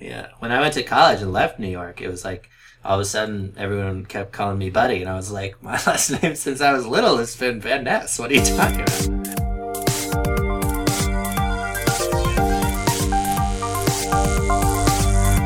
Yeah. 0.00 0.28
When 0.38 0.52
I 0.52 0.60
went 0.60 0.74
to 0.74 0.82
college 0.82 1.22
and 1.22 1.32
left 1.32 1.58
New 1.58 1.68
York, 1.68 2.00
it 2.00 2.08
was 2.08 2.24
like 2.24 2.50
all 2.84 2.96
of 2.96 3.00
a 3.00 3.04
sudden 3.04 3.54
everyone 3.56 4.04
kept 4.04 4.32
calling 4.32 4.58
me 4.58 4.70
Buddy, 4.70 5.00
and 5.00 5.10
I 5.10 5.16
was 5.16 5.30
like, 5.30 5.62
my 5.62 5.72
last 5.86 6.22
name 6.22 6.34
since 6.34 6.60
I 6.60 6.72
was 6.72 6.86
little 6.86 7.16
has 7.18 7.36
been 7.36 7.60
Van 7.60 7.84
Ness. 7.84 8.18
What 8.18 8.30
are 8.30 8.34
you 8.34 8.44
talking 8.44 8.80
about? 8.80 9.26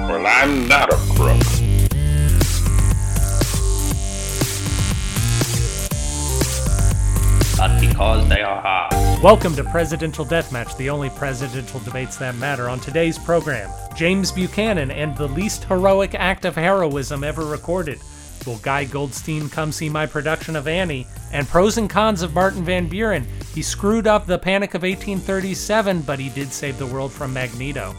Well, 0.08 0.26
I'm 0.26 0.68
not 0.68 0.92
a 0.92 0.96
crook. 1.14 1.40
But 7.56 7.80
because 7.80 8.28
they 8.28 8.40
are 8.42 8.60
hard. 8.60 8.99
Welcome 9.22 9.54
to 9.56 9.64
Presidential 9.64 10.24
Deathmatch, 10.24 10.78
the 10.78 10.88
only 10.88 11.10
presidential 11.10 11.78
debates 11.80 12.16
that 12.16 12.36
matter. 12.36 12.70
On 12.70 12.80
today's 12.80 13.18
program, 13.18 13.70
James 13.94 14.32
Buchanan 14.32 14.90
and 14.90 15.14
the 15.14 15.28
least 15.28 15.64
heroic 15.64 16.14
act 16.14 16.46
of 16.46 16.54
heroism 16.54 17.22
ever 17.22 17.44
recorded. 17.44 18.00
Will 18.46 18.56
Guy 18.60 18.86
Goldstein 18.86 19.50
come 19.50 19.72
see 19.72 19.90
my 19.90 20.06
production 20.06 20.56
of 20.56 20.66
Annie? 20.66 21.06
And 21.32 21.46
pros 21.46 21.76
and 21.76 21.90
cons 21.90 22.22
of 22.22 22.32
Martin 22.32 22.64
Van 22.64 22.88
Buren. 22.88 23.26
He 23.54 23.60
screwed 23.60 24.06
up 24.06 24.24
the 24.24 24.38
Panic 24.38 24.72
of 24.72 24.84
1837, 24.84 26.00
but 26.00 26.18
he 26.18 26.30
did 26.30 26.50
save 26.50 26.78
the 26.78 26.86
world 26.86 27.12
from 27.12 27.34
Magneto. 27.34 27.94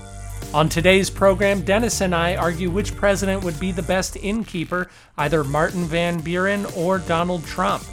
On 0.55 0.67
today's 0.67 1.11
program, 1.11 1.61
Dennis 1.61 2.01
and 2.01 2.15
I 2.15 2.35
argue 2.35 2.71
which 2.71 2.95
president 2.95 3.43
would 3.43 3.59
be 3.59 3.71
the 3.71 3.83
best 3.83 4.17
innkeeper, 4.17 4.89
either 5.19 5.43
Martin 5.43 5.85
Van 5.85 6.19
Buren 6.19 6.65
or 6.75 6.97
Donald 6.97 7.45
Trump. 7.45 7.83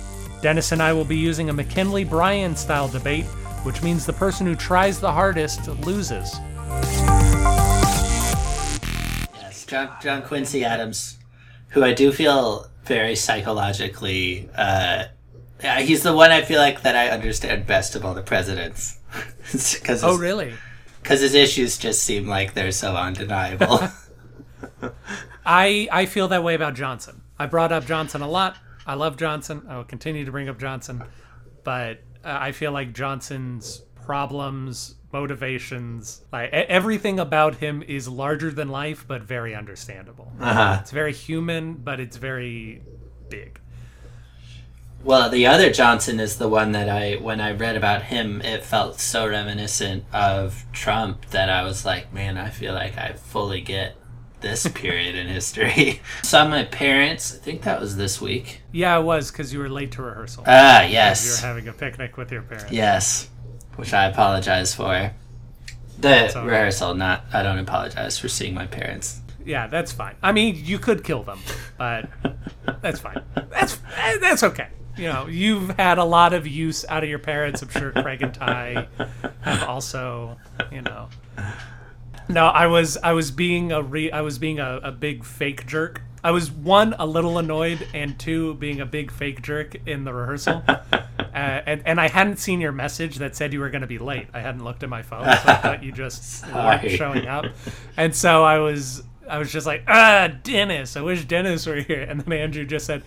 Dennis 0.40 0.72
and 0.72 0.80
I 0.82 0.92
will 0.92 1.04
be 1.04 1.16
using 1.16 1.50
a 1.50 1.52
McKinley 1.52 2.04
Bryan 2.04 2.54
style 2.54 2.88
debate, 2.88 3.24
which 3.64 3.82
means 3.82 4.06
the 4.06 4.12
person 4.12 4.46
who 4.46 4.54
tries 4.54 5.00
the 5.00 5.10
hardest 5.10 5.66
loses. 5.84 6.38
Yes, 9.34 9.66
John, 9.66 9.90
John 10.00 10.22
Quincy 10.22 10.64
Adams, 10.64 11.18
who 11.70 11.82
I 11.82 11.92
do 11.92 12.12
feel 12.12 12.66
very 12.84 13.16
psychologically. 13.16 14.48
Uh, 14.56 15.04
he's 15.78 16.02
the 16.02 16.14
one 16.14 16.30
I 16.30 16.42
feel 16.42 16.60
like 16.60 16.82
that 16.82 16.94
I 16.94 17.08
understand 17.08 17.66
best 17.66 17.96
of 17.96 18.04
all 18.04 18.14
the 18.14 18.22
presidents. 18.22 18.98
Because 19.50 20.04
Oh, 20.04 20.18
really? 20.18 20.52
Because 21.02 21.20
his 21.22 21.32
issues 21.32 21.78
just 21.78 22.02
seem 22.02 22.28
like 22.28 22.52
they're 22.52 22.70
so 22.70 22.94
undeniable. 22.94 23.80
I 25.46 25.88
I 25.90 26.04
feel 26.04 26.28
that 26.28 26.44
way 26.44 26.54
about 26.54 26.74
Johnson. 26.74 27.22
I 27.38 27.46
brought 27.46 27.72
up 27.72 27.86
Johnson 27.86 28.20
a 28.20 28.28
lot. 28.28 28.58
I 28.88 28.94
love 28.94 29.18
Johnson. 29.18 29.66
I 29.68 29.76
will 29.76 29.84
continue 29.84 30.24
to 30.24 30.32
bring 30.32 30.48
up 30.48 30.58
Johnson, 30.58 31.04
but 31.62 32.00
uh, 32.24 32.38
I 32.40 32.52
feel 32.52 32.72
like 32.72 32.94
Johnson's 32.94 33.82
problems, 34.06 34.94
motivations, 35.12 36.22
like 36.32 36.50
everything 36.50 37.20
about 37.20 37.56
him 37.56 37.82
is 37.82 38.08
larger 38.08 38.50
than 38.50 38.70
life, 38.70 39.04
but 39.06 39.22
very 39.22 39.54
understandable. 39.54 40.32
uh-huh. 40.40 40.78
It's 40.80 40.90
very 40.90 41.12
human, 41.12 41.74
but 41.74 42.00
it's 42.00 42.16
very 42.16 42.82
big. 43.28 43.60
Well, 45.04 45.28
the 45.28 45.46
other 45.46 45.70
Johnson 45.70 46.18
is 46.18 46.38
the 46.38 46.48
one 46.48 46.72
that 46.72 46.88
I, 46.88 47.16
when 47.16 47.42
I 47.42 47.52
read 47.52 47.76
about 47.76 48.04
him, 48.04 48.40
it 48.40 48.64
felt 48.64 48.98
so 48.98 49.28
reminiscent 49.28 50.04
of 50.14 50.64
Trump 50.72 51.26
that 51.26 51.50
I 51.50 51.62
was 51.62 51.84
like, 51.84 52.12
man, 52.12 52.38
I 52.38 52.48
feel 52.48 52.72
like 52.72 52.96
I 52.96 53.12
fully 53.12 53.60
get 53.60 53.96
this 54.40 54.66
period 54.68 55.14
in 55.14 55.26
history. 55.26 56.00
Saw 56.22 56.48
my 56.48 56.64
parents, 56.64 57.34
I 57.34 57.38
think 57.38 57.62
that 57.62 57.80
was 57.80 57.96
this 57.96 58.20
week. 58.20 58.62
Yeah, 58.72 58.98
it 58.98 59.02
was 59.02 59.30
because 59.30 59.52
you 59.52 59.58
were 59.58 59.68
late 59.68 59.92
to 59.92 60.02
rehearsal. 60.02 60.44
Ah, 60.46 60.82
yes. 60.82 61.24
you 61.24 61.32
were 61.32 61.48
having 61.48 61.68
a 61.68 61.72
picnic 61.72 62.16
with 62.16 62.30
your 62.30 62.42
parents. 62.42 62.72
Yes. 62.72 63.28
Which 63.76 63.92
I 63.92 64.06
apologize 64.06 64.74
for. 64.74 65.12
The 66.00 66.32
right. 66.34 66.44
rehearsal, 66.44 66.94
not, 66.94 67.24
I 67.32 67.42
don't 67.42 67.58
apologize 67.58 68.18
for 68.18 68.28
seeing 68.28 68.54
my 68.54 68.66
parents. 68.66 69.20
Yeah, 69.44 69.66
that's 69.66 69.92
fine. 69.92 70.14
I 70.22 70.32
mean, 70.32 70.60
you 70.62 70.78
could 70.78 71.02
kill 71.02 71.22
them, 71.22 71.40
but 71.78 72.08
that's 72.82 73.00
fine. 73.00 73.22
That's 73.50 73.78
eh, 73.96 74.18
that's 74.20 74.42
okay. 74.42 74.68
You 74.96 75.04
know, 75.04 75.26
you've 75.26 75.70
had 75.70 75.96
a 75.96 76.04
lot 76.04 76.34
of 76.34 76.46
use 76.46 76.84
out 76.88 77.02
of 77.02 77.08
your 77.08 77.18
parents. 77.18 77.62
I'm 77.62 77.68
sure 77.68 77.92
Craig 77.92 78.20
and 78.20 78.34
Ty 78.34 78.88
have 79.40 79.62
also. 79.62 80.36
You 80.70 80.82
know. 80.82 81.08
No, 82.28 82.46
I 82.46 82.66
was 82.66 82.96
I 82.98 83.12
was 83.12 83.30
being 83.30 83.72
a 83.72 83.82
re 83.82 84.10
I 84.10 84.20
was 84.20 84.38
being 84.38 84.58
a, 84.60 84.80
a 84.82 84.92
big 84.92 85.24
fake 85.24 85.66
jerk. 85.66 86.02
I 86.22 86.30
was 86.30 86.50
one 86.50 86.94
a 86.98 87.06
little 87.06 87.38
annoyed 87.38 87.86
and 87.94 88.18
two 88.18 88.54
being 88.54 88.80
a 88.80 88.86
big 88.86 89.10
fake 89.10 89.40
jerk 89.40 89.76
in 89.86 90.04
the 90.04 90.12
rehearsal. 90.12 90.62
Uh, 91.38 91.62
and, 91.66 91.82
and 91.84 92.00
I 92.00 92.08
hadn't 92.08 92.38
seen 92.38 92.60
your 92.60 92.72
message 92.72 93.16
that 93.16 93.36
said 93.36 93.52
you 93.52 93.60
were 93.60 93.70
going 93.70 93.82
to 93.82 93.86
be 93.86 93.98
late. 93.98 94.26
I 94.34 94.40
hadn't 94.40 94.64
looked 94.64 94.82
at 94.82 94.88
my 94.88 95.02
phone, 95.02 95.24
so 95.24 95.30
I 95.30 95.54
thought 95.62 95.84
you 95.84 95.92
just 95.92 96.44
weren't 96.48 96.90
showing 96.90 97.28
up. 97.28 97.44
And 97.96 98.16
so 98.16 98.42
I 98.42 98.58
was 98.58 99.04
I 99.28 99.38
was 99.38 99.52
just 99.52 99.64
like, 99.64 99.84
ah, 99.86 100.32
Dennis. 100.42 100.96
I 100.96 101.02
wish 101.02 101.24
Dennis 101.26 101.64
were 101.66 101.76
here. 101.76 102.02
And 102.02 102.20
then 102.20 102.32
Andrew 102.32 102.64
just 102.64 102.86
said, 102.86 103.04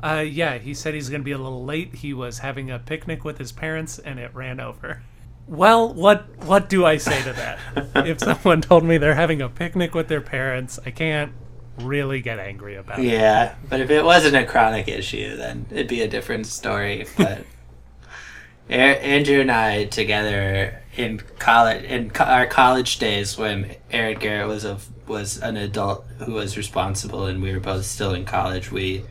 uh, 0.00 0.24
yeah, 0.26 0.58
he 0.58 0.74
said 0.74 0.94
he's 0.94 1.08
going 1.08 1.22
to 1.22 1.24
be 1.24 1.32
a 1.32 1.38
little 1.38 1.64
late. 1.64 1.96
He 1.96 2.12
was 2.12 2.38
having 2.38 2.70
a 2.70 2.78
picnic 2.78 3.24
with 3.24 3.38
his 3.38 3.50
parents, 3.50 3.98
and 3.98 4.20
it 4.20 4.32
ran 4.32 4.60
over. 4.60 5.02
Well, 5.46 5.92
what 5.92 6.24
what 6.44 6.68
do 6.68 6.86
I 6.86 6.96
say 6.96 7.22
to 7.22 7.32
that? 7.32 7.58
if 8.06 8.20
someone 8.20 8.60
told 8.60 8.84
me 8.84 8.98
they're 8.98 9.14
having 9.14 9.42
a 9.42 9.48
picnic 9.48 9.94
with 9.94 10.08
their 10.08 10.20
parents, 10.20 10.78
I 10.86 10.90
can't 10.90 11.32
really 11.78 12.20
get 12.20 12.38
angry 12.38 12.76
about 12.76 12.98
it. 13.00 13.06
Yeah, 13.06 13.54
but 13.68 13.80
if 13.80 13.90
it 13.90 14.04
wasn't 14.04 14.36
a 14.36 14.44
chronic 14.44 14.88
issue, 14.88 15.36
then 15.36 15.66
it'd 15.70 15.88
be 15.88 16.02
a 16.02 16.08
different 16.08 16.46
story. 16.46 17.06
But 17.16 17.44
A- 18.70 19.04
Andrew 19.04 19.40
and 19.40 19.50
I 19.50 19.84
together 19.84 20.82
in 20.96 21.20
college, 21.38 21.84
in 21.84 22.10
co- 22.10 22.24
our 22.24 22.46
college 22.46 22.98
days, 22.98 23.36
when 23.36 23.74
Aaron 23.90 24.18
Garrett 24.18 24.48
was 24.48 24.64
a 24.64 24.78
was 25.06 25.38
an 25.38 25.56
adult 25.56 26.06
who 26.24 26.32
was 26.32 26.56
responsible, 26.56 27.26
and 27.26 27.42
we 27.42 27.52
were 27.52 27.60
both 27.60 27.84
still 27.84 28.14
in 28.14 28.24
college, 28.24 28.70
we 28.70 29.04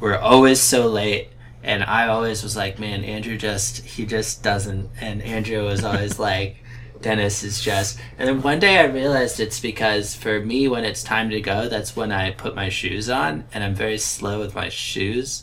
were 0.00 0.18
always 0.18 0.60
so 0.60 0.86
late. 0.86 1.28
And 1.64 1.82
I 1.82 2.08
always 2.08 2.42
was 2.42 2.56
like, 2.56 2.78
man, 2.78 3.04
Andrew 3.04 3.36
just 3.36 3.84
he 3.84 4.06
just 4.06 4.42
doesn't. 4.42 4.90
And 5.00 5.22
Andrew 5.22 5.64
was 5.64 5.84
always 5.84 6.18
like. 6.18 6.58
Dennis 7.00 7.42
is 7.42 7.60
just. 7.60 7.98
And 8.18 8.26
then 8.26 8.40
one 8.40 8.58
day 8.58 8.78
I 8.78 8.84
realized 8.84 9.38
it's 9.38 9.60
because 9.60 10.14
for 10.14 10.40
me, 10.40 10.68
when 10.68 10.84
it's 10.84 11.02
time 11.02 11.28
to 11.30 11.40
go, 11.40 11.68
that's 11.68 11.94
when 11.94 12.10
I 12.10 12.30
put 12.30 12.54
my 12.54 12.70
shoes 12.70 13.10
on, 13.10 13.44
and 13.52 13.62
I'm 13.62 13.74
very 13.74 13.98
slow 13.98 14.40
with 14.40 14.54
my 14.54 14.70
shoes. 14.70 15.42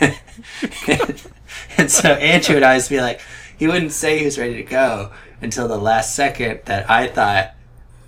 and 1.76 1.90
so 1.90 2.10
Andrew 2.10 2.54
would 2.54 2.62
always 2.62 2.88
be 2.88 3.00
like, 3.00 3.20
he 3.58 3.66
wouldn't 3.66 3.90
say 3.90 4.20
he 4.20 4.24
was 4.24 4.38
ready 4.38 4.54
to 4.54 4.62
go 4.62 5.10
until 5.42 5.66
the 5.66 5.78
last 5.78 6.14
second 6.14 6.60
that 6.66 6.88
I 6.88 7.08
thought 7.08 7.54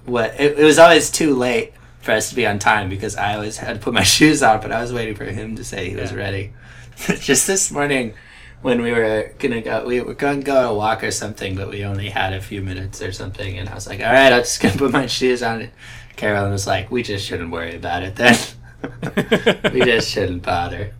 what 0.06 0.34
it, 0.38 0.58
it 0.58 0.64
was 0.64 0.78
always 0.78 1.10
too 1.10 1.34
late 1.34 1.72
for 2.00 2.12
us 2.12 2.30
to 2.30 2.36
be 2.36 2.47
on 2.47 2.58
time 2.58 2.88
because 2.88 3.16
I 3.16 3.34
always 3.34 3.58
had 3.58 3.76
to 3.76 3.82
put 3.82 3.92
my 3.92 4.02
shoes 4.04 4.42
on, 4.42 4.60
but 4.60 4.72
I 4.72 4.80
was 4.80 4.92
waiting 4.92 5.14
for 5.14 5.24
him 5.24 5.56
to 5.56 5.64
say 5.64 5.91
he 5.91 5.97
was 5.97 6.12
ready. 6.12 6.52
Just 7.21 7.47
this 7.47 7.71
morning 7.71 8.15
when 8.62 8.83
we 8.83 8.93
were 8.93 9.33
gonna 9.38 9.61
go 9.62 9.84
we 9.87 10.00
were 10.00 10.15
gonna 10.15 10.43
go 10.43 10.56
on 10.59 10.65
a 10.66 10.75
walk 10.75 11.03
or 11.03 11.11
something, 11.11 11.56
but 11.56 11.69
we 11.71 11.84
only 11.84 12.11
had 12.11 12.33
a 12.33 12.41
few 12.41 12.62
minutes 12.62 13.00
or 13.00 13.12
something 13.12 13.59
and 13.59 13.69
I 13.69 13.75
was 13.75 13.87
like, 13.87 14.00
Alright, 14.00 14.33
I'm 14.33 14.41
just 14.43 14.61
gonna 14.61 14.77
put 14.78 14.93
my 14.93 15.06
shoes 15.06 15.43
on 15.43 15.62
it 15.62 15.72
Carolyn 16.16 16.53
was 16.53 16.66
like, 16.66 16.91
We 16.91 17.03
just 17.03 17.27
shouldn't 17.27 17.50
worry 17.50 17.75
about 17.75 18.03
it 18.03 18.16
then. 18.16 18.37
we 19.72 19.83
just 19.84 20.10
shouldn't 20.10 20.43
bother. 20.43 20.94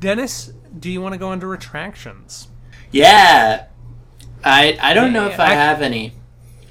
Dennis, 0.00 0.52
do 0.78 0.90
you 0.90 1.00
want 1.02 1.12
to 1.12 1.18
go 1.18 1.32
into 1.32 1.46
retractions? 1.46 2.48
Yeah. 2.90 3.66
I 4.44 4.78
I 4.80 4.94
don't 4.94 5.12
know 5.12 5.26
if 5.26 5.38
I 5.38 5.52
I- 5.52 5.54
have 5.54 5.82
any. 5.82 6.12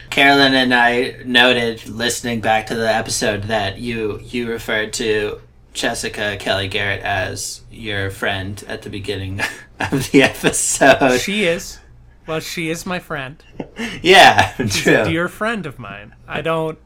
Carolyn 0.10 0.54
and 0.54 0.74
I 0.74 1.22
noted 1.26 1.88
listening 1.88 2.42
back 2.42 2.68
to 2.68 2.76
the 2.76 2.92
episode 2.94 3.44
that 3.44 3.78
you 3.78 4.20
you 4.24 4.50
referred 4.50 4.92
to 4.94 5.40
Jessica 5.74 6.38
Kelly 6.40 6.68
Garrett 6.68 7.02
as 7.02 7.62
your 7.72 8.12
friend 8.12 8.64
at 8.68 8.82
the 8.82 8.90
beginning 8.90 9.40
of 9.80 10.12
the 10.12 10.24
episode. 10.24 11.20
She 11.20 11.46
is. 11.46 11.80
Well, 12.28 12.40
she 12.40 12.70
is 12.70 12.86
my 12.86 13.00
friend. 13.00 13.44
yeah, 14.02 14.54
She's 14.56 14.82
true. 14.84 15.02
a 15.02 15.06
dear 15.06 15.28
friend 15.28 15.66
of 15.66 15.80
mine. 15.80 16.16
I 16.28 16.42
don't 16.42 16.78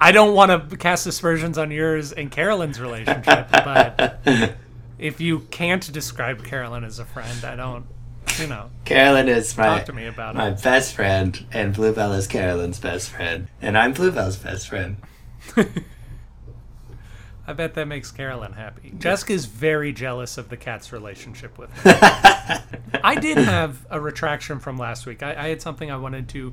I 0.00 0.12
don't 0.12 0.34
want 0.34 0.70
to 0.70 0.76
cast 0.76 1.06
aspersions 1.06 1.58
on 1.58 1.70
yours 1.70 2.12
and 2.12 2.30
Carolyn's 2.30 2.80
relationship, 2.80 3.48
but 3.52 4.20
if 4.98 5.20
you 5.20 5.40
can't 5.50 5.92
describe 5.92 6.44
Carolyn 6.44 6.84
as 6.84 7.00
a 7.00 7.04
friend, 7.04 7.44
I 7.44 7.56
don't, 7.56 7.84
you 8.40 8.46
know, 8.46 8.70
Carolyn 8.84 9.28
is 9.28 9.56
my 9.58 9.64
talk 9.66 9.86
to 9.86 9.92
me 9.92 10.06
about 10.06 10.36
my 10.36 10.50
it. 10.50 10.62
best 10.62 10.94
friend, 10.94 11.44
and 11.52 11.74
Bluebell 11.74 12.12
is 12.12 12.28
Carolyn's 12.28 12.78
best 12.78 13.10
friend, 13.10 13.48
and 13.60 13.76
I'm 13.76 13.92
Bluebell's 13.92 14.36
best 14.36 14.68
friend. 14.68 14.96
I 17.48 17.54
bet 17.54 17.74
that 17.74 17.88
makes 17.88 18.10
Carolyn 18.12 18.52
happy. 18.52 18.92
Jessica's 18.98 19.46
very 19.46 19.92
jealous 19.92 20.36
of 20.36 20.50
the 20.50 20.56
cat's 20.56 20.92
relationship 20.92 21.56
with 21.58 21.70
her. 21.78 22.62
I 23.02 23.14
did 23.16 23.38
have 23.38 23.86
a 23.90 23.98
retraction 24.00 24.58
from 24.60 24.76
last 24.76 25.06
week. 25.06 25.22
I, 25.22 25.30
I 25.34 25.48
had 25.48 25.62
something 25.62 25.90
I 25.90 25.96
wanted 25.96 26.28
to 26.30 26.52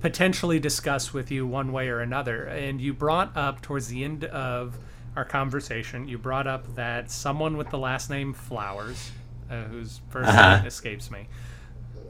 potentially 0.00 0.58
discuss 0.58 1.12
with 1.12 1.30
you 1.30 1.46
one 1.46 1.72
way 1.72 1.88
or 1.90 2.00
another. 2.00 2.44
And 2.44 2.80
you 2.80 2.94
brought 2.94 3.36
up 3.36 3.60
towards 3.60 3.88
the 3.88 4.02
end 4.02 4.24
of 4.24 4.78
our 5.14 5.26
conversation, 5.26 6.08
you 6.08 6.16
brought 6.16 6.46
up 6.46 6.74
that 6.74 7.10
someone 7.10 7.56
with 7.58 7.68
the 7.68 7.78
last 7.78 8.08
name 8.08 8.32
Flowers, 8.32 9.10
uh, 9.50 9.64
whose 9.64 10.00
1st 10.10 10.26
Uh-huh. 10.26 10.56
name 10.56 10.66
escapes 10.66 11.10
me, 11.10 11.28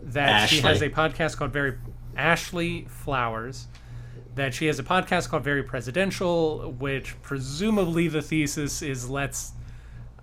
that 0.03 0.49
she 0.49 0.61
has 0.61 0.83
a 0.83 0.89
podcast 0.91 1.37
called 1.37 1.53
Very 1.53 1.77
Ashley 2.17 2.87
Flowers 2.89 3.67
that 4.35 4.55
she 4.55 4.67
has 4.67 4.79
a 4.79 4.83
podcast 4.83 5.29
called 5.29 5.45
Very 5.45 5.63
Presidential, 5.63 6.73
which 6.79 7.21
presumably 7.23 8.09
the 8.09 8.23
thesis 8.23 8.83
is 8.83 9.11
let's 9.11 9.53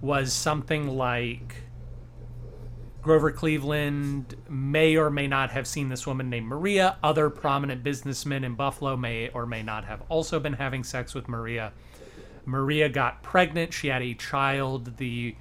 was 0.01 0.31
something 0.31 0.87
like 0.95 1.55
Grover 3.01 3.31
Cleveland 3.31 4.35
may 4.47 4.95
or 4.95 5.09
may 5.09 5.25
not 5.25 5.49
have 5.49 5.65
seen 5.65 5.89
this 5.89 6.05
woman 6.05 6.29
named 6.29 6.45
Maria. 6.45 6.97
Other 7.01 7.31
prominent 7.31 7.83
businessmen 7.83 8.43
in 8.43 8.53
Buffalo 8.53 8.95
may 8.95 9.29
or 9.29 9.47
may 9.47 9.63
not 9.63 9.85
have 9.85 10.03
also 10.09 10.39
been 10.39 10.53
having 10.53 10.83
sex 10.83 11.15
with 11.15 11.27
Maria. 11.27 11.71
Maria 12.45 12.87
got 12.89 13.23
pregnant. 13.23 13.73
She 13.73 13.87
had 13.87 14.03
a 14.03 14.13
child. 14.13 14.97
The 14.97 15.35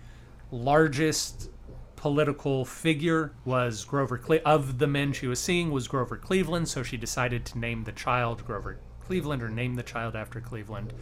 largest 0.51 1.51
political 1.99 2.65
figure 2.65 3.33
was 3.45 3.85
Grover 3.85 4.17
Cle- 4.17 4.41
of 4.47 4.79
the 4.79 4.87
men 4.87 5.13
she 5.13 5.27
was 5.27 5.41
seeing 5.41 5.73
was 5.73 5.89
Grover 5.89 6.17
Cleveland, 6.17 6.69
so 6.69 6.85
she 6.85 6.97
decided 6.97 7.45
to 7.45 7.59
name 7.59 7.83
the 7.83 7.93
child 7.93 8.47
Grover 8.47 8.79
Cleveland 9.05 9.43
or 9.43 9.49
name 9.49 9.75
the 9.75 9.83
child 9.83 10.15
after 10.15 10.41
Cleveland. 10.41 10.93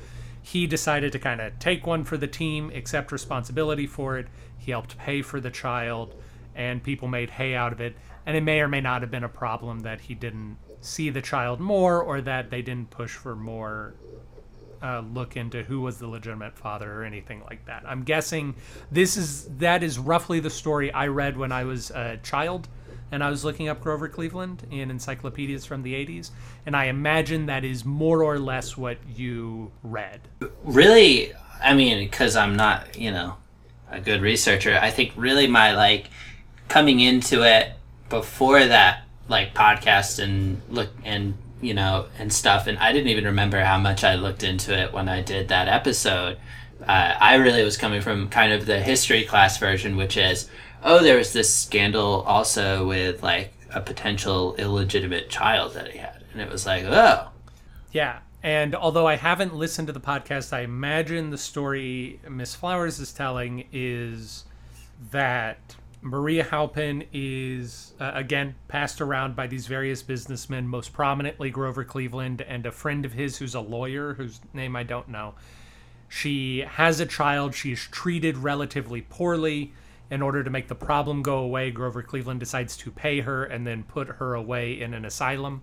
He 0.40 0.66
decided 0.66 1.12
to 1.12 1.18
kind 1.18 1.42
of 1.42 1.58
take 1.58 1.86
one 1.86 2.02
for 2.04 2.16
the 2.16 2.26
team, 2.26 2.70
accept 2.74 3.12
responsibility 3.12 3.86
for 3.86 4.16
it. 4.16 4.28
He 4.56 4.70
helped 4.70 4.96
pay 4.96 5.20
for 5.20 5.38
the 5.38 5.50
child, 5.50 6.14
and 6.54 6.82
people 6.82 7.08
made 7.08 7.28
hay 7.28 7.54
out 7.54 7.74
of 7.74 7.80
it. 7.82 7.94
And 8.24 8.34
it 8.34 8.42
may 8.42 8.60
or 8.60 8.68
may 8.68 8.80
not 8.80 9.02
have 9.02 9.10
been 9.10 9.22
a 9.22 9.28
problem 9.28 9.80
that 9.80 10.00
he 10.00 10.14
didn't 10.14 10.56
see 10.80 11.10
the 11.10 11.20
child 11.20 11.60
more 11.60 12.00
or 12.00 12.22
that 12.22 12.48
they 12.48 12.62
didn't 12.62 12.88
push 12.88 13.12
for 13.12 13.36
more 13.36 13.94
uh, 14.82 15.00
look 15.00 15.36
into 15.36 15.62
who 15.62 15.80
was 15.80 15.98
the 15.98 16.06
legitimate 16.06 16.56
father 16.56 16.92
or 16.92 17.04
anything 17.04 17.42
like 17.48 17.64
that. 17.66 17.84
I'm 17.86 18.02
guessing 18.02 18.54
this 18.90 19.16
is 19.16 19.44
that 19.58 19.82
is 19.82 19.98
roughly 19.98 20.40
the 20.40 20.50
story 20.50 20.92
I 20.92 21.08
read 21.08 21.36
when 21.36 21.52
I 21.52 21.64
was 21.64 21.90
a 21.90 22.18
child 22.22 22.68
and 23.12 23.22
I 23.22 23.30
was 23.30 23.44
looking 23.44 23.68
up 23.68 23.80
Grover 23.80 24.08
Cleveland 24.08 24.66
in 24.70 24.90
encyclopedias 24.90 25.64
from 25.64 25.82
the 25.82 25.94
80s 25.94 26.30
and 26.64 26.76
I 26.76 26.86
imagine 26.86 27.46
that 27.46 27.64
is 27.64 27.84
more 27.84 28.22
or 28.22 28.38
less 28.38 28.76
what 28.76 28.98
you 29.14 29.70
read. 29.82 30.20
really 30.64 31.32
i 31.62 31.72
mean 31.74 32.04
because 32.04 32.36
i'm 32.36 32.54
not 32.54 32.98
you 32.98 33.10
know 33.10 33.34
a 33.90 34.00
good 34.00 34.20
researcher 34.20 34.78
i 34.82 34.90
think 34.90 35.12
really 35.16 35.46
my 35.46 35.74
like 35.74 36.10
coming 36.68 37.00
into 37.00 37.42
it 37.42 37.72
before 38.08 38.64
that 38.64 39.04
like 39.28 39.54
podcast 39.54 40.22
and 40.22 40.60
look 40.68 40.90
and 41.04 41.34
you 41.60 41.74
know 41.74 42.06
and 42.18 42.32
stuff. 42.32 42.66
And 42.66 42.78
i 42.78 42.92
didn't 42.92 43.08
even 43.08 43.24
remember 43.24 43.62
how 43.62 43.78
much 43.78 44.04
i 44.04 44.14
looked 44.14 44.42
into 44.42 44.76
it 44.76 44.92
when 44.92 45.08
i 45.08 45.20
did 45.22 45.48
that 45.48 45.68
episode. 45.68 46.38
Uh, 46.80 47.16
i 47.20 47.34
really 47.36 47.64
was 47.64 47.76
coming 47.76 48.00
from 48.00 48.28
kind 48.28 48.52
of 48.52 48.66
the 48.66 48.80
history 48.80 49.24
class 49.24 49.58
version 49.58 49.96
which 49.96 50.16
is 50.16 50.48
oh 50.84 51.02
there 51.02 51.16
was 51.16 51.32
this 51.32 51.52
scandal 51.52 52.22
also 52.22 52.86
with 52.86 53.22
like 53.22 53.52
a 53.76 53.80
potential 53.80 54.54
illegitimate 54.56 55.28
child 55.28 55.74
that 55.74 55.90
he 55.90 55.98
had. 55.98 56.24
And 56.32 56.40
it 56.40 56.50
was 56.50 56.66
like 56.66 56.84
oh. 56.84 57.28
Yeah. 57.92 58.20
And 58.42 58.74
although 58.74 59.06
I 59.06 59.16
haven't 59.16 59.54
listened 59.54 59.88
to 59.88 59.92
the 59.92 60.00
podcast, 60.00 60.52
I 60.52 60.60
imagine 60.60 61.30
the 61.30 61.38
story 61.38 62.20
Miss 62.28 62.54
Flowers 62.54 62.98
is 62.98 63.12
telling 63.12 63.66
is 63.72 64.44
that 65.10 65.75
Maria 66.00 66.44
Halpin 66.44 67.04
is, 67.12 67.94
uh, 67.98 68.12
again, 68.14 68.54
passed 68.68 69.00
around 69.00 69.34
by 69.34 69.46
these 69.46 69.66
various 69.66 70.02
businessmen, 70.02 70.68
most 70.68 70.92
prominently 70.92 71.50
Grover 71.50 71.84
Cleveland 71.84 72.42
and 72.42 72.64
a 72.66 72.72
friend 72.72 73.04
of 73.04 73.12
his 73.12 73.38
who's 73.38 73.54
a 73.54 73.60
lawyer, 73.60 74.14
whose 74.14 74.40
name 74.52 74.76
I 74.76 74.82
don't 74.82 75.08
know. 75.08 75.34
She 76.08 76.60
has 76.60 77.00
a 77.00 77.06
child. 77.06 77.54
She's 77.54 77.86
treated 77.86 78.36
relatively 78.36 79.02
poorly. 79.02 79.72
In 80.08 80.22
order 80.22 80.44
to 80.44 80.50
make 80.50 80.68
the 80.68 80.76
problem 80.76 81.22
go 81.22 81.38
away, 81.38 81.72
Grover 81.72 82.02
Cleveland 82.02 82.38
decides 82.38 82.76
to 82.76 82.92
pay 82.92 83.20
her 83.20 83.44
and 83.44 83.66
then 83.66 83.82
put 83.82 84.06
her 84.06 84.34
away 84.34 84.80
in 84.80 84.94
an 84.94 85.04
asylum 85.04 85.62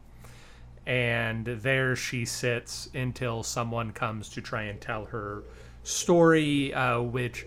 and 0.86 1.46
there 1.46 1.96
she 1.96 2.26
sits 2.26 2.90
until 2.94 3.44
someone 3.44 3.92
comes 3.92 4.30
to 4.30 4.42
try 4.42 4.64
and 4.64 4.82
tell 4.82 5.06
her 5.06 5.44
story, 5.84 6.74
uh, 6.74 7.00
which 7.00 7.46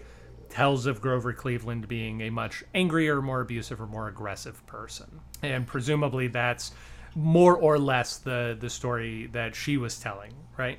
tells 0.56 0.86
of 0.86 1.00
Grover 1.02 1.32
Cleveland 1.34 1.86
being 1.86 2.22
a 2.22 2.30
much 2.30 2.64
angrier, 2.74 3.20
more 3.20 3.42
abusive, 3.42 3.78
or 3.80 3.86
more 3.86 4.08
aggressive 4.08 4.66
person. 4.66 5.20
And 5.42 5.66
presumably 5.66 6.28
that's 6.28 6.72
more 7.14 7.56
or 7.56 7.78
less 7.78 8.16
the 8.18 8.56
the 8.58 8.70
story 8.70 9.26
that 9.32 9.54
she 9.54 9.76
was 9.76 9.98
telling, 9.98 10.32
right? 10.56 10.78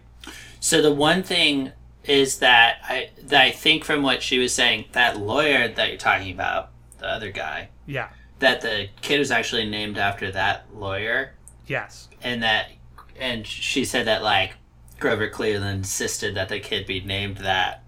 So 0.60 0.82
the 0.82 0.92
one 0.92 1.22
thing 1.24 1.72
is 2.04 2.40
that 2.40 2.78
I 2.84 3.10
that 3.24 3.42
I 3.42 3.52
think 3.52 3.84
from 3.84 4.02
what 4.02 4.24
she 4.24 4.40
was 4.40 4.52
saying, 4.54 4.86
that 4.94 5.18
lawyer 5.20 5.68
that 5.68 5.90
you're 5.90 5.98
talking 5.98 6.32
about, 6.32 6.72
the 6.98 7.08
other 7.08 7.32
guy, 7.32 7.70
Yeah. 7.86 8.10
that 8.40 8.62
the 8.62 8.90
kid 9.02 9.20
was 9.20 9.30
actually 9.30 9.70
named 9.70 9.98
after 10.00 10.32
that 10.32 10.66
lawyer, 10.74 11.34
Yes. 11.68 12.08
and 12.24 12.42
that, 12.44 12.72
and 13.20 13.46
she 13.46 13.86
said 13.86 14.08
that 14.08 14.24
like 14.24 14.54
Grover 15.00 15.28
Cleveland 15.30 15.78
insisted 15.80 16.34
that 16.36 16.50
the 16.50 16.60
kid 16.60 16.88
be 16.88 17.00
named 17.02 17.38
that, 17.38 17.84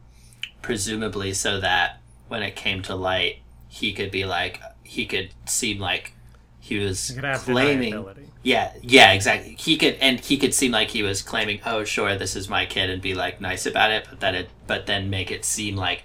presumably 0.62 1.34
so 1.34 1.60
that 1.60 2.00
when 2.28 2.44
it 2.44 2.56
came 2.56 2.82
to 2.84 2.96
light, 2.96 3.38
he 3.68 3.94
could 3.94 4.12
be 4.12 4.26
like 4.26 4.62
he 4.84 5.06
could 5.06 5.30
seem 5.46 5.80
like 5.80 6.14
he 6.60 6.78
was 6.80 7.10
You 7.10 7.16
could 7.16 7.24
have 7.26 7.42
claiming 7.42 8.06
yeah, 8.42 8.72
yeah, 8.82 9.12
exactly. 9.12 9.56
He 9.60 9.76
could, 9.76 9.96
and 9.96 10.18
he 10.18 10.38
could 10.38 10.54
seem 10.54 10.72
like 10.72 10.92
he 10.92 11.04
was 11.04 11.22
claiming, 11.22 11.60
"Oh, 11.66 11.84
sure, 11.84 12.16
this 12.16 12.38
is 12.38 12.48
my 12.48 12.66
kid," 12.66 12.90
and 12.90 13.02
be 13.02 13.14
like 13.14 13.42
nice 13.42 13.66
about 13.66 13.92
it, 13.92 14.06
but 14.10 14.22
that 14.22 14.34
it, 14.34 14.50
but 14.66 14.86
then 14.86 15.10
make 15.10 15.30
it 15.30 15.44
seem 15.44 15.76
like, 15.76 16.04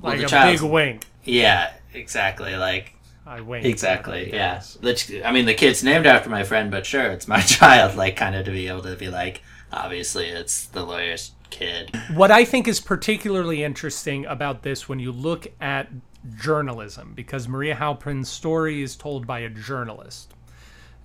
well, 0.00 0.12
Like 0.12 0.20
the 0.20 0.26
a 0.26 0.28
child's- 0.28 0.60
big 0.62 0.70
wink. 0.70 1.04
yeah, 1.24 1.72
exactly, 1.92 2.54
like 2.54 2.94
I 3.26 3.40
wink. 3.40 3.64
exactly, 3.66 4.28
yeah. 4.32 4.62
yes. 4.84 5.22
I 5.24 5.32
mean, 5.32 5.46
the 5.46 5.54
kid's 5.54 5.82
named 5.82 6.06
after 6.06 6.30
my 6.30 6.44
friend, 6.44 6.70
but 6.70 6.86
sure, 6.86 7.06
it's 7.10 7.26
my 7.26 7.40
child. 7.58 7.96
Like, 7.96 8.14
kind 8.14 8.36
of 8.36 8.44
to 8.44 8.52
be 8.52 8.68
able 8.68 8.82
to 8.82 8.94
be 8.94 9.08
like, 9.08 9.42
obviously, 9.72 10.26
it's 10.28 10.66
the 10.66 10.84
lawyer's 10.84 11.32
kid. 11.50 11.90
What 12.14 12.30
I 12.30 12.44
think 12.44 12.68
is 12.68 12.80
particularly 12.80 13.62
interesting 13.62 14.26
about 14.26 14.62
this 14.62 14.88
when 14.88 14.98
you 14.98 15.12
look 15.12 15.46
at 15.60 15.88
journalism, 16.36 17.12
because 17.14 17.48
Maria 17.48 17.74
Halpin's 17.74 18.28
story 18.28 18.82
is 18.82 18.96
told 18.96 19.26
by 19.26 19.40
a 19.40 19.48
journalist 19.48 20.32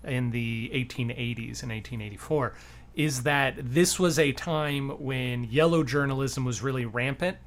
in 0.03 0.31
the 0.31 0.69
1880s 0.73 1.61
and 1.61 1.71
1884, 1.71 2.53
is 2.95 3.23
that 3.23 3.55
this 3.57 3.99
was 3.99 4.17
a 4.17 4.31
time 4.31 4.89
when 5.03 5.43
yellow 5.45 5.83
journalism 5.83 6.45
was 6.45 6.61
really 6.61 6.85
rampant 6.85 7.37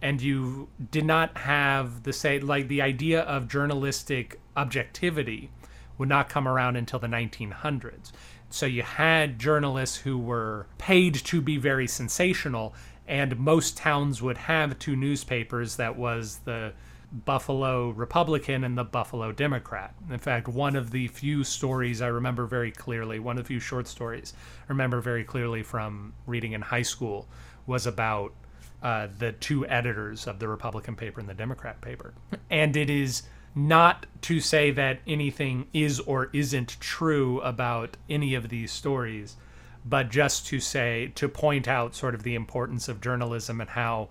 and 0.00 0.22
you 0.22 0.68
did 0.90 1.04
not 1.04 1.36
have 1.36 2.04
the 2.04 2.12
say 2.12 2.38
like 2.38 2.68
the 2.68 2.80
idea 2.80 3.22
of 3.22 3.48
journalistic 3.48 4.40
objectivity 4.56 5.50
would 5.98 6.08
not 6.08 6.28
come 6.28 6.46
around 6.46 6.76
until 6.76 6.98
the 6.98 7.08
1900s 7.08 8.12
so 8.50 8.66
you 8.66 8.82
had 8.82 9.38
journalists 9.38 9.96
who 9.96 10.18
were 10.18 10.66
paid 10.78 11.14
to 11.14 11.40
be 11.40 11.56
very 11.56 11.86
sensational 11.86 12.74
and 13.06 13.38
most 13.38 13.76
towns 13.76 14.20
would 14.20 14.36
have 14.36 14.78
two 14.78 14.94
newspapers 14.94 15.76
that 15.76 15.96
was 15.96 16.38
the 16.44 16.72
Buffalo 17.10 17.88
Republican 17.90 18.64
and 18.64 18.76
the 18.76 18.84
Buffalo 18.84 19.32
Democrat. 19.32 19.94
In 20.10 20.18
fact, 20.18 20.46
one 20.46 20.76
of 20.76 20.90
the 20.90 21.08
few 21.08 21.42
stories 21.42 22.02
I 22.02 22.08
remember 22.08 22.44
very 22.44 22.70
clearly, 22.70 23.18
one 23.18 23.38
of 23.38 23.44
the 23.44 23.48
few 23.48 23.60
short 23.60 23.88
stories 23.88 24.34
I 24.68 24.72
remember 24.72 25.00
very 25.00 25.24
clearly 25.24 25.62
from 25.62 26.12
reading 26.26 26.52
in 26.52 26.60
high 26.60 26.82
school 26.82 27.26
was 27.66 27.86
about 27.86 28.34
uh, 28.82 29.08
the 29.18 29.32
two 29.32 29.66
editors 29.66 30.26
of 30.26 30.38
the 30.38 30.48
Republican 30.48 30.94
paper 30.96 31.18
and 31.18 31.28
the 31.28 31.34
Democrat 31.34 31.80
paper. 31.80 32.12
And 32.50 32.76
it 32.76 32.90
is 32.90 33.22
not 33.66 34.06
to 34.22 34.40
say 34.40 34.70
that 34.70 35.00
anything 35.06 35.66
is 35.72 35.98
or 36.00 36.30
isn't 36.32 36.78
true 36.80 37.40
about 37.40 37.96
any 38.08 38.34
of 38.34 38.48
these 38.48 38.70
stories, 38.70 39.36
but 39.84 40.10
just 40.10 40.46
to 40.46 40.60
say, 40.60 41.10
to 41.16 41.28
point 41.28 41.66
out 41.66 41.94
sort 41.94 42.14
of 42.14 42.22
the 42.22 42.36
importance 42.36 42.88
of 42.88 43.00
journalism 43.00 43.60
and 43.60 43.70
how, 43.70 44.08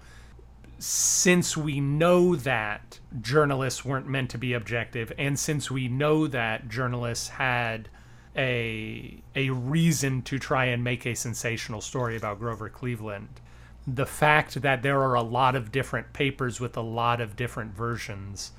since 0.79 1.55
we 1.55 1.79
know 1.79 2.35
that 2.35 2.99
journalists 3.21 3.85
weren't 3.85 4.07
meant 4.07 4.29
to 4.31 4.37
be 4.37 4.53
objective, 4.53 5.13
and 5.17 5.39
since 5.39 5.71
we 5.71 5.87
know 5.87 6.27
that 6.27 6.67
journalists 6.67 7.29
had 7.29 7.89
a 8.35 9.19
a 9.35 9.49
reason 9.49 10.21
to 10.21 10.37
try 10.37 10.65
and 10.65 10.83
make 10.83 11.05
a 11.05 11.15
sensational 11.15 11.81
story 11.81 12.15
about 12.15 12.37
Grover 12.39 12.69
Cleveland, 12.69 13.39
the 13.87 14.05
fact 14.05 14.61
that 14.61 14.83
there 14.83 15.01
are 15.01 15.15
a 15.15 15.23
lot 15.23 15.55
of 15.55 15.71
different 15.71 16.11
papers 16.13 16.59
with 16.59 16.75
a 16.75 16.81
lot 16.81 17.21
of 17.21 17.35
different 17.35 17.73
versions 17.73 18.51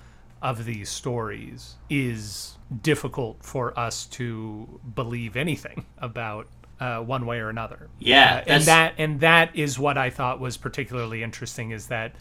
of 0.42 0.64
these 0.64 0.88
stories 0.88 1.76
is 1.90 2.56
difficult 2.82 3.44
for 3.44 3.78
us 3.78 4.06
to 4.06 4.80
believe 4.94 5.36
anything 5.36 5.84
about 5.98 6.46
uh, 6.80 6.98
one 7.00 7.26
way 7.26 7.40
or 7.40 7.48
another. 7.48 7.88
Yeah, 7.98 8.36
Uh, 8.46 8.52
and 8.54 8.64
that 8.64 8.94
and 8.98 9.20
that 9.20 9.56
is 9.56 9.78
what 9.78 9.98
I 9.98 10.10
thought 10.10 10.38
was 10.38 10.56
particularly 10.56 11.22
interesting 11.22 11.72
is 11.72 11.88
that 11.88 12.12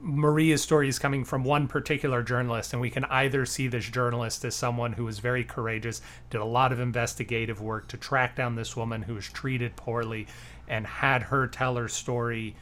Maria's 0.00 0.62
story 0.62 0.88
is 0.88 0.98
coming 0.98 1.24
from 1.24 1.44
one 1.44 1.68
particular 1.68 2.22
journalist, 2.22 2.72
and 2.72 2.80
we 2.80 2.90
can 2.90 3.04
either 3.04 3.44
see 3.44 3.68
this 3.68 3.88
journalist 3.88 4.44
as 4.44 4.54
someone 4.54 4.94
who 4.94 5.04
was 5.04 5.18
very 5.18 5.44
courageous, 5.44 6.00
did 6.30 6.40
a 6.40 6.44
lot 6.44 6.72
of 6.72 6.80
investigative 6.80 7.60
work 7.60 7.86
to 7.88 7.96
track 7.98 8.34
down 8.34 8.54
this 8.54 8.74
woman 8.74 9.02
who 9.02 9.14
was 9.14 9.28
treated 9.28 9.76
poorly, 9.76 10.26
and 10.68 10.86
had 10.86 11.22
her 11.24 11.46
tell 11.46 11.76
her 11.76 11.86
story 11.88 12.56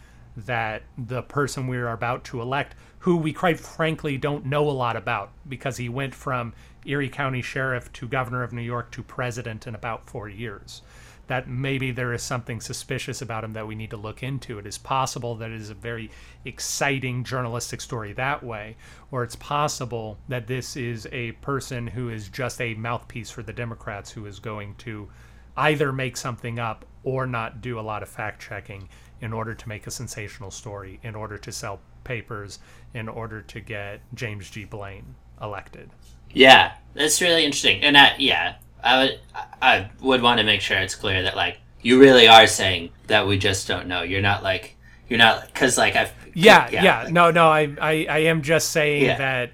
that 0.47 0.83
the 0.97 1.23
person 1.23 1.67
we 1.67 1.77
are 1.79 1.93
about 1.93 2.25
to 2.25 2.41
elect, 2.41 2.75
who 3.01 3.17
we 3.17 3.33
quite 3.33 3.59
frankly 3.59 4.17
don't 4.17 4.47
know 4.47 4.69
a 4.69 4.73
lot 4.73 4.97
about, 4.97 5.31
because 5.49 5.77
he 5.77 5.89
went 5.89 6.15
from 6.15 6.55
Erie 6.87 7.09
County 7.09 7.43
Sheriff 7.43 7.93
to 7.95 8.09
Governor 8.09 8.43
of 8.43 8.53
New 8.53 8.63
York 8.63 8.91
to 8.93 9.03
President 9.03 9.67
in 9.67 9.75
about 9.75 10.09
four 10.09 10.29
years 10.29 10.83
that 11.29 11.47
maybe 11.47 11.91
there 11.91 12.13
is 12.13 12.23
something 12.23 12.61
suspicious 12.61 13.23
about 13.23 13.45
him 13.45 13.53
that 13.53 13.67
we 13.67 13.75
need 13.75 13.91
to 13.91 13.97
look 13.97 14.23
into. 14.23 14.59
It 14.59 14.67
is 14.67 14.79
possible 14.79 15.37
that 15.37 15.51
it 15.51 15.61
is 15.61 15.71
a 15.71 15.75
very 15.75 16.11
exciting 16.45 17.23
journalistic 17.23 17.81
story 17.81 18.15
that 18.15 18.43
way, 18.43 18.77
or 19.11 19.23
it's 19.23 19.37
possible 19.37 20.19
that 20.29 20.47
this 20.47 20.77
is 20.77 21.07
a 21.13 21.33
person 21.33 21.87
who 21.87 22.09
is 22.09 22.29
just 22.29 22.61
a 22.61 22.75
mouthpiece 22.75 23.31
for 23.31 23.43
the 23.43 23.53
Democrats 23.53 24.11
who 24.11 24.27
is 24.27 24.39
going 24.39 24.75
to 24.77 25.09
either 25.57 25.93
make 25.93 26.17
something 26.17 26.59
up 26.59 26.85
or 27.03 27.27
not 27.27 27.61
do 27.61 27.79
a 27.79 27.83
lot 27.83 28.03
of 28.03 28.09
fact 28.09 28.41
checking 28.41 28.89
in 29.21 29.33
order 29.33 29.55
to 29.55 29.69
make 29.69 29.87
a 29.87 29.91
sensational 29.91 30.51
story, 30.51 31.01
in 31.03 31.15
order 31.15 31.39
to 31.39 31.53
sell 31.53 31.81
papers, 32.05 32.59
in 32.95 33.09
order 33.09 33.43
to 33.43 33.61
get 33.61 34.01
James 34.15 34.49
G. 34.51 34.65
Blaine 34.65 35.15
elected. 35.41 35.91
Yeah, 36.33 36.73
that's 36.95 37.21
really 37.21 37.45
interesting. 37.45 37.83
And 37.83 37.97
I, 37.97 38.15
yeah, 38.19 38.57
I 38.83 38.99
would 39.03 39.21
I 39.63 39.91
would 40.01 40.23
want 40.23 40.39
to 40.39 40.45
make 40.45 40.61
sure 40.61 40.77
it's 40.79 40.95
clear 40.95 41.23
that 41.23 41.37
like 41.37 41.59
you 41.81 41.99
really 42.01 42.29
are 42.29 42.47
saying 42.47 42.91
that 43.07 43.27
we 43.27 43.39
just 43.39 43.67
don't 43.69 43.87
know. 43.87 44.03
You're 44.03 44.21
not 44.23 44.43
like 44.43 44.77
you're 45.09 45.19
not 45.19 45.47
because 45.47 45.79
like 45.79 45.97
I've 45.97 46.13
Yeah, 46.35 46.69
yeah. 46.71 47.05
like, 47.05 47.13
no, 47.13 47.31
no. 47.31 47.49
I, 47.49 47.75
I, 47.81 48.07
I 48.09 48.19
am 48.19 48.43
just 48.43 48.71
saying 48.71 49.05
Yeah. 49.05 49.17
that 49.19 49.51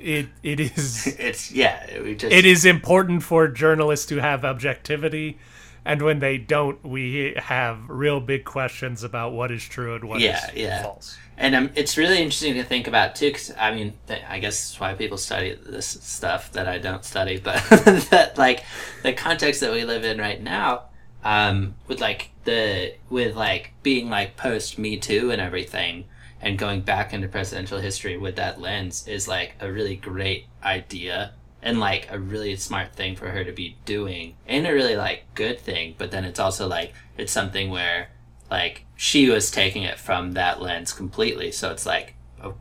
it, 0.00 0.28
it 0.42 0.58
is, 0.60 1.06
It's 1.18 1.52
yeah. 1.52 2.00
We 2.02 2.14
just 2.14 2.32
it 2.32 2.46
is 2.46 2.64
important 2.64 3.22
for 3.22 3.46
journalists 3.48 4.06
to 4.06 4.16
have 4.18 4.44
objectivity, 4.44 5.38
and 5.86 6.02
when 6.02 6.18
they 6.18 6.36
don't, 6.36 6.84
we 6.84 7.34
have 7.36 7.78
real 7.88 8.20
big 8.20 8.44
questions 8.44 9.04
about 9.04 9.32
what 9.32 9.50
is 9.52 9.62
true 9.64 9.94
and 9.94 10.04
what 10.04 10.18
is 10.18 10.24
Yeah, 10.24 10.50
yeah. 10.54 10.82
false. 10.82 11.16
And 11.38 11.54
um, 11.54 11.70
it's 11.74 11.96
really 11.96 12.16
interesting 12.18 12.54
to 12.54 12.64
think 12.64 12.88
about 12.88 13.14
too, 13.14 13.28
because 13.28 13.52
I 13.58 13.72
mean, 13.74 13.92
th- 14.08 14.22
I 14.28 14.38
guess 14.40 14.68
that's 14.68 14.80
why 14.80 14.94
people 14.94 15.16
study 15.16 15.56
this 15.64 15.86
stuff 15.86 16.50
that 16.52 16.66
I 16.66 16.78
don't 16.78 17.04
study, 17.04 17.38
but 17.44 17.62
that 18.10 18.36
like 18.36 18.64
the 19.02 19.12
context 19.12 19.60
that 19.60 19.72
we 19.72 19.84
live 19.84 20.04
in 20.04 20.18
right 20.18 20.42
now, 20.42 20.84
um, 21.24 21.74
with 21.86 22.00
like 22.00 22.30
the 22.44 22.94
with 23.08 23.36
like 23.36 23.72
being 23.82 24.10
like 24.10 24.36
post 24.36 24.78
Me 24.78 24.96
Too 24.96 25.30
and 25.30 25.40
everything, 25.40 26.04
and 26.40 26.58
going 26.58 26.80
back 26.80 27.12
into 27.12 27.28
presidential 27.28 27.78
history 27.78 28.16
with 28.16 28.36
that 28.36 28.60
lens 28.60 29.06
is 29.06 29.28
like 29.28 29.54
a 29.60 29.70
really 29.70 29.96
great 29.96 30.46
idea 30.64 31.32
and 31.66 31.80
like 31.80 32.08
a 32.10 32.18
really 32.18 32.56
smart 32.56 32.94
thing 32.94 33.16
for 33.16 33.28
her 33.28 33.44
to 33.44 33.52
be 33.52 33.76
doing, 33.84 34.36
and 34.46 34.66
a 34.66 34.72
really 34.72 34.96
like 34.96 35.24
good 35.34 35.60
thing. 35.60 35.94
But 35.98 36.10
then 36.10 36.24
it's 36.24 36.40
also 36.40 36.66
like 36.66 36.94
it's 37.18 37.32
something 37.32 37.70
where 37.70 38.08
like 38.50 38.84
she 38.96 39.28
was 39.28 39.50
taking 39.50 39.82
it 39.82 39.98
from 39.98 40.32
that 40.32 40.60
lens 40.60 40.92
completely 40.92 41.50
so 41.50 41.70
it's 41.70 41.86
like 41.86 42.14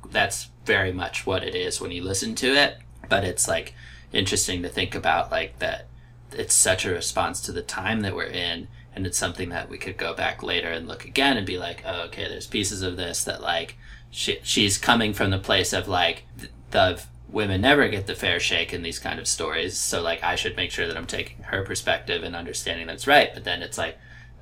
that's 0.10 0.50
very 0.66 0.92
much 0.92 1.26
what 1.26 1.44
it 1.44 1.54
is 1.56 1.80
when 1.80 1.92
you 1.92 2.04
listen 2.04 2.34
to 2.36 2.48
it 2.48 2.78
but 3.08 3.24
it's 3.24 3.48
like 3.48 3.74
interesting 4.12 4.62
to 4.62 4.70
think 4.70 4.96
about 4.96 5.32
like 5.32 5.60
that 5.60 5.88
it's 6.32 6.56
such 6.56 6.86
a 6.86 6.92
response 6.92 7.40
to 7.42 7.52
the 7.52 7.62
time 7.62 8.02
that 8.02 8.16
we're 8.16 8.24
in 8.24 8.68
and 8.96 9.06
it's 9.06 9.18
something 9.18 9.50
that 9.50 9.70
we 9.70 9.78
could 9.78 9.98
go 9.98 10.14
back 10.14 10.42
later 10.42 10.70
and 10.70 10.88
look 10.88 11.06
again 11.06 11.38
and 11.38 11.46
be 11.46 11.58
like 11.58 11.84
oh 11.86 12.02
okay 12.02 12.28
there's 12.28 12.48
pieces 12.48 12.82
of 12.82 12.98
this 12.98 13.24
that 13.24 13.42
like 13.42 13.78
she, 14.10 14.40
she's 14.44 14.78
coming 14.78 15.14
from 15.14 15.30
the 15.30 15.38
place 15.38 15.74
of 15.74 15.88
like 15.88 16.24
the 16.72 17.04
women 17.30 17.62
never 17.62 17.88
get 17.88 18.08
the 18.08 18.16
fair 18.16 18.40
shake 18.40 18.74
in 18.74 18.84
these 18.84 19.00
kind 19.00 19.20
of 19.20 19.28
stories 19.28 19.78
so 19.78 20.02
like 20.02 20.24
i 20.24 20.36
should 20.36 20.56
make 20.56 20.72
sure 20.72 20.88
that 20.88 20.98
i'm 20.98 21.08
taking 21.08 21.38
her 21.44 21.64
perspective 21.64 22.24
and 22.24 22.36
understanding 22.36 22.88
that's 22.88 23.08
right 23.08 23.34
but 23.34 23.44
then 23.44 23.62
it's 23.62 23.78
like 23.78 23.98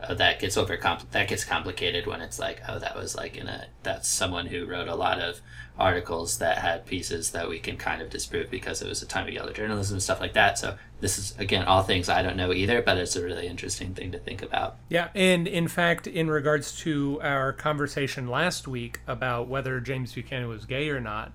oh, 0.08 0.14
that 0.14 0.40
gets 0.40 0.58
over 0.58 0.78
that 1.12 1.28
gets 1.28 1.44
complicated 1.44 2.06
when 2.06 2.22
it's 2.22 2.40
like 2.40 2.62
oh 2.68 2.80
that 2.80 2.96
was 2.96 3.16
like 3.16 3.38
in 3.38 3.48
a 3.48 3.68
that's 3.84 4.08
someone 4.08 4.48
who 4.48 4.66
wrote 4.66 4.88
a 4.88 4.96
lot 4.96 5.20
of 5.20 5.40
articles 5.80 6.38
that 6.38 6.60
had 6.60 6.86
pieces 6.86 7.32
that 7.32 7.50
we 7.50 7.58
can 7.58 7.76
kind 7.78 8.00
of 8.00 8.10
disprove 8.10 8.50
because 8.52 8.82
it 8.82 8.88
was 8.88 9.02
a 9.02 9.08
time 9.08 9.28
of 9.28 9.34
yellow 9.34 9.52
journalism 9.52 9.96
and 9.96 10.04
stuff 10.04 10.20
like 10.20 10.34
that 10.34 10.58
so 10.58 10.76
this 11.00 11.18
is 11.18 11.34
again 11.40 11.66
all 11.66 11.82
things 11.82 12.10
i 12.10 12.22
don't 12.22 12.38
know 12.38 12.54
either 12.54 12.80
but 12.84 12.98
it's 12.98 13.16
a 13.16 13.24
really 13.24 13.48
interesting 13.48 13.94
thing 13.94 14.12
to 14.12 14.20
think 14.20 14.42
about. 14.42 14.78
Yeah, 14.90 15.10
and 15.14 15.48
in 15.48 15.68
fact, 15.68 16.08
in 16.08 16.30
regards 16.30 16.78
to 16.80 17.20
our 17.22 17.54
conversation 17.54 18.28
last 18.28 18.68
week 18.68 19.02
about 19.08 19.48
whether 19.48 19.80
James 19.80 20.14
Buchanan 20.14 20.48
was 20.48 20.66
gay 20.66 20.90
or 20.90 21.00
not, 21.00 21.34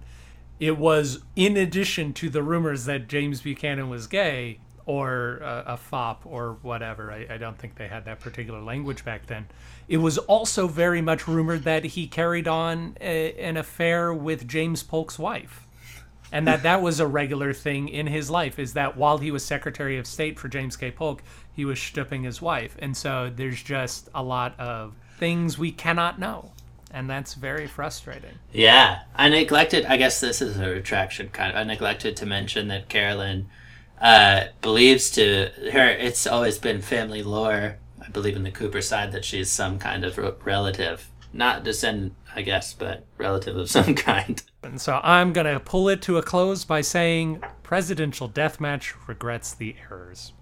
it 0.61 0.77
was 0.79 1.21
in 1.37 1.57
addition 1.57 2.13
to 2.15 2.31
the 2.31 2.43
rumors 2.43 2.85
that 2.87 3.09
James 3.09 3.41
Buchanan 3.41 3.89
was 3.89 4.07
gay 4.07 4.61
or 4.87 5.41
uh, 5.43 5.65
a 5.67 5.77
fop 5.77 6.23
or 6.25 6.59
whatever. 6.63 7.13
I, 7.13 7.27
I 7.35 7.37
don't 7.37 7.59
think 7.59 7.77
they 7.77 7.89
had 7.89 8.07
that 8.07 8.21
particular 8.21 8.61
language 8.61 9.05
back 9.05 9.27
then. 9.27 9.47
It 9.87 9.99
was 9.99 10.19
also 10.19 10.67
very 10.67 11.03
much 11.03 11.29
rumored 11.29 11.65
that 11.65 11.85
he 11.85 12.07
carried 12.07 12.49
on 12.49 12.97
a, 13.01 13.35
an 13.35 13.57
affair 13.57 14.15
with 14.15 14.49
James 14.49 14.83
Polk's 14.83 15.19
wife 15.19 15.69
and 16.33 16.47
that 16.47 16.63
that 16.63 16.83
was 16.83 17.01
a 17.01 17.07
regular 17.07 17.53
thing 17.53 17.89
in 17.89 18.07
his 18.07 18.31
life 18.31 18.59
is 18.59 18.75
that 18.75 18.97
while 18.97 19.19
he 19.19 19.31
was 19.31 19.45
secretary 19.45 19.99
of 19.99 20.07
state 20.07 20.39
for 20.39 20.49
james 20.49 20.77
k 20.77 20.91
polk 20.91 21.23
he 21.53 21.65
was 21.65 21.81
stooping 21.81 22.23
his 22.23 22.43
wife 22.43 22.77
and 22.81 22.97
so 22.97 23.31
there's 23.35 23.63
just 23.63 24.09
a 24.15 24.23
lot 24.23 24.59
of 24.59 24.95
things 25.19 25.59
we 25.59 25.73
cannot 25.73 26.19
know 26.19 26.53
and 26.91 27.09
that's 27.09 27.35
very 27.35 27.67
frustrating 27.67 28.39
Yeah, 28.53 29.01
I 29.15 29.29
neglected. 29.29 29.85
I 29.87 29.97
guess 29.97 30.21
this 30.21 30.41
is 30.43 30.59
a 30.59 30.69
retraction 30.71 31.29
kind 31.29 31.51
of. 31.53 31.57
I 31.59 31.65
neglected 31.65 32.17
to 32.17 32.27
mention 32.27 32.69
that 32.69 32.89
Carolyn 32.89 33.49
uh, 34.01 34.45
believes 34.63 35.11
to 35.13 35.51
her. 35.73 35.89
It's 35.89 36.27
always 36.27 36.59
been 36.59 36.81
family 36.81 37.23
lore. 37.23 37.77
I 38.01 38.09
believe 38.11 38.37
in 38.37 38.43
the 38.43 38.51
Cooper 38.51 38.81
side 38.81 39.13
that 39.13 39.25
she's 39.25 39.51
some 39.51 39.79
kind 39.79 40.05
of 40.05 40.17
relative, 40.47 41.11
not 41.33 41.63
descendant, 41.65 42.15
I 42.35 42.43
guess, 42.43 42.73
but 42.73 43.05
relative 43.19 43.57
of 43.57 43.69
some 43.79 43.95
kind. 43.95 44.43
and 44.63 44.81
so 44.81 44.99
i'm 45.05 45.33
going 45.33 45.47
to 45.47 45.61
pull 45.61 45.89
it 45.89 46.03
to 46.03 46.17
a 46.17 46.23
close 46.23 46.65
by 46.65 46.81
saying 46.81 47.41
presidential 47.63 48.29
deathmatch 48.29 48.93
regrets 49.07 49.55
the 49.55 49.77
errors 49.89 50.33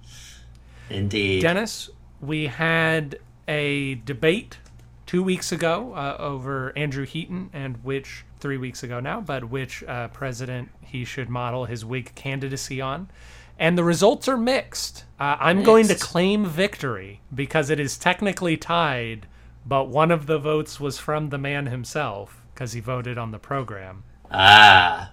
Indeed. 0.88 1.42
dennis 1.42 1.90
we 2.20 2.46
had 2.46 3.18
a 3.46 3.96
debate 3.96 4.56
two 5.06 5.22
weeks 5.22 5.52
ago 5.52 5.92
uh, 5.94 6.16
over 6.18 6.72
Andrew 6.76 7.06
Heaton 7.06 7.50
and 7.52 7.82
which 7.84 8.24
three 8.40 8.56
weeks 8.58 8.82
ago 8.82 9.00
now, 9.00 9.20
but 9.20 9.44
which 9.48 9.82
uh, 9.84 10.08
president 10.08 10.68
he 10.80 11.04
should 11.04 11.28
model 11.28 11.64
his 11.64 11.84
Whig 11.84 12.12
candidacy 12.14 12.80
on. 12.80 13.08
And 13.58 13.78
the 13.78 13.84
results 13.84 14.28
are 14.28 14.36
mixed. 14.36 15.04
Uh, 15.18 15.36
I'm 15.40 15.62
going 15.62 15.88
to 15.88 15.94
claim 15.94 16.44
victory 16.44 17.20
because 17.34 17.70
it 17.70 17.80
is 17.80 17.96
technically 17.96 18.56
tied, 18.58 19.26
but 19.64 19.84
one 19.88 20.10
of 20.10 20.26
the 20.26 20.38
votes 20.38 20.78
was 20.78 20.98
from 20.98 21.30
the 21.30 21.38
man 21.38 21.66
himself 21.66 22.42
because 22.52 22.72
he 22.72 22.80
voted 22.80 23.16
on 23.16 23.30
the 23.30 23.38
program. 23.38 24.04
ah, 24.30 25.10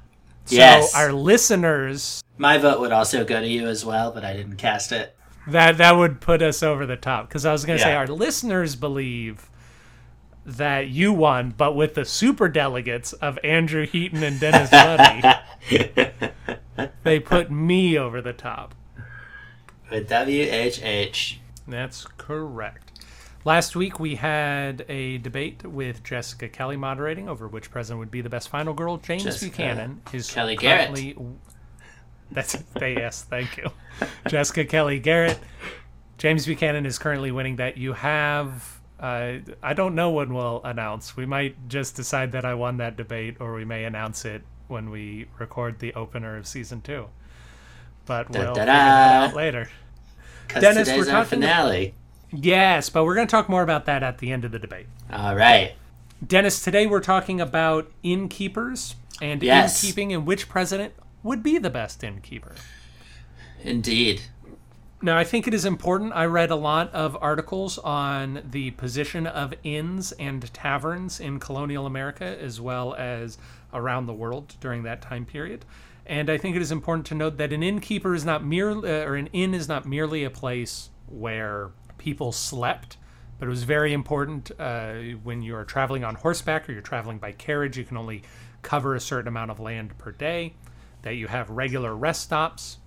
yes. 0.48 0.92
So 0.92 0.98
our 0.98 1.14
listeners, 1.14 2.22
My 2.38 2.58
vote 2.58 2.82
would 2.82 2.92
also 2.92 3.24
go 3.24 3.40
to 3.40 3.48
you 3.48 3.68
as 3.68 3.86
well, 3.86 4.12
but 4.12 4.26
I 4.26 4.34
didn't 4.34 4.58
cast 4.58 4.92
it. 4.92 5.16
that 5.48 5.78
that 5.78 5.94
would 5.94 6.20
put 6.20 6.42
us 6.42 6.62
over 6.64 6.86
the 6.86 6.98
top 6.98 7.30
because 7.30 7.46
I 7.46 7.52
was 7.54 7.64
going 7.64 7.78
to 7.80 7.84
say 7.84 7.94
our 7.96 8.08
listeners 8.08 8.76
believe 8.76 9.50
that 10.46 10.88
you 10.88 11.14
won, 11.14 11.54
but 11.56 11.76
with 11.76 11.96
the 11.96 12.06
super 12.06 12.50
delegates 12.50 13.14
of 13.14 13.40
Andrew 13.44 13.86
Heaton 13.86 14.24
and 14.24 14.40
Dennis 14.40 14.72
Luddy, 14.72 15.22
they 17.04 17.20
put 17.20 17.50
me 17.52 17.98
over 17.98 18.22
the 18.22 18.34
top. 18.34 18.76
With 19.90 20.10
WHH. 20.10 21.38
That's 21.68 22.06
correct. 22.18 22.92
Last 23.46 23.76
week 23.76 24.00
we 24.00 24.16
had 24.16 24.86
a 24.88 25.18
debate 25.18 25.66
with 25.66 26.04
Jessica 26.04 26.48
Kelly 26.48 26.78
moderating 26.78 27.28
over 27.28 27.48
which 27.48 27.70
president 27.70 28.00
would 28.00 28.12
be 28.12 28.22
the 28.22 28.30
best 28.30 28.50
final 28.50 28.74
girl. 28.74 28.98
James 28.98 29.24
Jessica 29.24 29.52
Buchanan 29.52 30.02
is 30.14 30.32
Kelly 30.32 30.56
Garrett. 30.56 30.88
currently. 30.96 31.18
That's 32.32 32.54
they 32.80 32.94
yes, 32.96 33.24
thank 33.24 33.58
you, 33.58 33.70
Jessica 34.28 34.66
Kelly 34.66 35.00
Garrett. 35.00 35.40
James 36.18 36.46
Buchanan 36.46 36.86
is 36.86 36.98
currently 36.98 37.32
winning 37.32 37.58
that. 37.58 37.78
You 37.78 37.94
have. 37.94 38.80
Uh, 39.04 39.40
I 39.62 39.74
don't 39.74 39.96
know 39.96 40.12
when 40.12 40.34
we'll 40.34 40.62
announce. 40.64 41.18
We 41.18 41.26
might 41.26 41.68
just 41.68 41.96
decide 41.98 42.32
that 42.32 42.46
I 42.46 42.54
won 42.54 42.78
that 42.78 42.96
debate, 42.96 43.36
or 43.42 43.54
we 43.54 43.66
may 43.66 43.84
announce 43.84 44.24
it 44.24 44.44
when 44.70 44.90
we 44.90 45.28
record 45.38 45.80
the 45.80 45.94
opener 45.94 46.38
of 46.38 46.48
season 46.48 46.80
two. 46.80 47.08
But 48.06 48.30
we'll 48.30 48.42
figure 48.56 48.66
that 48.66 48.70
out 48.70 49.36
later. 49.36 49.70
Dennis, 50.48 50.88
we're 50.88 51.04
talking- 51.04 51.30
finale. 51.42 51.94
Yes, 52.32 52.90
but 52.90 53.04
we're 53.04 53.16
going 53.16 53.28
to 53.28 53.32
talk 53.32 53.50
more 53.50 53.62
about 53.62 53.86
that 53.86 54.04
at 54.04 54.20
the 54.20 54.32
end 54.32 54.46
of 54.46 54.52
the 54.54 54.60
debate. 54.60 54.88
All 55.12 55.36
right. 55.36 55.74
Dennis, 56.26 56.64
today 56.64 56.88
we're 56.88 57.02
talking 57.02 57.42
about 57.42 57.92
innkeepers 58.04 58.96
and 59.22 59.44
Yes. 59.44 59.84
innkeeping 59.84 60.14
and 60.14 60.26
which 60.26 60.48
president 60.48 60.94
would 61.24 61.44
be 61.44 61.58
the 61.58 61.70
best 61.70 62.04
innkeeper. 62.06 62.56
Indeed. 63.62 64.22
Now, 65.04 65.18
I 65.18 65.26
think 65.26 65.50
it 65.50 65.54
is 65.54 65.66
important. 65.66 66.14
I 66.14 66.24
read 66.28 66.50
a 66.50 66.56
lot 66.56 66.90
of 66.94 67.18
articles 67.20 67.78
on 67.78 68.42
the 68.50 68.72
position 68.72 69.28
of 69.28 69.54
inns 69.62 70.14
and 70.14 70.42
taverns 70.54 71.20
in 71.20 71.42
colonial 71.42 71.86
America 71.86 72.24
as 72.42 72.62
well 72.62 72.94
as 72.94 73.38
around 73.74 74.06
the 74.06 74.14
world 74.14 74.56
during 74.62 74.84
that 74.84 75.02
time 75.02 75.26
period. 75.26 75.66
And 76.06 76.30
I 76.30 76.38
think 76.38 76.56
it 76.56 76.62
is 76.62 76.72
important 76.72 77.06
to 77.08 77.16
note 77.16 77.36
that 77.36 77.52
an 77.52 77.64
innkeeper 77.64 78.16
is 78.16 78.24
not 78.24 78.46
merely, 78.46 78.90
uh, 78.90 79.04
or 79.04 79.16
an 79.16 79.28
inn 79.34 79.54
is 79.54 79.68
not 79.68 79.86
merely 79.86 80.24
a 80.24 80.30
place 80.30 80.90
where 81.10 81.72
people 81.98 82.32
slept, 82.32 82.96
but 83.40 83.48
it 83.48 83.50
was 83.50 83.64
very 83.64 83.92
important 83.92 84.52
uh, 84.58 84.94
when 85.22 85.42
you're 85.42 85.66
traveling 85.66 86.06
on 86.06 86.16
horseback 86.16 86.70
or 86.70 86.72
you're 86.72 86.82
traveling 86.82 87.18
by 87.18 87.34
carriage, 87.34 87.78
you 87.78 87.84
can 87.84 87.98
only 87.98 88.24
cover 88.62 88.96
a 88.96 89.02
certain 89.02 89.28
amount 89.28 89.52
of 89.52 89.60
land 89.60 89.98
per 89.98 90.14
day, 90.14 90.54
that 91.02 91.16
you 91.16 91.28
have 91.28 91.50
regular 91.50 91.94
rest 91.94 92.22
stops, 92.22 92.78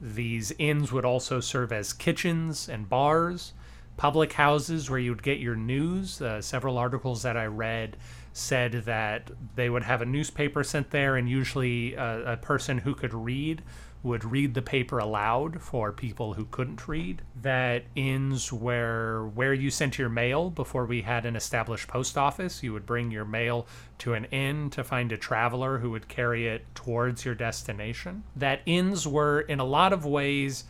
these 0.00 0.52
inns 0.58 0.92
would 0.92 1.04
also 1.04 1.40
serve 1.40 1.72
as 1.72 1.92
kitchens 1.92 2.68
and 2.68 2.88
bars, 2.88 3.52
public 3.96 4.32
houses 4.32 4.88
where 4.88 4.98
you 4.98 5.10
would 5.10 5.22
get 5.22 5.38
your 5.38 5.56
news. 5.56 6.22
Uh, 6.22 6.40
several 6.40 6.78
articles 6.78 7.22
that 7.22 7.36
I 7.36 7.46
read 7.46 7.96
said 8.32 8.72
that 8.86 9.30
they 9.56 9.68
would 9.68 9.82
have 9.82 10.00
a 10.00 10.06
newspaper 10.06 10.64
sent 10.64 10.90
there, 10.90 11.16
and 11.16 11.28
usually 11.28 11.96
uh, 11.96 12.32
a 12.32 12.36
person 12.36 12.78
who 12.78 12.94
could 12.94 13.12
read 13.12 13.62
would 14.02 14.24
read 14.24 14.54
the 14.54 14.62
paper 14.62 14.98
aloud 14.98 15.60
for 15.60 15.92
people 15.92 16.34
who 16.34 16.46
couldn't 16.46 16.88
read. 16.88 17.22
That 17.40 17.84
inns 17.94 18.52
where 18.52 19.24
where 19.24 19.52
you 19.52 19.70
sent 19.70 19.98
your 19.98 20.08
mail 20.08 20.48
before 20.50 20.86
we 20.86 21.02
had 21.02 21.26
an 21.26 21.36
established 21.36 21.88
post 21.88 22.16
office, 22.16 22.62
you 22.62 22.72
would 22.72 22.86
bring 22.86 23.10
your 23.10 23.24
mail 23.26 23.66
to 23.98 24.14
an 24.14 24.24
inn 24.26 24.70
to 24.70 24.82
find 24.82 25.12
a 25.12 25.18
traveler 25.18 25.78
who 25.78 25.90
would 25.90 26.08
carry 26.08 26.48
it 26.48 26.64
towards 26.74 27.24
your 27.24 27.34
destination. 27.34 28.22
That 28.34 28.60
inns 28.64 29.06
were 29.06 29.40
in 29.42 29.60
a 29.60 29.64
lot 29.64 29.92
of 29.92 30.06
ways 30.06 30.64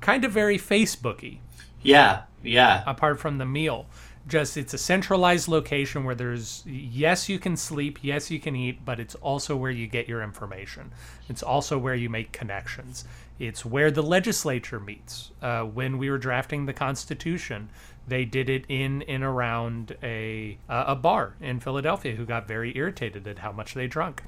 kind 0.00 0.24
of 0.24 0.30
very 0.30 0.58
Facebooky 0.58 1.38
Yeah. 1.82 2.22
Yeah. 2.42 2.84
apart 2.86 3.18
from 3.18 3.38
the 3.38 3.44
meal. 3.46 3.86
Just 4.28 4.56
it's 4.56 4.74
a 4.74 4.78
centralized 4.78 5.48
location 5.48 6.04
where 6.04 6.14
there's 6.14 6.62
yes 6.66 7.28
you 7.28 7.38
can 7.38 7.56
sleep, 7.56 7.98
yes 8.02 8.30
you 8.30 8.38
can 8.38 8.54
eat, 8.54 8.84
but 8.84 9.00
it's 9.00 9.14
also 9.16 9.56
where 9.56 9.70
you 9.70 9.86
get 9.86 10.06
your 10.06 10.22
information. 10.22 10.92
It's 11.28 11.42
also 11.42 11.78
where 11.78 11.94
you 11.94 12.10
make 12.10 12.30
connections. 12.30 13.04
It's 13.38 13.64
where 13.64 13.90
the 13.90 14.02
legislature 14.02 14.78
meets. 14.78 15.30
Uh, 15.40 15.62
when 15.62 15.96
we 15.96 16.10
were 16.10 16.18
drafting 16.18 16.66
the 16.66 16.72
Constitution, 16.72 17.70
they 18.06 18.24
did 18.24 18.50
it 18.50 18.64
in 18.68 19.02
and 19.02 19.24
around 19.24 19.96
a 20.02 20.58
uh, 20.68 20.84
a 20.88 20.96
bar 20.96 21.34
in 21.40 21.60
Philadelphia. 21.60 22.14
Who 22.14 22.26
got 22.26 22.46
very 22.46 22.76
irritated 22.76 23.26
at 23.26 23.38
how 23.38 23.52
much 23.52 23.74
they 23.74 23.86
drunk. 23.86 24.22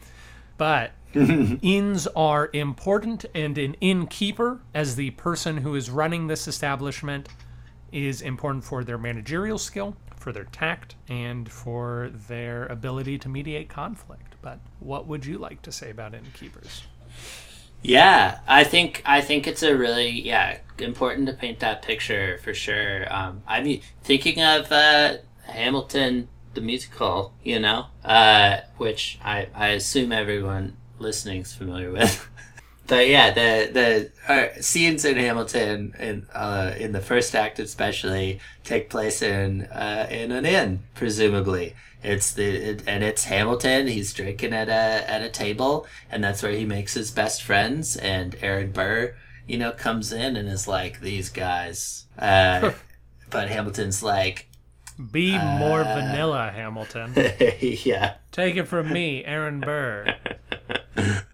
But 0.56 0.92
inns 1.14 2.06
are 2.08 2.50
important, 2.52 3.24
and 3.34 3.56
an 3.56 3.74
innkeeper, 3.80 4.60
as 4.74 4.96
the 4.96 5.10
person 5.12 5.58
who 5.58 5.74
is 5.74 5.88
running 5.88 6.26
this 6.26 6.46
establishment, 6.46 7.28
is 7.92 8.22
important 8.22 8.64
for 8.64 8.84
their 8.84 8.98
managerial 8.98 9.58
skill, 9.58 9.96
for 10.16 10.32
their 10.32 10.44
tact, 10.44 10.94
and 11.08 11.50
for 11.50 12.10
their 12.28 12.66
ability 12.66 13.18
to 13.18 13.28
mediate 13.28 13.68
conflict. 13.68 14.34
But 14.42 14.60
what 14.78 15.06
would 15.06 15.26
you 15.26 15.38
like 15.38 15.62
to 15.62 15.72
say 15.72 15.90
about 15.90 16.14
innkeepers? 16.14 16.84
Yeah, 17.82 18.40
I 18.46 18.64
think 18.64 19.02
I 19.06 19.20
think 19.20 19.46
it's 19.46 19.62
a 19.62 19.74
really 19.74 20.08
yeah 20.10 20.58
important 20.78 21.26
to 21.28 21.32
paint 21.32 21.60
that 21.60 21.82
picture 21.82 22.38
for 22.44 22.52
sure. 22.52 23.12
Um, 23.12 23.42
I 23.46 23.62
mean, 23.62 23.80
thinking 24.02 24.42
of 24.42 24.70
uh, 24.70 25.18
Hamilton 25.44 26.28
the 26.54 26.60
musical, 26.60 27.32
you 27.42 27.60
know, 27.60 27.86
uh, 28.04 28.58
which 28.76 29.18
I 29.24 29.48
I 29.54 29.68
assume 29.68 30.12
everyone 30.12 30.76
listening 30.98 31.42
is 31.42 31.54
familiar 31.54 31.90
with. 31.90 32.28
but 32.90 33.06
yeah, 33.06 33.30
the 33.30 33.70
the 33.72 34.32
uh, 34.32 34.60
scenes 34.60 35.04
in 35.04 35.16
Hamilton 35.16 35.94
in 35.96 36.26
uh, 36.34 36.74
in 36.76 36.90
the 36.90 37.00
first 37.00 37.36
act 37.36 37.60
especially 37.60 38.40
take 38.64 38.90
place 38.90 39.22
in 39.22 39.62
uh, 39.66 40.08
in 40.10 40.32
an 40.32 40.44
inn, 40.44 40.80
presumably. 40.96 41.76
It's 42.02 42.32
the 42.32 42.44
it, 42.44 42.82
and 42.88 43.04
it's 43.04 43.24
Hamilton. 43.26 43.86
He's 43.86 44.12
drinking 44.12 44.52
at 44.52 44.68
a 44.68 45.08
at 45.08 45.22
a 45.22 45.28
table, 45.28 45.86
and 46.10 46.24
that's 46.24 46.42
where 46.42 46.50
he 46.50 46.64
makes 46.64 46.94
his 46.94 47.12
best 47.12 47.44
friends. 47.44 47.96
And 47.96 48.34
Aaron 48.42 48.72
Burr, 48.72 49.14
you 49.46 49.56
know, 49.56 49.70
comes 49.70 50.12
in 50.12 50.36
and 50.36 50.48
is 50.48 50.66
like 50.66 51.00
these 51.00 51.28
guys. 51.28 52.06
Uh, 52.18 52.72
but 53.30 53.50
Hamilton's 53.50 54.02
like, 54.02 54.48
Be 55.12 55.38
more 55.38 55.84
vanilla, 55.84 56.50
Hamilton. 56.52 57.12
yeah. 57.60 58.14
Take 58.32 58.56
it 58.56 58.66
from 58.66 58.92
me, 58.92 59.24
Aaron 59.24 59.60
Burr. 59.60 60.16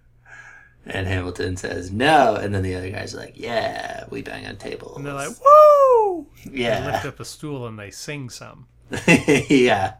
And 0.86 1.08
Hamilton 1.08 1.56
says 1.56 1.90
no, 1.90 2.36
and 2.36 2.54
then 2.54 2.62
the 2.62 2.76
other 2.76 2.90
guys 2.90 3.12
are 3.14 3.18
like, 3.18 3.36
yeah, 3.36 4.04
we 4.08 4.22
bang 4.22 4.46
on 4.46 4.56
tables. 4.56 4.96
And 4.96 5.04
they're 5.04 5.14
like, 5.14 5.34
woo! 5.44 6.26
They 6.44 6.62
yeah. 6.62 6.86
lift 6.86 7.06
up 7.06 7.18
a 7.18 7.24
stool 7.24 7.66
and 7.66 7.76
they 7.76 7.90
sing 7.90 8.30
some. 8.30 8.68
yeah. 9.48 9.94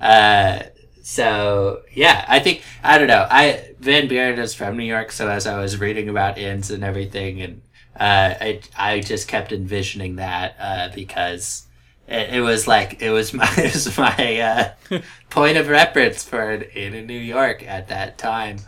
Uh, 0.00 0.60
so 1.02 1.82
yeah, 1.92 2.24
I 2.28 2.38
think 2.38 2.62
I 2.82 2.98
don't 2.98 3.08
know. 3.08 3.26
I 3.28 3.74
Van 3.80 4.08
Buren 4.08 4.38
is 4.38 4.54
from 4.54 4.76
New 4.76 4.84
York, 4.84 5.12
so 5.12 5.28
as 5.28 5.46
I 5.46 5.60
was 5.60 5.78
reading 5.78 6.08
about 6.08 6.38
inns 6.38 6.70
and 6.70 6.84
everything, 6.84 7.42
and 7.42 7.62
uh, 7.96 8.34
I 8.40 8.60
I 8.76 9.00
just 9.00 9.28
kept 9.28 9.52
envisioning 9.52 10.16
that 10.16 10.56
uh, 10.58 10.88
because 10.94 11.66
it, 12.06 12.34
it 12.34 12.40
was 12.40 12.68
like 12.68 13.02
it 13.02 13.10
was 13.10 13.32
my 13.34 13.52
it 13.56 13.74
was 13.74 13.98
my 13.98 14.40
uh, 14.40 15.00
point 15.30 15.56
of 15.56 15.68
reference 15.68 16.22
for 16.22 16.50
an 16.50 16.62
inn 16.62 16.94
in 16.94 17.06
New 17.06 17.18
York 17.18 17.66
at 17.66 17.88
that 17.88 18.16
time, 18.16 18.58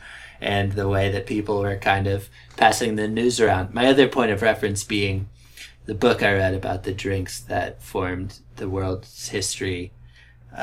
and 0.43 0.73
the 0.73 0.89
way 0.89 1.11
that 1.11 1.25
people 1.27 1.61
were 1.61 1.77
kind 1.77 2.07
of 2.07 2.29
passing 2.57 2.97
the 2.97 3.09
news 3.09 3.41
around. 3.41 3.73
My 3.73 3.87
other 3.87 4.09
point 4.09 4.33
of 4.33 4.43
reference 4.43 4.83
being 4.85 5.29
the 5.87 5.95
book 5.95 6.23
I 6.23 6.33
read 6.33 6.55
about 6.55 6.83
the 6.83 6.93
drinks 6.93 7.41
that 7.41 7.83
formed 7.83 8.41
the 8.57 8.69
world's 8.69 9.29
history 9.29 9.93
uh, 10.53 10.59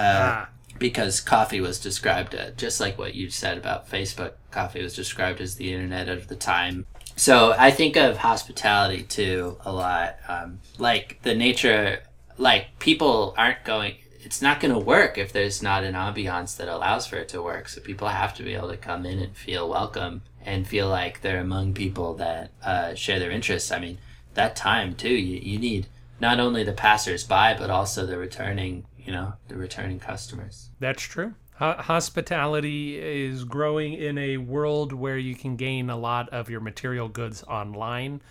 Ah. 0.45 0.49
because 0.77 1.19
coffee 1.19 1.59
was 1.61 1.79
described 1.79 2.35
uh, 2.35 2.51
just 2.51 2.79
like 2.79 2.97
what 2.97 3.15
you 3.15 3.29
said 3.29 3.57
about 3.57 3.89
Facebook. 3.89 4.33
Coffee 4.51 4.81
was 4.83 4.95
described 4.95 5.41
as 5.41 5.55
the 5.55 5.73
internet 5.73 6.07
of 6.09 6.27
the 6.27 6.35
time. 6.35 6.85
So 7.15 7.53
I 7.57 7.71
think 7.71 7.97
of 7.97 8.17
hospitality 8.17 9.03
too 9.03 9.57
a 9.65 9.71
lot. 9.73 10.17
Um, 10.27 10.59
like 10.77 11.19
the 11.23 11.35
nature, 11.35 11.99
like 12.37 12.79
people 12.79 13.33
aren't 13.37 13.63
going. 13.65 13.95
It's 14.21 14.41
not 14.41 14.59
going 14.59 14.73
to 14.73 14.79
work 14.79 15.17
if 15.17 15.31
there's 15.31 15.63
not 15.63 15.83
an 15.83 15.93
ambiance 15.93 16.57
that 16.57 16.67
allows 16.67 17.07
for 17.07 17.15
it 17.15 17.29
to 17.29 17.41
work. 17.41 17.69
So 17.69 17.81
people 17.81 18.09
have 18.09 18.33
to 18.35 18.43
be 18.43 18.53
able 18.53 18.69
to 18.69 18.77
come 18.77 19.05
in 19.05 19.19
and 19.19 19.35
feel 19.35 19.69
welcome 19.69 20.21
and 20.45 20.67
feel 20.67 20.89
like 20.89 21.21
they're 21.21 21.39
among 21.39 21.73
people 21.73 22.15
that 22.15 22.51
uh, 22.63 22.95
share 22.95 23.19
their 23.19 23.31
interests. 23.31 23.71
I 23.71 23.79
mean, 23.79 23.97
that 24.33 24.55
time 24.55 24.95
too. 24.95 25.09
You 25.09 25.39
you 25.39 25.57
need 25.57 25.87
not 26.19 26.39
only 26.39 26.63
the 26.63 26.73
passers-by 26.73 27.55
but 27.57 27.69
also 27.69 28.05
the 28.05 28.17
returning. 28.17 28.85
You 28.97 29.13
know, 29.13 29.33
the 29.47 29.55
returning 29.55 29.99
customers. 29.99 30.69
That's 30.79 31.01
true. 31.01 31.33
Ho- 31.55 31.77
hospitality 31.79 32.99
is 32.99 33.43
growing 33.43 33.93
in 33.93 34.19
a 34.19 34.37
world 34.37 34.93
where 34.93 35.17
you 35.17 35.33
can 35.35 35.55
gain 35.55 35.89
a 35.89 35.97
lot 35.97 36.29
of 36.29 36.47
your 36.49 36.59
material 36.59 37.07
goods 37.07 37.41
online. 37.43 38.21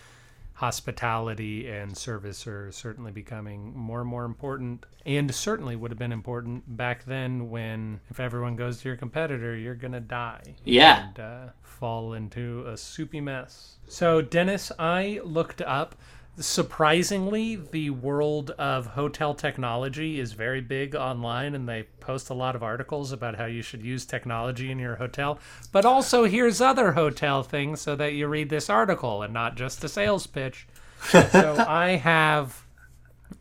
Hospitality 0.58 1.68
and 1.68 1.96
service 1.96 2.46
are 2.46 2.72
certainly 2.72 3.12
becoming 3.12 3.72
more 3.76 4.00
and 4.00 4.08
more 4.10 4.24
important, 4.24 4.84
and 5.06 5.32
certainly 5.34 5.76
would 5.76 5.90
have 5.92 5.98
been 5.98 6.12
important 6.12 6.76
back 6.76 7.04
then 7.04 7.48
when, 7.48 8.00
if 8.10 8.18
everyone 8.18 8.56
goes 8.56 8.80
to 8.82 8.88
your 8.88 8.96
competitor, 8.96 9.56
you're 9.56 9.74
going 9.76 9.92
to 9.92 10.00
die 10.00 10.42
Yeah. 10.64 11.06
and 11.08 11.20
uh, 11.20 11.46
fall 11.62 12.12
into 12.12 12.64
a 12.66 12.76
soupy 12.76 13.20
mess. 13.20 13.76
So, 13.86 14.20
Dennis, 14.20 14.72
I 14.78 15.20
looked 15.24 15.62
up. 15.62 15.94
Surprisingly, 16.40 17.56
the 17.56 17.90
world 17.90 18.50
of 18.52 18.86
hotel 18.86 19.34
technology 19.34 20.20
is 20.20 20.32
very 20.34 20.60
big 20.60 20.94
online, 20.94 21.54
and 21.54 21.68
they 21.68 21.82
post 21.98 22.30
a 22.30 22.34
lot 22.34 22.54
of 22.54 22.62
articles 22.62 23.10
about 23.10 23.36
how 23.36 23.44
you 23.44 23.60
should 23.60 23.82
use 23.82 24.06
technology 24.06 24.70
in 24.70 24.78
your 24.78 24.96
hotel. 24.96 25.38
But 25.72 25.84
also, 25.84 26.24
here's 26.24 26.60
other 26.60 26.92
hotel 26.92 27.42
things 27.42 27.80
so 27.80 27.96
that 27.96 28.12
you 28.12 28.28
read 28.28 28.50
this 28.50 28.70
article 28.70 29.22
and 29.22 29.34
not 29.34 29.56
just 29.56 29.80
the 29.80 29.88
sales 29.88 30.26
pitch. 30.28 30.68
so, 31.10 31.64
I 31.68 31.96
have 31.96 32.62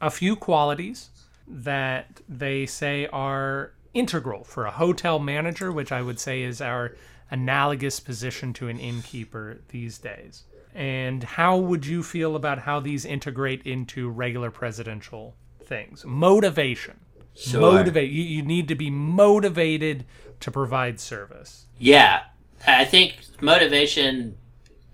a 0.01 0.10
few 0.10 0.36
qualities 0.36 1.10
that 1.47 2.21
they 2.27 2.65
say 2.65 3.05
are 3.07 3.73
integral 3.93 4.43
for 4.43 4.65
a 4.65 4.71
hotel 4.71 5.19
manager, 5.19 5.71
which 5.71 5.91
I 5.91 6.01
would 6.01 6.19
say 6.19 6.41
is 6.41 6.62
our 6.62 6.95
analogous 7.29 7.99
position 7.99 8.53
to 8.53 8.67
an 8.67 8.79
innkeeper 8.79 9.60
these 9.69 9.97
days. 9.97 10.43
And 10.78 11.24
how 11.24 11.58
would 11.58 11.88
you 11.88 12.04
feel 12.04 12.36
about 12.36 12.60
how 12.60 12.80
these 12.80 13.04
integrate 13.04 13.63
into 13.63 14.10
regular 14.12 14.52
presidential 14.52 15.36
things? 15.63 16.06
Motivation. 16.06 17.00
Sure. 17.34 17.62
Motivate. 17.62 18.12
You, 18.12 18.22
you 18.22 18.44
need 18.44 18.68
to 18.68 18.76
be 18.76 18.92
motivated 18.92 20.06
to 20.40 20.52
provide 20.52 21.00
service. 21.00 21.66
Yeah, 21.80 22.22
I 22.68 22.86
think 22.86 23.18
motivation, 23.42 24.38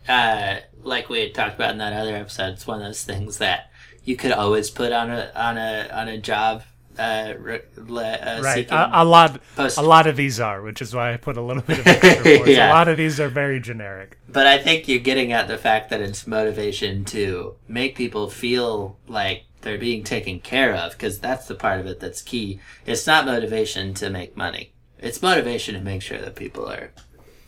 uh, 0.07 0.59
like 0.81 1.09
we 1.09 1.19
had 1.19 1.33
talked 1.33 1.55
about 1.55 1.71
in 1.71 1.79
that 1.79 1.91
other 1.91 2.15
episode, 2.15 2.53
it's 2.53 2.65
one 2.65 2.81
of 2.81 2.87
those 2.87 3.03
things 3.03 3.39
that 3.39 3.69
you 4.05 4.15
could 4.15 4.31
always 4.31 4.69
put 4.69 4.93
on 4.93 5.11
a 5.11 5.31
on 5.35 5.57
a 5.57 5.89
on 5.93 6.07
a 6.07 6.17
job. 6.17 6.63
Uh, 6.97 7.33
re- 7.39 7.61
le- 7.77 8.03
uh, 8.03 8.41
Right. 8.43 8.69
A, 8.71 9.01
a 9.01 9.03
lot. 9.03 9.39
post- 9.55 9.77
A 9.77 9.81
lot 9.81 10.05
of 10.07 10.15
these 10.15 10.39
are, 10.39 10.61
which 10.61 10.81
is 10.81 10.93
why 10.93 11.13
I 11.13 11.17
put 11.17 11.37
a 11.37 11.41
little 11.41 11.63
bit 11.63 11.79
of 11.79 11.87
extra. 11.87 12.47
Yeah. 12.51 12.69
A 12.69 12.73
lot 12.73 12.87
of 12.87 12.97
these 12.97 13.19
are 13.19 13.29
very 13.29 13.59
generic. 13.59 14.17
But 14.29 14.45
I 14.47 14.57
think 14.57 14.87
you're 14.87 14.99
getting 14.99 15.31
at 15.31 15.47
the 15.47 15.57
fact 15.57 15.89
that 15.89 16.01
it's 16.01 16.27
motivation 16.27 17.03
to 17.05 17.55
make 17.67 17.95
people 17.95 18.29
feel 18.29 18.97
like 19.07 19.43
they're 19.61 19.77
being 19.77 20.03
taken 20.03 20.39
care 20.39 20.75
of, 20.75 20.91
because 20.91 21.19
that's 21.19 21.47
the 21.47 21.55
part 21.55 21.79
of 21.79 21.85
it 21.87 21.99
that's 21.99 22.21
key. 22.21 22.59
It's 22.85 23.07
not 23.07 23.25
motivation 23.25 23.93
to 23.95 24.09
make 24.09 24.35
money. 24.37 24.73
It's 24.99 25.21
motivation 25.21 25.73
to 25.75 25.81
make 25.81 26.01
sure 26.01 26.17
that 26.19 26.35
people 26.35 26.67
are 26.69 26.91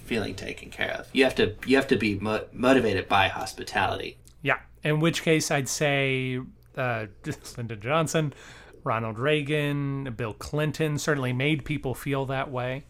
feeling 0.05 0.34
taken 0.36 0.69
care 0.69 0.91
of. 0.91 1.08
You 1.13 1.23
have 1.23 1.36
to 1.36 1.55
you 1.65 1.75
have 1.77 1.88
to 1.88 1.97
be 1.97 2.17
mo- 2.19 2.45
motivated 2.53 3.08
by 3.08 3.27
hospitality. 3.27 4.17
Yeah. 4.41 4.60
In 4.84 4.99
which 4.99 5.23
case, 5.23 5.49
I'd 5.51 5.67
say 5.69 6.39
uh, 6.77 7.05
Lyndon 7.58 7.79
Johnson, 7.81 8.34
Ronald 8.86 9.19
Reagan, 9.19 10.13
Bill 10.15 10.34
Clinton 10.34 10.98
certainly 10.98 11.34
made 11.34 11.65
people 11.65 11.93
feel 11.95 12.26
that 12.28 12.52
way. 12.52 12.84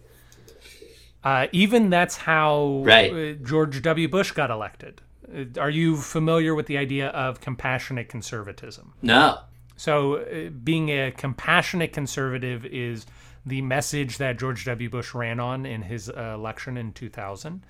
Uh, 1.23 1.47
even 1.51 1.89
that's 1.89 2.17
how 2.17 2.83
Right. 2.85 3.11
uh, 3.11 3.33
George 3.43 3.81
W. 3.81 4.07
Bush 4.07 4.31
got 4.31 4.51
elected. 4.51 5.01
Uh, 5.33 5.59
Are 5.59 5.71
you 5.71 5.97
familiar 5.97 6.53
with 6.53 6.67
the 6.67 6.77
idea 6.77 7.07
of 7.07 7.41
compassionate 7.41 8.09
conservatism? 8.09 8.93
No. 9.01 9.39
So, 9.77 10.17
uh, 10.17 10.49
being 10.49 10.89
a 10.89 11.11
compassionate 11.11 11.91
conservative 11.93 12.65
is 12.65 13.05
the 13.45 13.61
message 13.61 14.17
that 14.19 14.37
George 14.37 14.65
W. 14.65 14.89
Bush 14.89 15.13
ran 15.15 15.39
on 15.39 15.65
in 15.65 15.81
his 15.83 16.09
uh, 16.09 16.33
election 16.35 16.77
in 16.77 16.93
2000. 16.93 17.63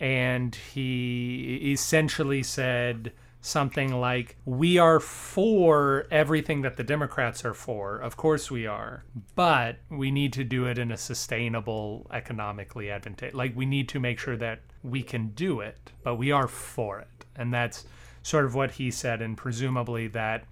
And 0.00 0.54
he 0.54 1.72
essentially 1.72 2.42
said 2.42 3.12
something 3.48 3.92
like, 3.92 4.36
We 4.44 4.78
are 4.78 5.00
for 5.00 6.06
everything 6.10 6.62
that 6.62 6.76
the 6.76 6.84
Democrats 6.84 7.44
are 7.44 7.54
for. 7.54 7.98
Of 7.98 8.16
course 8.16 8.50
we 8.50 8.66
are. 8.66 9.04
But 9.34 9.78
we 9.90 10.10
need 10.10 10.32
to 10.34 10.44
do 10.44 10.66
it 10.66 10.78
in 10.78 10.92
a 10.92 10.96
sustainable, 10.96 12.06
economically 12.12 12.90
advantageous. 12.90 13.34
Like, 13.34 13.56
we 13.56 13.66
need 13.66 13.88
to 13.90 14.00
make 14.00 14.18
sure 14.18 14.36
that 14.36 14.60
we 14.82 15.02
can 15.02 15.28
do 15.30 15.60
it, 15.60 15.90
but 16.02 16.16
we 16.16 16.30
are 16.30 16.48
for 16.48 17.00
it. 17.00 17.24
And 17.36 17.52
that's 17.52 17.84
sort 18.22 18.44
of 18.44 18.54
what 18.54 18.72
he 18.72 18.90
said. 18.90 19.22
And 19.22 19.36
presumably 19.36 20.08
that 20.08 20.44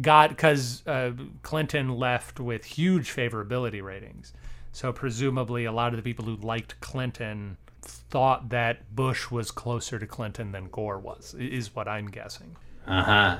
got 0.00 0.30
because 0.30 0.86
uh, 0.86 1.12
Clinton 1.42 1.88
left 1.88 2.40
with 2.40 2.64
huge 2.64 3.14
favorability 3.14 3.82
ratings. 3.82 4.32
So 4.72 4.92
presumably, 4.92 5.66
a 5.66 5.72
lot 5.72 5.92
of 5.92 5.96
the 5.96 6.02
people 6.02 6.24
who 6.24 6.36
liked 6.36 6.80
Clinton 6.80 7.56
thought 7.84 8.50
that 8.50 8.94
Bush 8.94 9.30
was 9.30 9.50
closer 9.50 9.98
to 9.98 10.06
Clinton 10.06 10.52
than 10.52 10.68
Gore 10.68 10.98
was. 10.98 11.34
Is 11.34 11.74
what 11.74 11.88
I'm 11.88 12.10
guessing. 12.10 12.56
Uh 12.86 13.02
huh. 13.02 13.38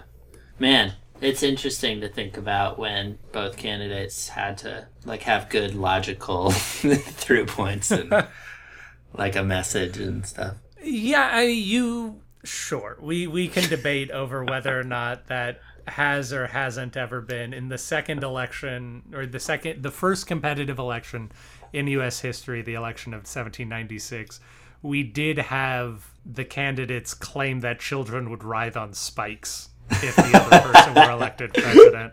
Man, 0.59 0.95
it's 1.21 1.43
interesting 1.43 2.01
to 2.01 2.09
think 2.09 2.37
about 2.37 2.79
when 2.79 3.19
both 3.33 3.57
candidates 3.57 4.29
had 4.29 4.59
to 4.59 4.89
like 5.05 5.23
have 5.23 5.49
good 5.49 5.75
logical 5.75 6.51
through 6.51 7.47
points 7.47 7.91
and 7.91 8.13
like 9.13 9.37
a 9.37 9.43
message 9.43 9.99
and 9.99 10.27
stuff. 10.27 10.57
Yeah, 10.83 11.31
I, 11.33 11.43
you 11.45 12.21
sure 12.45 12.99
we 13.01 13.27
we 13.27 13.49
can 13.49 13.69
debate 13.69 14.11
over 14.11 14.45
whether 14.45 14.79
or 14.79 14.85
not 14.85 15.29
that 15.29 15.61
has 15.87 16.33
or 16.33 16.47
hasn't 16.47 16.97
ever 16.97 17.21
been 17.21 17.53
in 17.53 17.69
the 17.69 17.79
second 17.79 18.23
election 18.23 19.03
or 19.15 19.27
the 19.27 19.41
second 19.41 19.83
the 19.83 19.91
first 19.91 20.27
competitive 20.27 20.79
election 20.79 21.31
in 21.75 21.87
US 21.89 22.21
history 22.21 22.63
the 22.63 22.75
election 22.75 23.13
of 23.13 23.21
1796 23.21 24.41
we 24.83 25.03
did 25.03 25.39
have 25.39 26.11
the 26.25 26.45
candidates 26.45 27.15
claim 27.15 27.61
that 27.61 27.81
children 27.81 28.31
would 28.31 28.45
writhe 28.45 28.77
on 28.77 28.93
spikes 28.93 29.71
if 29.91 30.17
the 30.17 30.31
other 30.35 30.73
person 30.73 30.95
were 30.95 31.11
elected 31.11 31.53
president 31.55 32.13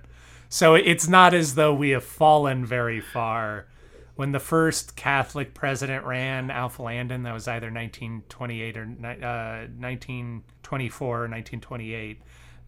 so 0.49 0.75
it's 0.75 1.07
not 1.07 1.33
as 1.33 1.55
though 1.55 1.73
we 1.73 1.91
have 1.91 2.03
fallen 2.03 2.65
very 2.65 2.99
far 2.99 3.67
when 4.15 4.33
the 4.33 4.39
first 4.39 4.95
Catholic 4.95 5.53
president 5.55 6.05
ran, 6.05 6.51
Alf 6.51 6.79
Landon, 6.79 7.23
that 7.23 7.33
was 7.33 7.47
either 7.47 7.71
1928 7.71 8.77
or 8.77 8.83
uh, 8.83 9.65
1924 9.79 11.07
or 11.07 11.21
1928. 11.21 12.21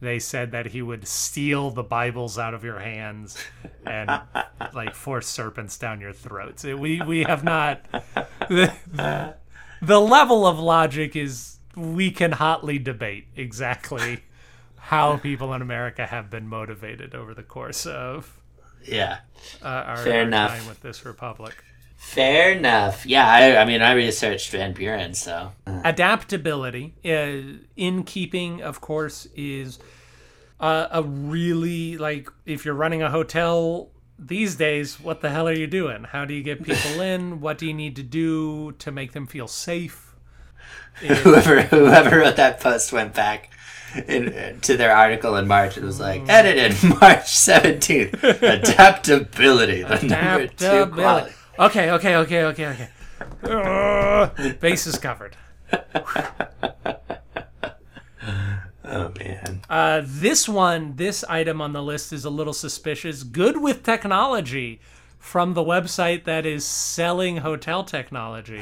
They 0.03 0.19
said 0.19 0.51
that 0.51 0.67
he 0.67 0.81
would 0.81 1.07
steal 1.07 1.71
the 1.71 1.81
Bibles 1.83 2.37
out 2.37 2.53
of 2.53 2.63
your 2.63 2.79
hands 2.79 3.37
and 3.85 4.11
like 4.73 4.93
force 4.95 5.27
serpents 5.27 5.77
down 5.77 6.01
your 6.01 6.11
throats. 6.13 6.63
We 6.65 7.01
we 7.01 7.23
have 7.23 7.43
not 7.43 7.85
the, 8.49 8.73
the 9.81 9.99
level 10.01 10.45
of 10.45 10.59
logic 10.59 11.15
is 11.15 11.57
we 11.75 12.11
can 12.11 12.33
hotly 12.33 12.79
debate 12.79 13.27
exactly 13.35 14.23
how 14.77 15.15
people 15.17 15.53
in 15.53 15.61
America 15.61 16.05
have 16.05 16.29
been 16.29 16.47
motivated 16.47 17.15
over 17.15 17.33
the 17.33 17.43
course 17.43 17.85
of 17.85 18.37
Yeah. 18.83 19.19
uh, 19.63 19.67
our, 19.67 19.97
Fair 19.97 20.19
our 20.19 20.27
enough. 20.27 20.51
time 20.51 20.67
with 20.67 20.81
this 20.81 21.05
republic. 21.05 21.63
Fair 21.95 22.51
enough. 22.51 23.05
Yeah, 23.05 23.25
I, 23.25 23.61
I 23.61 23.65
mean, 23.65 23.81
I 23.81 23.93
researched 23.93 24.51
Van 24.51 24.73
Buren, 24.73 25.13
so. 25.13 25.53
Adaptability, 25.65 26.93
uh, 27.05 27.63
in 27.77 28.03
keeping, 28.03 28.61
of 28.61 28.81
course, 28.81 29.25
is 29.37 29.79
uh, 30.63 30.87
a 30.91 31.03
really 31.03 31.97
like 31.97 32.29
if 32.45 32.63
you're 32.63 32.73
running 32.73 33.03
a 33.03 33.09
hotel 33.09 33.91
these 34.17 34.55
days. 34.55 34.99
What 34.99 35.19
the 35.19 35.29
hell 35.29 35.47
are 35.47 35.53
you 35.53 35.67
doing? 35.67 36.05
How 36.05 36.23
do 36.23 36.33
you 36.33 36.41
get 36.41 36.63
people 36.63 37.01
in? 37.13 37.41
What 37.41 37.57
do 37.57 37.67
you 37.67 37.73
need 37.73 37.97
to 37.97 38.03
do 38.03 38.71
to 38.73 38.91
make 38.91 39.11
them 39.11 39.27
feel 39.27 39.47
safe? 39.47 40.15
whoever 40.95 41.63
whoever 41.63 42.19
wrote 42.19 42.37
that 42.37 42.61
post 42.61 42.93
went 42.93 43.13
back 43.13 43.49
in, 44.07 44.59
to 44.61 44.77
their 44.77 44.95
article 44.95 45.35
in 45.35 45.47
March 45.47 45.75
and 45.75 45.85
was 45.85 45.99
like, 45.99 46.27
edited 46.29 46.81
March 47.01 47.25
17th. 47.25 48.23
Adaptability, 48.23 49.83
the 49.83 50.01
number 50.03 50.47
two 50.47 50.65
Adaptability. 50.65 50.91
quality. 50.93 51.33
Okay, 51.59 51.91
okay, 51.91 52.15
okay, 52.15 52.43
okay, 52.45 52.67
okay. 52.67 52.89
Uh, 53.43 54.29
is 54.63 54.97
covered. 54.97 55.35
Oh, 58.85 59.11
man. 59.17 59.61
Uh, 59.69 60.01
this 60.03 60.47
one, 60.47 60.95
this 60.95 61.23
item 61.25 61.61
on 61.61 61.73
the 61.73 61.81
list 61.81 62.11
is 62.11 62.25
a 62.25 62.29
little 62.29 62.53
suspicious. 62.53 63.23
Good 63.23 63.61
with 63.61 63.83
technology 63.83 64.81
from 65.19 65.53
the 65.53 65.63
website 65.63 66.25
that 66.25 66.45
is 66.45 66.65
selling 66.65 67.37
hotel 67.37 67.83
technology. 67.83 68.61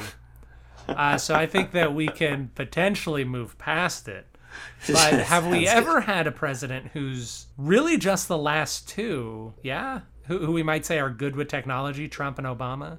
Uh, 0.88 1.18
so 1.18 1.34
I 1.34 1.48
think 1.48 1.72
that 1.72 1.94
we 1.94 2.08
can 2.08 2.52
potentially 2.56 3.24
move 3.24 3.58
past 3.58 4.08
it. 4.08 4.28
But 4.88 5.14
have 5.14 5.48
we 5.48 5.66
Sounds 5.66 5.78
ever 5.78 6.02
had 6.02 6.28
a 6.28 6.32
president 6.32 6.88
who's 6.94 7.46
really 7.58 7.98
just 7.98 8.28
the 8.28 8.38
last 8.38 8.90
two? 8.90 9.54
Yeah, 9.64 10.02
who, 10.26 10.40
who 10.40 10.52
we 10.52 10.62
might 10.64 10.86
say 10.86 11.00
are 11.00 11.10
good 11.10 11.36
with 11.36 11.48
technology, 11.48 12.10
Trump 12.10 12.38
and 12.38 12.46
Obama. 12.46 12.98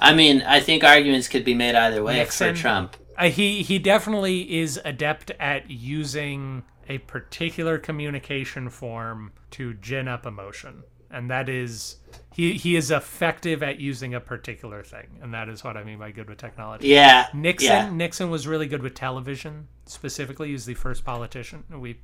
I 0.00 0.14
mean, 0.14 0.42
I 0.42 0.60
think 0.60 0.84
arguments 0.84 1.28
could 1.28 1.44
be 1.44 1.54
made 1.54 1.74
either 1.74 2.02
way 2.02 2.16
Nixon. 2.16 2.54
for 2.54 2.60
Trump. 2.60 2.96
Uh, 3.18 3.28
he 3.28 3.62
he 3.62 3.78
definitely 3.78 4.58
is 4.60 4.80
adept 4.84 5.32
at 5.40 5.68
using 5.68 6.62
a 6.88 6.98
particular 6.98 7.76
communication 7.76 8.70
form 8.70 9.32
to 9.50 9.74
gin 9.74 10.06
up 10.06 10.24
emotion, 10.24 10.84
and 11.10 11.28
that 11.28 11.48
is 11.48 11.96
he 12.32 12.52
he 12.52 12.76
is 12.76 12.92
effective 12.92 13.62
at 13.62 13.80
using 13.80 14.14
a 14.14 14.20
particular 14.20 14.84
thing, 14.84 15.18
and 15.20 15.34
that 15.34 15.48
is 15.48 15.64
what 15.64 15.76
I 15.76 15.82
mean 15.82 15.98
by 15.98 16.12
good 16.12 16.28
with 16.28 16.38
technology. 16.38 16.86
Yeah. 16.88 17.26
Nixon 17.34 17.68
Yeah. 17.68 17.90
Nixon 17.90 18.30
was 18.30 18.46
really 18.46 18.68
good 18.68 18.82
with 18.82 18.94
television, 18.94 19.66
specifically. 19.86 20.50
he's 20.50 20.64
the 20.64 20.74
first 20.74 21.04
politician. 21.04 21.64
We 21.70 21.98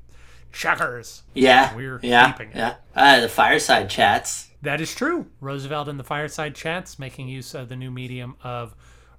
checkers. 0.53 1.23
Yeah. 1.35 1.75
We're 1.77 2.01
yeah. 2.03 2.33
keeping 2.33 2.51
it. 2.51 2.57
Yeah. 2.57 2.75
Uh, 2.95 3.21
the 3.21 3.29
fireside 3.29 3.89
chats. 3.89 4.49
That 4.63 4.81
is 4.81 4.95
true. 4.95 5.27
Roosevelt 5.41 5.89
and 5.89 5.99
the 5.99 6.05
fireside 6.05 6.55
chats, 6.55 6.99
making 6.99 7.29
use 7.29 7.55
of 7.55 7.69
the 7.69 7.77
new 7.77 7.91
medium 7.91 8.37
of 8.43 8.75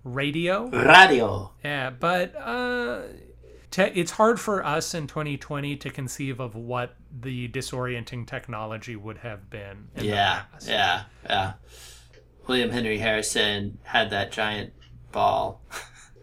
radio. 0.06 0.70
Radio. 0.70 1.52
Yeah, 1.63 1.89
but 1.89 2.34
uh, 2.38 3.02
te- 3.72 3.84
it's 3.84 4.12
hard 4.12 4.39
for 4.39 4.65
us 4.65 4.94
in 4.94 5.08
2020 5.08 5.76
to 5.78 5.89
conceive 5.89 6.39
of 6.39 6.56
what 6.56 6.96
the 7.12 7.50
disorienting 7.50 8.26
technology 8.26 8.96
would 8.96 9.18
have 9.18 9.50
been. 9.50 9.89
In 9.96 10.06
Yeah. 10.06 10.44
Yeah. 10.65 11.04
Yeah. 11.26 11.54
William 12.48 12.70
Henry 12.70 13.00
Harrison 13.00 13.80
had 13.84 14.12
that 14.12 14.32
giant 14.32 14.72
ball. 15.12 15.62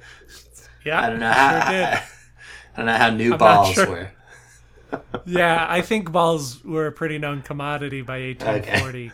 yeah. 0.84 1.02
I 1.02 1.10
don't 1.10 1.20
know 1.20 1.30
how. 1.32 1.70
Sure 1.70 1.72
did. 1.72 2.02
I 2.74 2.76
don't 2.78 2.86
know 2.86 2.96
how 2.96 3.10
new 3.10 3.30
not 3.30 3.38
balls 3.38 3.74
sure. 3.74 3.86
were. 3.86 4.12
yeah, 5.26 5.66
I 5.68 5.82
think 5.82 6.10
balls 6.10 6.64
were 6.64 6.86
a 6.86 6.92
pretty 6.92 7.18
known 7.18 7.42
commodity 7.42 8.02
by 8.02 8.20
1840. 8.20 9.12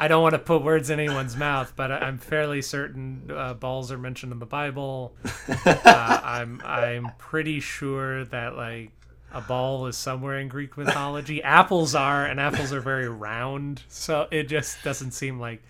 I 0.00 0.06
don't 0.06 0.22
want 0.22 0.34
to 0.34 0.38
put 0.38 0.62
words 0.62 0.90
in 0.90 1.00
anyone's 1.00 1.36
mouth, 1.36 1.72
but 1.74 1.90
I'm 1.90 2.18
fairly 2.18 2.62
certain 2.62 3.30
uh, 3.34 3.54
balls 3.54 3.90
are 3.90 3.98
mentioned 3.98 4.32
in 4.32 4.38
the 4.38 4.46
Bible. 4.46 5.14
Uh, 5.48 6.20
I'm 6.22 6.62
I'm 6.64 7.10
pretty 7.18 7.58
sure 7.58 8.24
that 8.26 8.56
like 8.56 8.92
a 9.32 9.40
ball 9.40 9.86
is 9.86 9.96
somewhere 9.96 10.38
in 10.38 10.48
Greek 10.48 10.76
mythology. 10.76 11.42
Apples 11.42 11.94
are, 11.96 12.24
and 12.24 12.38
apples 12.38 12.72
are 12.72 12.80
very 12.80 13.08
round, 13.08 13.82
so 13.88 14.28
it 14.30 14.44
just 14.44 14.82
doesn't 14.84 15.10
seem 15.10 15.40
like 15.40 15.62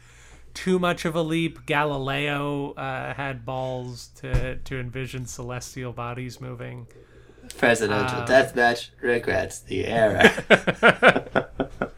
too 0.53 0.79
much 0.79 1.07
of 1.07 1.15
a 1.15 1.23
leap. 1.23 1.65
Galileo 1.65 2.73
uh, 2.75 3.15
had 3.15 3.47
balls 3.47 4.11
to 4.17 4.57
to 4.57 4.79
envision 4.79 5.25
celestial 5.25 5.93
bodies 5.93 6.39
moving. 6.39 6.87
Presidential 7.57 8.21
deathmatch 8.23 8.91
regrets 9.01 9.61
the 9.61 9.87
era. 9.87 11.49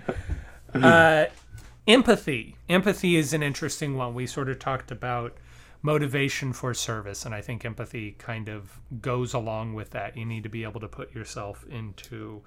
Uh, 0.72 1.26
empathy. 1.86 2.56
Empathy 2.68 3.16
is 3.16 3.32
an 3.32 3.42
interesting 3.42 3.96
one. 3.96 4.14
We 4.14 4.26
sort 4.26 4.48
of 4.48 4.58
talked 4.58 4.90
about 4.90 5.36
motivation 5.82 6.52
for 6.52 6.74
service, 6.74 7.24
and 7.24 7.34
I 7.34 7.40
think 7.40 7.64
empathy 7.64 8.12
kind 8.12 8.48
of 8.48 8.78
goes 9.00 9.32
along 9.34 9.74
with 9.74 9.90
that. 9.90 10.16
You 10.16 10.24
need 10.26 10.42
to 10.42 10.48
be 10.48 10.62
able 10.62 10.80
to 10.80 10.88
put 10.88 11.14
yourself 11.14 11.64
into 11.68 12.42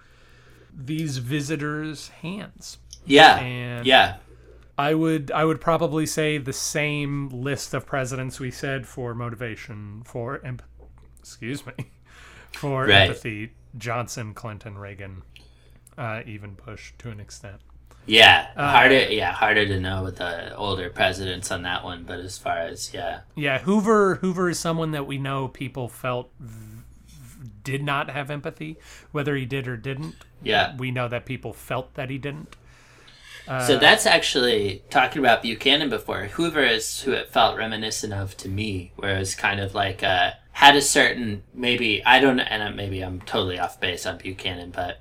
these 0.73 1.17
visitors' 1.17 2.09
hands. 2.09 2.77
yeah. 3.05 3.37
And- 3.39 3.85
yeah. 3.85 4.17
I 4.75 4.95
would 4.95 5.29
I 5.29 5.45
would 5.45 5.61
probably 5.61 6.07
say 6.07 6.39
the 6.39 6.51
same 6.51 7.29
list 7.29 7.75
of 7.75 7.85
presidents 7.85 8.39
we 8.39 8.49
said 8.49 8.87
for 8.87 9.13
motivation 9.13 10.01
for 10.03 10.43
emp- 10.43 10.63
excuse 11.19 11.63
me 11.63 11.73
for 12.53 12.85
Right. 12.87 13.01
empathy 13.03 13.51
Johnson 13.77 14.33
Clinton 14.33 14.75
Reagan 14.79 15.21
uh, 15.95 16.21
even 16.25 16.55
Bush 16.55 16.93
to 16.97 17.11
an 17.11 17.19
extent 17.19 17.61
Yeah. 18.05 18.47
Uh, 18.55 18.69
harder 18.71 19.05
yeah, 19.11 19.31
harder 19.31 19.65
to 19.65 19.79
know 19.79 20.03
with 20.03 20.17
the 20.17 20.55
older 20.55 20.89
presidents 20.89 21.51
on 21.51 21.61
that 21.63 21.83
one, 21.83 22.03
but 22.03 22.19
as 22.19 22.37
far 22.37 22.57
as 22.59 22.93
yeah. 22.93 23.21
yeah 23.35 23.59
Hoover 23.59 24.15
Hoover 24.15 24.49
is 24.49 24.59
someone 24.59 24.91
that 24.91 25.07
we 25.07 25.17
know 25.17 25.47
people 25.47 25.87
felt 25.87 26.29
v- 26.39 26.83
did 27.63 27.81
not 27.83 28.09
have 28.09 28.29
empathy 28.29 28.77
whether 29.11 29.35
he 29.37 29.45
did 29.45 29.67
or 29.69 29.77
didn't 29.77 30.15
Yeah. 30.41 30.75
we 30.77 30.91
know 30.91 31.07
that 31.07 31.25
people 31.25 31.53
felt 31.53 31.93
that 31.93 32.09
he 32.09 32.17
didn't 32.17 32.55
So 33.67 33.77
that's 33.77 34.05
actually 34.05 34.83
talking 34.89 35.19
about 35.19 35.41
Buchanan 35.41 35.89
before. 35.89 36.25
Hoover 36.25 36.63
is 36.63 37.01
who 37.01 37.11
it 37.11 37.29
felt 37.29 37.57
reminiscent 37.57 38.13
of 38.13 38.35
to 38.37 38.47
me, 38.49 38.93
where 38.95 39.15
it 39.15 39.19
was 39.19 39.35
kind 39.35 39.59
of 39.59 39.73
like 39.75 40.01
uh, 40.01 40.31
had 40.53 40.75
a 40.77 40.81
certain 40.81 41.43
maybe 41.53 42.01
I 42.05 42.19
don't 42.21 42.39
and 42.39 42.63
uh, 42.63 42.71
maybe 42.71 43.01
I'm 43.01 43.19
totally 43.21 43.59
off 43.59 43.79
base 43.81 44.05
on 44.05 44.17
Buchanan, 44.17 44.71
but 44.71 44.99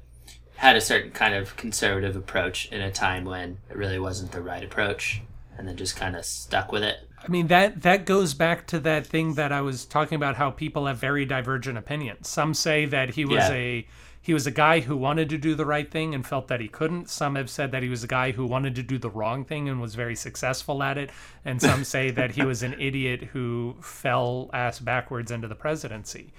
had 0.63 0.77
a 0.77 0.81
certain 0.81 1.11
kind 1.11 1.35
of 1.35 1.57
conservative 1.57 2.15
approach 2.15 2.71
in 2.71 2.81
a 2.81 2.91
time 2.91 3.25
when 3.25 3.59
it 3.69 3.77
really 3.77 3.99
wasn't 3.99 4.31
the 4.31 4.41
right 4.41 4.63
approach, 4.63 5.21
and 5.59 5.67
then 5.67 5.77
just 5.77 5.97
kind 5.97 6.15
of 6.15 6.25
stuck 6.25 6.71
with 6.71 6.85
it. 6.85 6.99
I 7.19 7.29
mean 7.29 7.49
that 7.49 7.83
that 7.83 8.07
goes 8.07 8.33
back 8.33 8.67
to 8.69 8.79
that 8.81 9.05
thing 9.05 9.35
that 9.35 9.51
I 9.51 9.61
was 9.61 9.85
talking 9.85 10.15
about 10.17 10.37
how 10.37 10.51
people 10.53 10.87
have 10.87 10.99
very 10.99 11.25
divergent 11.25 11.77
opinions. 11.79 12.29
Some 12.29 12.55
say 12.55 12.85
that 12.87 13.11
he 13.11 13.25
was 13.25 13.49
Yeah. 13.49 13.53
a 13.53 13.87
he 14.21 14.33
was 14.33 14.47
a 14.47 14.53
guy 14.53 14.79
who 14.79 14.97
wanted 14.97 15.29
to 15.31 15.37
do 15.37 15.57
the 15.57 15.67
right 15.67 15.91
thing 15.91 16.15
and 16.15 16.25
felt 16.25 16.47
that 16.47 16.61
he 16.61 16.69
couldn't. 16.69 17.11
Some 17.11 17.35
have 17.35 17.51
said 17.51 17.73
that 17.73 17.83
he 17.83 17.89
was 17.89 18.05
a 18.05 18.07
guy 18.07 18.31
who 18.31 18.47
wanted 18.47 18.77
to 18.77 18.83
do 18.85 18.97
the 18.97 19.11
wrong 19.11 19.45
thing 19.45 19.69
and 19.69 19.81
was 19.81 19.97
very 19.97 20.15
successful 20.15 20.81
at 20.81 20.97
it. 20.97 21.11
And 21.45 21.61
some 21.61 21.83
say 21.95 22.13
that 22.13 22.31
he 22.31 22.45
was 22.45 22.63
an 22.63 22.81
idiot 22.81 23.25
who 23.33 23.75
fell 23.81 24.49
ass 24.53 24.79
backwards 24.79 25.33
into 25.33 25.49
the 25.49 25.57
presidency. 25.57 26.33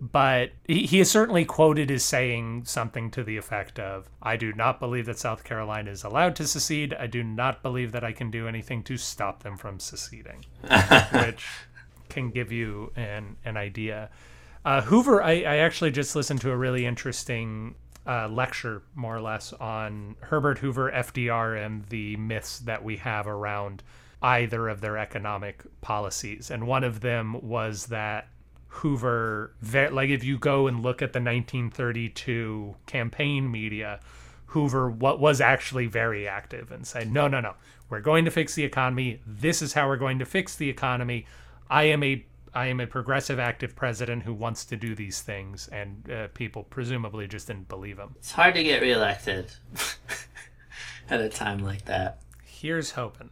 But 0.00 0.52
he, 0.66 0.86
he 0.86 1.00
is 1.00 1.10
certainly 1.10 1.44
quoted 1.44 1.90
as 1.90 2.04
saying 2.04 2.64
something 2.64 3.10
to 3.12 3.24
the 3.24 3.36
effect 3.36 3.78
of, 3.78 4.08
I 4.22 4.36
do 4.36 4.52
not 4.52 4.80
believe 4.80 5.06
that 5.06 5.18
South 5.18 5.44
Carolina 5.44 5.90
is 5.90 6.04
allowed 6.04 6.36
to 6.36 6.46
secede. 6.46 6.94
I 6.94 7.06
do 7.06 7.22
not 7.22 7.62
believe 7.62 7.92
that 7.92 8.04
I 8.04 8.12
can 8.12 8.30
do 8.30 8.46
anything 8.46 8.82
to 8.84 8.96
stop 8.96 9.42
them 9.42 9.56
from 9.56 9.80
seceding, 9.80 10.44
which 11.12 11.46
can 12.08 12.30
give 12.30 12.52
you 12.52 12.92
an, 12.96 13.36
an 13.44 13.56
idea. 13.56 14.10
Uh, 14.64 14.82
Hoover, 14.82 15.22
I, 15.22 15.42
I 15.42 15.56
actually 15.58 15.92
just 15.92 16.16
listened 16.16 16.40
to 16.42 16.50
a 16.50 16.56
really 16.56 16.84
interesting 16.84 17.76
uh, 18.06 18.28
lecture, 18.28 18.82
more 18.94 19.16
or 19.16 19.20
less, 19.20 19.52
on 19.54 20.16
Herbert 20.20 20.58
Hoover, 20.58 20.90
FDR, 20.90 21.64
and 21.64 21.84
the 21.86 22.16
myths 22.16 22.58
that 22.60 22.84
we 22.84 22.96
have 22.98 23.26
around 23.26 23.82
either 24.22 24.68
of 24.68 24.80
their 24.80 24.96
economic 24.96 25.62
policies. 25.80 26.50
And 26.50 26.66
one 26.66 26.84
of 26.84 27.00
them 27.00 27.40
was 27.42 27.86
that 27.86 28.28
Hoover, 28.76 29.52
ve- 29.60 29.88
like 29.88 30.10
if 30.10 30.22
you 30.22 30.38
go 30.38 30.66
and 30.66 30.82
look 30.82 31.00
at 31.00 31.12
the 31.12 31.20
1932 31.20 32.76
campaign 32.86 33.50
media, 33.50 34.00
Hoover 34.46 34.90
what 34.90 35.18
was 35.18 35.40
actually 35.40 35.86
very 35.86 36.28
active 36.28 36.70
and 36.70 36.86
said, 36.86 37.10
"No, 37.12 37.26
no, 37.28 37.40
no. 37.40 37.54
We're 37.88 38.00
going 38.00 38.24
to 38.24 38.30
fix 38.30 38.54
the 38.54 38.64
economy. 38.64 39.20
This 39.26 39.62
is 39.62 39.72
how 39.72 39.88
we're 39.88 39.96
going 39.96 40.18
to 40.18 40.24
fix 40.26 40.56
the 40.56 40.68
economy. 40.68 41.26
I 41.70 41.84
am 41.84 42.02
a 42.02 42.24
I 42.54 42.66
am 42.66 42.80
a 42.80 42.86
progressive 42.86 43.38
active 43.38 43.76
president 43.76 44.22
who 44.22 44.32
wants 44.32 44.64
to 44.66 44.76
do 44.76 44.94
these 44.94 45.20
things." 45.22 45.68
And 45.68 46.10
uh, 46.10 46.28
people 46.34 46.62
presumably 46.64 47.26
just 47.26 47.46
didn't 47.46 47.68
believe 47.68 47.98
him. 47.98 48.14
It's 48.16 48.32
hard 48.32 48.54
to 48.54 48.62
get 48.62 48.82
reelected 48.82 49.52
at 51.10 51.20
a 51.20 51.28
time 51.28 51.58
like 51.58 51.86
that. 51.86 52.20
Here's 52.44 52.92
hoping. 52.92 53.30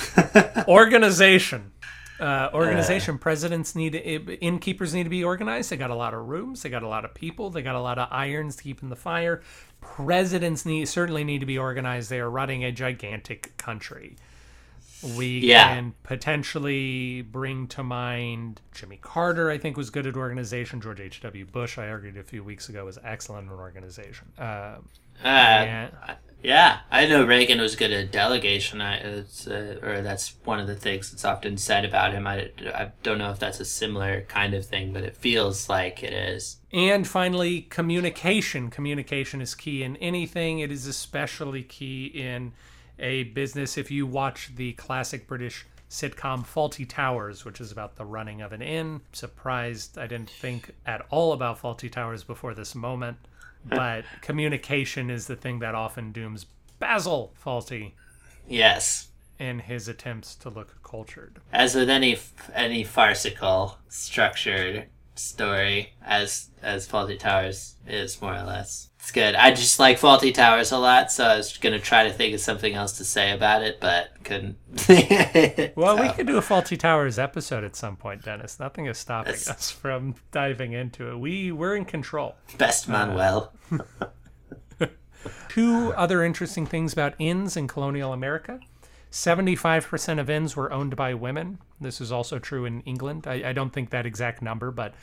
Organization. 0.68 1.71
Uh, 2.22 2.48
organization. 2.54 3.18
Presidents 3.18 3.74
need 3.74 3.96
innkeepers 3.96 4.94
need 4.94 5.02
to 5.02 5.10
be 5.10 5.24
organized. 5.24 5.70
They 5.70 5.76
got 5.76 5.90
a 5.90 5.96
lot 5.96 6.14
of 6.14 6.28
rooms. 6.28 6.62
They 6.62 6.70
got 6.70 6.84
a 6.84 6.88
lot 6.88 7.04
of 7.04 7.14
people. 7.14 7.50
They 7.50 7.62
got 7.62 7.74
a 7.74 7.80
lot 7.80 7.98
of 7.98 8.06
irons 8.12 8.54
to 8.56 8.62
keep 8.62 8.80
in 8.80 8.90
the 8.90 8.96
fire. 8.96 9.42
Presidents 9.80 10.64
need 10.64 10.86
certainly 10.86 11.24
need 11.24 11.40
to 11.40 11.46
be 11.46 11.58
organized. 11.58 12.10
They 12.10 12.20
are 12.20 12.30
running 12.30 12.62
a 12.62 12.70
gigantic 12.70 13.56
country. 13.56 14.14
We 15.16 15.38
Yeah. 15.40 15.74
can 15.74 15.94
potentially 16.02 17.22
bring 17.22 17.66
to 17.68 17.82
mind 17.82 18.60
Jimmy 18.72 18.98
Carter. 19.00 19.50
I 19.50 19.58
think 19.58 19.76
was 19.76 19.90
good 19.90 20.06
at 20.06 20.16
organization. 20.16 20.80
George 20.80 21.00
H. 21.00 21.20
W. 21.22 21.44
Bush. 21.44 21.78
I 21.78 21.88
argued 21.88 22.16
a 22.16 22.22
few 22.22 22.44
weeks 22.44 22.68
ago 22.68 22.84
was 22.84 22.98
excellent 23.04 23.48
at 23.48 23.54
organization. 23.54 24.28
Uh, 24.38 24.76
Uh, 25.22 25.28
Yeah. 25.28 25.88
yeah. 26.42 26.78
I 26.90 27.06
know 27.06 27.24
Reagan 27.24 27.60
was 27.60 27.76
good 27.76 27.92
at 27.92 28.10
delegation. 28.10 28.80
I, 28.80 28.96
it's, 28.96 29.46
uh, 29.46 29.78
or 29.82 30.00
that's 30.00 30.34
one 30.44 30.58
of 30.58 30.66
the 30.66 30.74
things 30.74 31.10
that's 31.10 31.24
often 31.24 31.56
said 31.58 31.84
about 31.84 32.12
him. 32.12 32.26
I, 32.26 32.50
I 32.74 32.90
don't 33.04 33.18
know 33.18 33.30
if 33.30 33.38
that's 33.38 33.60
a 33.60 33.64
similar 33.64 34.22
kind 34.22 34.54
of 34.54 34.66
thing, 34.66 34.92
but 34.92 35.04
it 35.04 35.16
feels 35.16 35.68
like 35.68 36.02
it 36.02 36.12
is. 36.12 36.56
And 36.72 37.06
finally, 37.06 37.60
communication. 37.62 38.70
Communication 38.70 39.40
is 39.40 39.54
key 39.54 39.82
in 39.84 39.96
anything. 39.98 40.58
It 40.60 40.72
is 40.72 40.86
especially 40.86 41.62
key 41.62 42.06
in 42.06 42.52
a 43.02 43.24
business. 43.24 43.76
If 43.76 43.90
you 43.90 44.06
watch 44.06 44.52
the 44.56 44.72
classic 44.72 45.26
British 45.26 45.66
sitcom 45.90 46.46
Fawlty 46.46 46.88
Towers, 46.88 47.44
which 47.44 47.60
is 47.60 47.70
about 47.70 47.96
the 47.96 48.04
running 48.06 48.40
of 48.40 48.52
an 48.52 48.62
inn, 48.62 49.02
surprised 49.12 49.98
I 49.98 50.06
didn't 50.06 50.30
think 50.30 50.70
at 50.86 51.04
all 51.10 51.32
about 51.34 51.60
Fawlty 51.60 51.90
Towers 51.92 52.24
before 52.24 52.54
this 52.54 52.74
moment. 52.74 53.18
But 53.64 54.04
communication 54.22 55.08
is 55.08 55.28
the 55.28 55.36
thing 55.36 55.60
that 55.60 55.76
often 55.76 56.10
dooms 56.10 56.46
Basil 56.80 57.32
Fawlty 57.44 57.92
Yes. 58.48 59.08
in 59.38 59.60
his 59.60 59.86
attempts 59.86 60.34
to 60.36 60.48
look 60.50 60.82
cultured. 60.82 61.38
As 61.52 61.76
with 61.76 61.88
any 61.88 62.18
any 62.52 62.82
farcical, 62.82 63.78
structured 63.88 64.86
story, 65.14 65.94
as 66.04 66.48
as 66.62 66.86
Fawlty 66.88 67.18
Towers 67.18 67.76
is 67.86 68.20
more 68.22 68.34
or 68.36 68.42
less. 68.44 68.88
It's 69.00 69.10
good. 69.10 69.34
I 69.34 69.50
just 69.50 69.80
like 69.80 69.98
Fawlty 69.98 70.32
Towers 70.32 70.70
a 70.70 70.78
lot, 70.78 71.10
so 71.10 71.24
I 71.24 71.36
was 71.36 71.56
gonna 71.58 71.80
try 71.80 72.04
to 72.04 72.12
think 72.12 72.34
of 72.34 72.40
something 72.40 72.74
else 72.74 72.96
to 72.98 73.04
say 73.04 73.32
about 73.32 73.62
it, 73.62 73.80
but 73.80 74.10
couldn't. 74.24 74.56
Well, 75.76 75.98
we 76.00 76.08
could 76.12 76.26
do 76.26 76.36
a 76.38 76.42
Fawlty 76.42 76.78
Towers 76.78 77.18
episode 77.18 77.64
at 77.64 77.74
some 77.76 77.96
point, 77.96 78.22
Dennis. 78.22 78.60
Nothing 78.60 78.86
is 78.86 78.98
stopping 78.98 79.32
Yes. 79.32 79.48
us 79.50 79.70
from 79.70 80.14
diving 80.30 80.72
into 80.72 81.10
it. 81.10 81.18
We 81.18 81.50
we're 81.52 81.74
in 81.76 81.84
control. 81.84 82.36
best 82.58 82.88
Manuel. 82.88 83.52
Uh, 83.70 83.78
Two 85.48 85.92
other 85.94 86.24
interesting 86.24 86.66
things 86.66 86.92
about 86.92 87.14
inns 87.18 87.56
in 87.56 87.68
colonial 87.68 88.12
America. 88.12 88.58
75% 89.12 90.18
of 90.18 90.30
inns 90.30 90.56
were 90.56 90.72
owned 90.72 90.96
by 90.96 91.12
women. 91.12 91.58
This 91.78 92.00
is 92.00 92.10
also 92.10 92.38
true 92.38 92.64
in 92.64 92.80
England. 92.80 93.26
I, 93.26 93.50
I 93.50 93.52
don't 93.52 93.70
think 93.70 93.90
that 93.90 94.06
exact 94.06 94.40
number, 94.40 94.70
but 94.70 94.94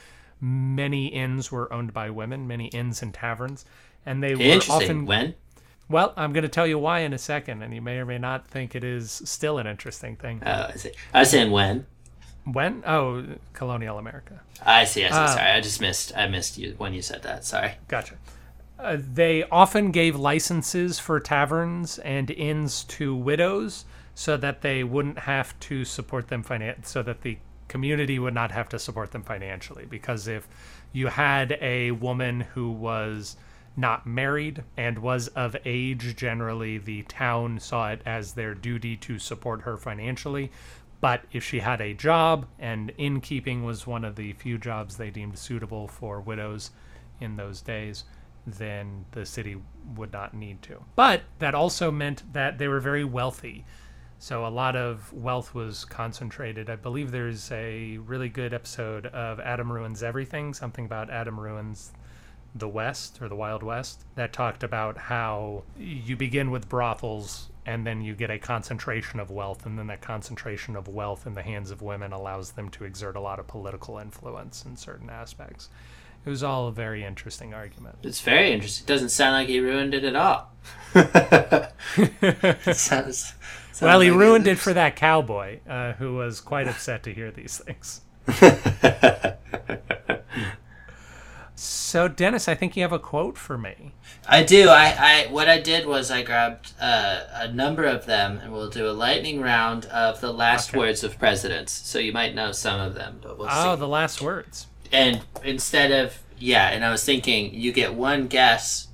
many 0.42 1.08
inns 1.08 1.52
were 1.52 1.72
owned 1.72 1.94
by 1.94 2.10
women, 2.10 2.48
many 2.48 2.68
inns 2.68 3.04
and 3.04 3.14
taverns. 3.14 3.66
And 4.08 4.24
they 4.24 4.34
were 4.34 4.60
often 4.68 5.06
When? 5.06 5.36
well, 5.90 6.14
I'm 6.18 6.34
going 6.34 6.44
to 6.44 6.50
tell 6.50 6.66
you 6.66 6.80
why 6.80 7.02
in 7.02 7.14
a 7.14 7.20
second, 7.20 7.62
and 7.62 7.72
you 7.72 7.82
may 7.84 8.00
or 8.00 8.06
may 8.06 8.18
not 8.18 8.48
think 8.48 8.74
it 8.74 8.84
is 8.84 9.22
still 9.26 9.60
an 9.60 9.68
interesting 9.68 10.16
thing. 10.16 10.42
Oh, 10.44 10.70
I 10.74 10.76
see. 10.76 10.92
I 11.14 11.20
was 11.20 11.30
saying 11.30 11.52
when. 11.52 11.86
When? 12.46 12.84
Oh, 12.88 13.24
colonial 13.54 14.00
America. 14.00 14.42
I 14.66 14.86
see. 14.86 15.06
I 15.06 15.10
see. 15.10 15.14
Ah. 15.16 15.28
Sorry, 15.28 15.52
I 15.52 15.62
just 15.62 15.82
missed. 15.82 16.14
I 16.18 16.28
missed 16.28 16.58
you 16.58 16.74
when 16.80 16.96
you 16.96 17.04
said 17.04 17.22
that. 17.24 17.46
Sorry. 17.46 17.74
Gotcha. 17.88 18.16
Uh, 18.80 18.98
they 18.98 19.44
often 19.44 19.92
gave 19.92 20.16
licenses 20.16 20.98
for 20.98 21.20
taverns 21.20 22.00
and 22.00 22.32
inns 22.32 22.86
to 22.86 23.14
widows 23.14 23.86
so 24.20 24.36
that 24.36 24.60
they 24.60 24.84
wouldn't 24.84 25.20
have 25.20 25.58
to 25.62 25.86
support 25.86 26.28
them 26.28 26.44
finan- 26.44 26.86
so 26.86 27.02
that 27.02 27.22
the 27.22 27.38
community 27.70 28.20
would 28.20 28.34
not 28.34 28.52
have 28.52 28.68
to 28.68 28.78
support 28.78 29.12
them 29.12 29.24
financially 29.24 29.86
because 29.86 30.28
if 30.28 30.46
you 30.92 31.08
had 31.08 31.58
a 31.62 31.92
woman 31.92 32.42
who 32.42 32.70
was 32.70 33.38
not 33.78 34.06
married 34.06 34.62
and 34.76 35.00
was 35.00 35.30
of 35.30 35.56
age. 35.64 36.18
Generally, 36.18 36.80
the 36.80 37.04
town 37.04 37.62
saw 37.62 37.92
it 37.92 38.02
as 38.06 38.34
their 38.34 38.54
duty 38.54 38.98
to 38.98 39.18
support 39.18 39.62
her 39.62 39.78
financially. 39.78 40.52
But 41.00 41.24
if 41.32 41.46
she 41.46 41.60
had 41.60 41.80
a 41.80 41.94
job, 41.94 42.46
and 42.60 42.92
innkeeping 42.98 43.64
was 43.64 43.88
one 43.88 44.04
of 44.04 44.18
the 44.18 44.34
few 44.34 44.58
jobs 44.58 44.98
they 44.98 45.12
deemed 45.12 45.38
suitable 45.40 45.88
for 45.88 46.20
widows 46.20 46.72
in 47.22 47.38
those 47.38 47.62
days, 47.62 48.04
then 48.46 49.06
the 49.12 49.26
city 49.26 49.62
would 49.96 50.12
not 50.12 50.34
need 50.34 50.62
to. 50.64 50.84
But 50.98 51.22
that 51.38 51.56
also 51.56 51.90
meant 51.90 52.34
that 52.34 52.58
they 52.58 52.68
were 52.68 52.82
very 52.82 53.06
wealthy. 53.06 53.64
So 54.22 54.46
a 54.46 54.50
lot 54.50 54.76
of 54.76 55.14
wealth 55.14 55.56
was 55.56 55.86
concentrated. 55.86 56.70
I 56.70 56.76
believe 56.76 57.12
there's 57.12 57.50
a 57.54 57.98
really 58.00 58.28
good 58.28 58.54
episode 58.54 59.06
of 59.08 59.40
Adam 59.40 59.72
Ruins 59.72 60.04
Everything, 60.04 60.54
something 60.54 60.86
about 60.86 61.10
Adam 61.10 61.40
Ruins 61.40 61.94
the 62.54 62.68
West 62.68 63.22
or 63.22 63.30
the 63.30 63.36
Wild 63.36 63.64
West, 63.64 64.04
that 64.16 64.34
talked 64.34 64.62
about 64.64 64.98
how 64.98 65.64
you 65.78 66.18
begin 66.18 66.52
with 66.52 66.68
brothels 66.68 67.50
and 67.66 67.88
then 67.88 68.02
you 68.02 68.14
get 68.14 68.30
a 68.30 68.40
concentration 68.40 69.20
of 69.20 69.30
wealth, 69.30 69.66
and 69.66 69.78
then 69.78 69.88
that 69.88 70.02
concentration 70.02 70.76
of 70.76 70.88
wealth 70.88 71.28
in 71.28 71.36
the 71.36 71.44
hands 71.44 71.70
of 71.70 71.82
women 71.82 72.12
allows 72.12 72.52
them 72.52 72.68
to 72.70 72.84
exert 72.84 73.16
a 73.16 73.20
lot 73.20 73.40
of 73.40 73.48
political 73.48 74.00
influence 74.00 74.66
in 74.66 74.76
certain 74.76 75.10
aspects. 75.10 75.70
It 76.30 76.34
was 76.34 76.44
all 76.44 76.68
a 76.68 76.72
very 76.72 77.04
interesting 77.04 77.56
argument. 77.56 77.96
It's 78.04 78.22
very 78.22 78.52
interesting. 78.54 78.84
It 78.86 78.88
doesn't 78.88 79.10
sound 79.10 79.34
like 79.34 79.48
he 79.48 79.60
ruined 79.60 79.96
it 79.96 80.04
at 80.04 80.16
all. 80.16 80.52
It 80.94 82.76
sounds- 82.78 83.34
sounds 83.74 83.82
Well, 83.82 84.00
he 84.02 84.12
like 84.12 84.20
ruined 84.20 84.48
it 84.48 84.60
for 84.60 84.72
that 84.74 84.96
cowboy, 84.96 85.62
uh, 85.68 85.94
who 85.94 86.14
was 86.14 86.40
quite 86.40 86.68
upset 86.68 87.02
to 87.06 87.14
hear 87.16 87.32
these 87.32 87.58
things. 87.58 88.02
So, 91.56 92.08
Dennis, 92.08 92.48
I 92.48 92.54
think 92.54 92.78
you 92.78 92.84
have 92.84 92.94
a 92.94 93.00
quote 93.00 93.36
for 93.38 93.58
me. 93.58 93.94
I 94.28 94.44
do. 94.44 94.70
I, 94.70 95.26
I 95.26 95.32
what 95.32 95.50
I 95.50 95.60
did 95.60 95.88
was 95.88 96.12
I 96.12 96.22
grabbed 96.22 96.74
uh, 96.80 97.22
a 97.34 97.52
number 97.52 97.86
of 97.86 98.06
them, 98.06 98.38
and 98.44 98.54
we'll 98.54 98.70
do 98.70 98.88
a 98.88 98.94
lightning 98.94 99.42
round 99.42 99.86
of 99.88 100.22
the 100.22 100.32
last 100.32 100.70
Okay. 100.70 100.78
words 100.78 101.04
of 101.04 101.18
presidents. 101.18 101.72
So 101.74 101.98
you 101.98 102.14
might 102.14 102.36
know 102.36 102.52
some 102.52 102.80
of 102.80 102.94
them, 102.94 103.18
but 103.22 103.40
we'll 103.40 103.48
Oh, 103.50 103.74
see. 103.74 103.80
the 103.80 103.88
last 103.88 104.22
words. 104.22 104.68
And 104.92 105.22
instead 105.44 105.92
of 105.92 106.18
yeah, 106.38 106.70
and 106.70 106.86
I 106.86 106.92
was 106.92 107.04
thinking 107.04 107.54
you 107.54 107.72
get 107.72 107.94
one 107.94 108.28
guess, 108.28 108.88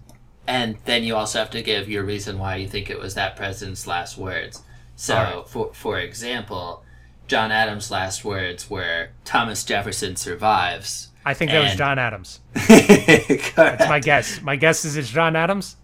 and 0.48 0.78
then 0.86 1.04
you 1.04 1.16
also 1.16 1.40
have 1.40 1.52
to 1.52 1.62
give 1.62 1.90
your 1.90 2.04
reason 2.04 2.40
why 2.40 2.56
you 2.58 2.68
think 2.68 2.90
it 2.90 3.00
was 3.00 3.16
that 3.16 3.36
president's 3.36 3.88
last 3.88 4.18
words. 4.18 4.64
So, 4.96 5.16
Alright. 5.16 5.48
for 5.48 5.74
for 5.74 6.00
example, 6.00 6.84
John 7.28 7.52
Adams' 7.52 7.92
last 7.92 8.24
words 8.24 8.70
were 8.70 9.10
Thomas 9.24 9.64
Jefferson 9.64 10.16
survives. 10.16 11.10
I 11.26 11.34
think 11.34 11.52
that 11.52 11.64
was 11.64 11.76
John 11.76 11.98
Adams. 11.98 12.40
Correct. 12.56 13.90
My 13.90 14.00
guess. 14.00 14.42
My 14.42 14.56
guess 14.56 14.86
is 14.86 14.96
it's 14.96 15.10
John 15.10 15.36
Adams. 15.36 15.76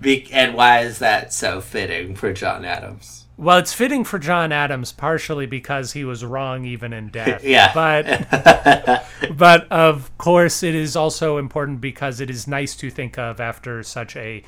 Be- 0.00 0.28
and 0.32 0.54
why 0.54 0.80
is 0.80 0.98
that 0.98 1.32
so 1.32 1.60
fitting 1.60 2.16
for 2.16 2.32
John 2.32 2.64
Adams? 2.64 3.23
Well, 3.36 3.58
it's 3.58 3.72
fitting 3.72 4.04
for 4.04 4.18
John 4.18 4.52
Adams 4.52 4.92
partially 4.92 5.46
because 5.46 5.92
he 5.92 6.04
was 6.04 6.24
wrong 6.24 6.64
even 6.64 6.92
in 6.92 7.08
death. 7.08 7.42
Yeah. 7.54 7.72
But 7.74 9.06
but 9.36 9.70
of 9.70 10.16
course 10.18 10.62
it 10.62 10.74
is 10.74 10.96
also 10.96 11.36
important 11.38 11.80
because 11.80 12.20
it 12.20 12.30
is 12.30 12.46
nice 12.46 12.76
to 12.76 12.90
think 12.90 13.18
of 13.18 13.40
after 13.40 13.82
such 13.82 14.16
a 14.16 14.42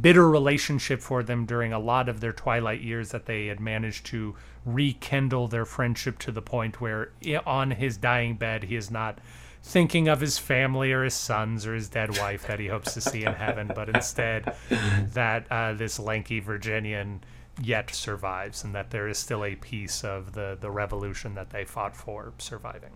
bitter 0.00 0.28
relationship 0.28 1.00
for 1.00 1.22
them 1.22 1.46
during 1.46 1.72
a 1.72 1.78
lot 1.78 2.08
of 2.08 2.20
their 2.20 2.32
twilight 2.32 2.80
years 2.80 3.10
that 3.10 3.26
they 3.26 3.46
had 3.46 3.58
managed 3.58 4.06
to 4.06 4.36
rekindle 4.64 5.48
their 5.48 5.64
friendship 5.64 6.18
to 6.18 6.30
the 6.30 6.42
point 6.42 6.80
where 6.80 7.10
on 7.46 7.70
his 7.70 7.96
dying 7.96 8.36
bed 8.36 8.64
he 8.64 8.76
is 8.76 8.90
not 8.90 9.18
thinking 9.62 10.06
of 10.06 10.20
his 10.20 10.38
family 10.38 10.92
or 10.92 11.04
his 11.04 11.14
sons 11.14 11.66
or 11.66 11.74
his 11.74 11.88
dead 11.88 12.16
wife 12.18 12.46
that 12.46 12.60
he 12.60 12.66
hopes 12.66 12.94
to 12.94 13.00
see 13.00 13.24
in 13.24 13.32
heaven 13.32 13.70
but 13.74 13.88
instead 13.88 14.54
that 15.14 15.50
uh, 15.50 15.72
this 15.72 15.98
lanky 15.98 16.38
virginian 16.38 17.20
yet 17.60 17.94
survives 17.94 18.62
and 18.64 18.74
that 18.74 18.90
there 18.90 19.08
is 19.08 19.18
still 19.18 19.44
a 19.44 19.54
piece 19.56 20.04
of 20.04 20.32
the 20.32 20.56
the 20.60 20.70
revolution 20.70 21.34
that 21.34 21.50
they 21.50 21.64
fought 21.64 21.96
for 21.96 22.32
surviving 22.38 22.92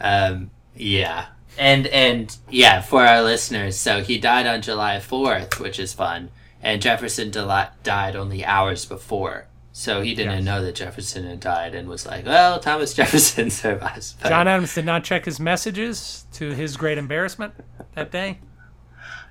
Um, 0.00 0.50
yeah. 0.76 1.26
And 1.58 1.86
and 1.88 2.36
yeah, 2.50 2.80
for 2.82 3.04
our 3.04 3.22
listeners, 3.22 3.76
so 3.76 4.02
he 4.02 4.18
died 4.18 4.46
on 4.46 4.60
July 4.62 4.96
4th, 4.98 5.58
which 5.58 5.78
is 5.80 5.92
fun. 5.94 6.30
And 6.62 6.82
Jefferson 6.82 7.30
deli- 7.30 7.68
died 7.82 8.14
only 8.16 8.44
hours 8.44 8.84
before. 8.84 9.46
So 9.72 10.02
he 10.02 10.14
didn't 10.14 10.34
Yes. 10.38 10.44
know 10.44 10.62
that 10.62 10.74
Jefferson 10.74 11.24
had 11.26 11.40
died 11.40 11.74
and 11.74 11.88
was 11.88 12.04
like, 12.04 12.26
well, 12.26 12.58
Thomas 12.60 12.92
Jefferson 12.98 13.48
survives. 13.50 14.14
But- 14.20 14.28
John 14.28 14.46
Adams 14.48 14.74
did 14.74 14.84
not 14.84 15.04
check 15.04 15.24
his 15.24 15.40
messages 15.40 16.26
to 16.34 16.50
his 16.52 16.76
great 16.76 16.98
embarrassment 16.98 17.54
that 17.94 18.10
day. 18.10 18.40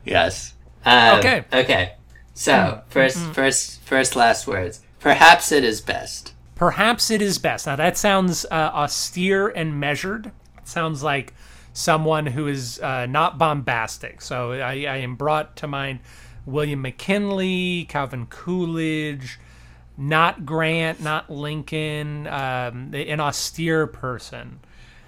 Yes. 0.05 0.53
Um, 0.85 1.19
Okay. 1.19 1.43
Okay. 1.53 1.93
So, 2.37 2.83
1st 2.91 3.33
first, 3.33 3.81
first, 3.81 4.15
last 4.15 4.45
words. 4.45 4.81
Perhaps 4.99 5.51
it 5.51 5.63
is 5.63 5.81
best. 5.81 6.33
Perhaps 6.53 7.09
it 7.09 7.19
is 7.19 7.39
best. 7.39 7.65
Now 7.65 7.75
that 7.77 7.97
sounds 7.97 8.45
uh, 8.45 8.53
austere 8.73 9.47
and 9.47 9.79
measured. 9.79 10.27
It 10.27 10.67
sounds 10.67 11.01
like 11.01 11.33
someone 11.73 12.27
who 12.27 12.47
is 12.47 12.79
uh, 12.79 13.07
not 13.07 13.39
bombastic. 13.39 14.21
So 14.21 14.51
I, 14.51 14.85
I 14.85 14.97
am 14.97 15.15
brought 15.15 15.55
to 15.57 15.67
mind 15.67 15.99
William 16.45 16.83
McKinley, 16.83 17.85
Calvin 17.89 18.27
Coolidge, 18.27 19.39
not 19.97 20.45
Grant, 20.45 21.01
not 21.01 21.31
Lincoln, 21.31 22.27
um, 22.27 22.93
an 22.93 23.19
austere 23.19 23.87
person. 23.87 24.59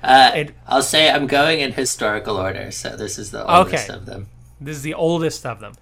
Uh, 0.04 0.32
It- 0.34 0.56
I'll 0.68 0.82
say 0.82 1.12
I'm 1.12 1.28
going 1.28 1.60
in 1.60 1.74
historical 1.74 2.38
order, 2.38 2.72
so 2.72 2.96
this 2.96 3.20
is 3.20 3.30
the 3.30 3.46
oldest 3.46 3.88
Okay. 3.88 3.94
of 4.00 4.08
them. 4.08 4.30
This 4.60 4.78
is 4.78 4.82
the 4.84 4.96
oldest 4.96 5.46
of 5.46 5.60
them. 5.60 5.74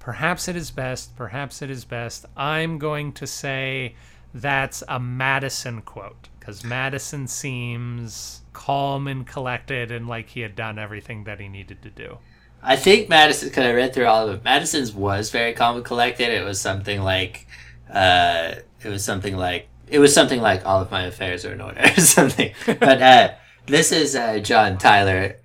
Perhaps 0.00 0.48
it 0.48 0.56
is 0.56 0.70
best. 0.70 1.14
Perhaps 1.14 1.62
it 1.62 1.70
is 1.70 1.84
best. 1.84 2.26
I'm 2.36 2.78
going 2.78 3.12
to 3.12 3.26
say 3.26 3.94
that's 4.34 4.82
a 4.88 4.98
Madison 4.98 5.82
quote 5.82 6.28
because 6.38 6.64
Madison 6.64 7.28
seems 7.28 8.40
calm 8.52 9.06
and 9.06 9.26
collected 9.26 9.92
and 9.92 10.08
like 10.08 10.30
he 10.30 10.40
had 10.40 10.56
done 10.56 10.78
everything 10.78 11.24
that 11.24 11.38
he 11.38 11.48
needed 11.48 11.82
to 11.82 11.90
do. 11.90 12.18
I 12.62 12.76
think 12.76 13.08
Madison, 13.08 13.48
because 13.48 13.64
I 13.64 13.72
read 13.72 13.94
through 13.94 14.06
all 14.06 14.28
of 14.28 14.34
it, 14.36 14.44
Madison's 14.44 14.92
was 14.92 15.30
very 15.30 15.52
calm 15.52 15.76
and 15.76 15.84
collected. 15.84 16.28
It 16.28 16.44
was 16.44 16.60
something 16.60 17.02
like, 17.02 17.46
uh, 17.92 18.54
it 18.82 18.88
was 18.88 19.04
something 19.04 19.36
like, 19.36 19.68
it 19.86 19.98
was 19.98 20.14
something 20.14 20.40
like 20.40 20.64
all 20.66 20.80
of 20.80 20.90
my 20.90 21.04
affairs 21.04 21.44
are 21.44 21.52
in 21.52 21.60
order 21.60 21.80
or 21.96 22.00
something. 22.00 22.52
But 22.66 23.02
uh, 23.02 23.30
this 23.66 23.92
is 23.92 24.16
uh, 24.16 24.38
John 24.38 24.78
Tyler. 24.78 25.36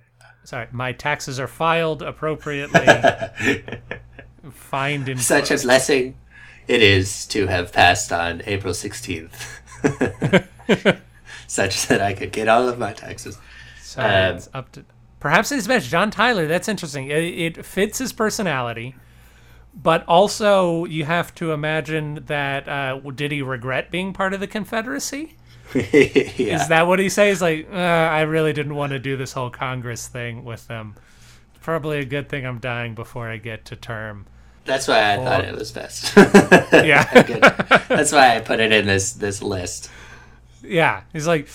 Sorry, 0.44 0.68
my 0.72 0.92
taxes 0.92 1.40
are 1.40 1.48
filed 1.48 2.02
appropriately. 2.02 2.86
Fined 4.52 5.08
in 5.08 5.18
Such 5.18 5.50
a 5.50 5.58
blessing 5.58 6.16
it 6.68 6.82
is 6.82 7.26
to 7.26 7.46
have 7.46 7.72
passed 7.72 8.12
on 8.12 8.42
April 8.44 8.74
16th. 8.74 9.30
Such 11.46 11.86
that 11.86 12.00
I 12.00 12.12
could 12.12 12.32
get 12.32 12.48
all 12.48 12.68
of 12.68 12.78
my 12.78 12.92
taxes. 12.92 13.38
So 13.80 14.02
Um, 14.02 14.36
it's 14.36 14.48
up 14.52 14.72
to 14.72 14.84
perhaps 15.20 15.52
it's 15.52 15.66
best. 15.66 15.88
John 15.88 16.10
Tyler. 16.10 16.46
That's 16.46 16.68
interesting. 16.68 17.08
It, 17.08 17.56
it 17.56 17.64
fits 17.64 17.98
his 17.98 18.12
personality, 18.12 18.96
but 19.74 20.04
also 20.08 20.84
you 20.86 21.04
have 21.04 21.34
to 21.36 21.52
imagine 21.52 22.24
that 22.26 22.68
uh, 22.68 22.98
did 23.14 23.30
he 23.30 23.42
regret 23.42 23.90
being 23.90 24.12
part 24.12 24.34
of 24.34 24.40
the 24.40 24.48
Confederacy? 24.48 25.36
yeah. 25.74 26.60
Is 26.60 26.68
that 26.68 26.86
what 26.88 26.98
he 26.98 27.08
says? 27.08 27.40
Like, 27.40 27.68
uh, 27.72 27.76
I 27.76 28.22
really 28.22 28.52
didn't 28.52 28.74
want 28.74 28.90
to 28.90 28.98
do 28.98 29.16
this 29.16 29.32
whole 29.32 29.50
Congress 29.50 30.08
thing 30.08 30.44
with 30.44 30.66
them. 30.66 30.96
Probably 31.60 31.98
a 31.98 32.04
good 32.04 32.28
thing 32.28 32.44
I'm 32.44 32.58
dying 32.58 32.94
before 32.94 33.28
I 33.28 33.36
get 33.36 33.64
to 33.66 33.76
term. 33.76 34.26
That's 34.66 34.88
why 34.88 35.14
I 35.14 35.16
thought 35.16 35.44
it 35.44 35.54
was 35.54 35.70
best. 35.72 36.12
Yeah. 36.72 37.04
That's 37.88 38.12
why 38.12 38.36
I 38.36 38.40
put 38.40 38.60
it 38.60 38.72
in 38.72 38.86
this 38.86 39.12
this 39.12 39.42
list. 39.42 39.90
Yeah, 40.62 41.02
he's 41.12 41.26
like, 41.26 41.48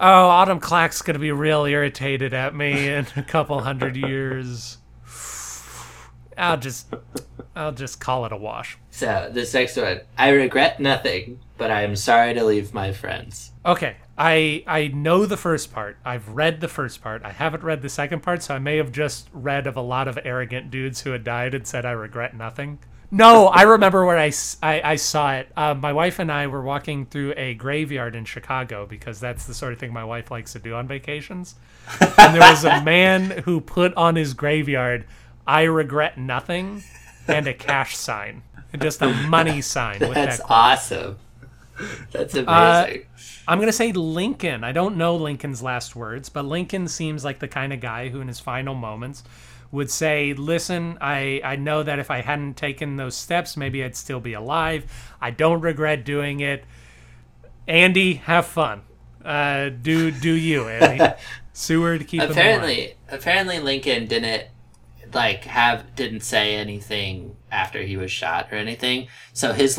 oh, 0.00 0.28
Autumn 0.28 0.60
Clack's 0.60 1.02
gonna 1.02 1.18
be 1.18 1.32
real 1.32 1.64
irritated 1.64 2.32
at 2.32 2.54
me 2.54 2.88
in 2.88 3.06
a 3.16 3.22
couple 3.22 3.60
hundred 3.60 3.96
years. 3.96 4.78
I'll 6.36 6.56
just, 6.56 6.86
I'll 7.56 7.72
just 7.72 8.00
call 8.00 8.24
it 8.24 8.30
a 8.32 8.36
wash. 8.36 8.78
So 8.92 9.28
this 9.32 9.52
next 9.54 9.76
one, 9.76 10.00
I 10.16 10.28
regret 10.30 10.78
nothing, 10.78 11.40
but 11.56 11.72
I 11.72 11.82
am 11.82 11.96
sorry 11.96 12.32
to 12.34 12.44
leave 12.44 12.72
my 12.72 12.92
friends. 12.92 13.50
Okay, 13.66 13.96
I 14.18 14.64
I 14.66 14.88
know 14.88 15.24
the 15.26 15.36
first 15.36 15.72
part. 15.72 15.96
I've 16.04 16.28
read 16.28 16.60
the 16.60 16.68
first 16.68 17.00
part. 17.00 17.22
I 17.24 17.30
haven't 17.30 17.62
read 17.62 17.82
the 17.82 17.88
second 17.88 18.22
part, 18.22 18.42
so 18.42 18.54
I 18.54 18.58
may 18.58 18.76
have 18.78 18.90
just 18.92 19.28
read 19.32 19.66
of 19.66 19.76
a 19.76 19.80
lot 19.80 20.08
of 20.08 20.18
arrogant 20.24 20.70
dudes 20.70 21.02
who 21.02 21.10
had 21.10 21.22
died 21.24 21.54
and 21.54 21.66
said 21.66 21.86
I 21.86 21.92
regret 21.92 22.36
nothing. 22.36 22.80
No, 23.10 23.46
I 23.46 23.62
remember 23.62 24.04
where 24.04 24.18
I 24.18 24.28
saw 24.30 25.32
it. 25.32 25.48
Uh, 25.56 25.72
my 25.74 25.94
wife 25.94 26.18
and 26.18 26.30
I 26.30 26.46
were 26.46 26.60
walking 26.60 27.06
through 27.06 27.32
a 27.38 27.54
graveyard 27.54 28.14
in 28.14 28.26
Chicago 28.26 28.84
because 28.84 29.18
that's 29.18 29.46
the 29.46 29.54
sort 29.54 29.72
of 29.72 29.78
thing 29.78 29.94
my 29.94 30.04
wife 30.04 30.30
likes 30.30 30.52
to 30.52 30.58
do 30.58 30.74
on 30.74 30.86
vacations. 30.86 31.54
And 32.18 32.34
there 32.34 32.50
was 32.50 32.64
a 32.64 32.82
man 32.84 33.30
who 33.44 33.62
put 33.62 33.94
on 33.94 34.16
his 34.16 34.34
graveyard, 34.34 35.06
"I 35.46 35.62
regret 35.62 36.18
nothing," 36.18 36.82
and 37.26 37.46
a 37.46 37.54
cash 37.54 37.96
sign, 37.96 38.42
just 38.78 39.00
a 39.00 39.08
money 39.28 39.62
sign 39.62 40.00
with 40.00 40.12
That's 40.14 40.38
that. 40.38 40.46
awesome. 40.50 41.16
That's 42.10 42.34
amazing. 42.34 43.06
I'm 43.48 43.58
going 43.58 43.68
to 43.68 43.72
say 43.72 43.92
Lincoln. 43.92 44.62
I 44.62 44.72
don't 44.72 44.98
know 44.98 45.16
Lincoln's 45.16 45.62
last 45.62 45.96
words, 45.96 46.28
but 46.28 46.44
Lincoln 46.44 46.86
seems 46.86 47.24
like 47.24 47.38
the 47.38 47.48
kind 47.48 47.72
of 47.72 47.80
guy 47.80 48.10
who, 48.10 48.20
in 48.20 48.28
his 48.28 48.38
final 48.38 48.74
moments, 48.74 49.24
would 49.72 49.90
say, 49.90 50.34
Listen, 50.34 50.98
I, 51.00 51.40
I 51.42 51.56
know 51.56 51.82
that 51.82 51.98
if 51.98 52.10
I 52.10 52.20
hadn't 52.20 52.58
taken 52.58 52.96
those 52.96 53.16
steps, 53.16 53.56
maybe 53.56 53.82
I'd 53.82 53.96
still 53.96 54.20
be 54.20 54.34
alive. 54.34 54.84
I 55.18 55.30
don't 55.30 55.62
regret 55.62 56.04
doing 56.04 56.40
it. 56.40 56.64
Andy, 57.66 58.14
have 58.14 58.46
fun. 58.46 58.82
Uh, 59.24 59.70
do 59.70 60.10
do 60.10 60.32
you, 60.32 60.68
Andy? 60.68 61.14
Seward, 61.54 62.06
keep 62.06 62.22
him 62.22 62.30
apparently, 62.30 62.94
apparently 63.08 63.58
Lincoln 63.58 64.06
didn't 64.06 64.44
like 65.12 65.44
have 65.44 65.94
didn't 65.96 66.20
say 66.20 66.54
anything 66.54 67.36
after 67.50 67.82
he 67.82 67.96
was 67.96 68.10
shot 68.10 68.48
or 68.52 68.56
anything. 68.56 69.08
So 69.32 69.52
his 69.52 69.78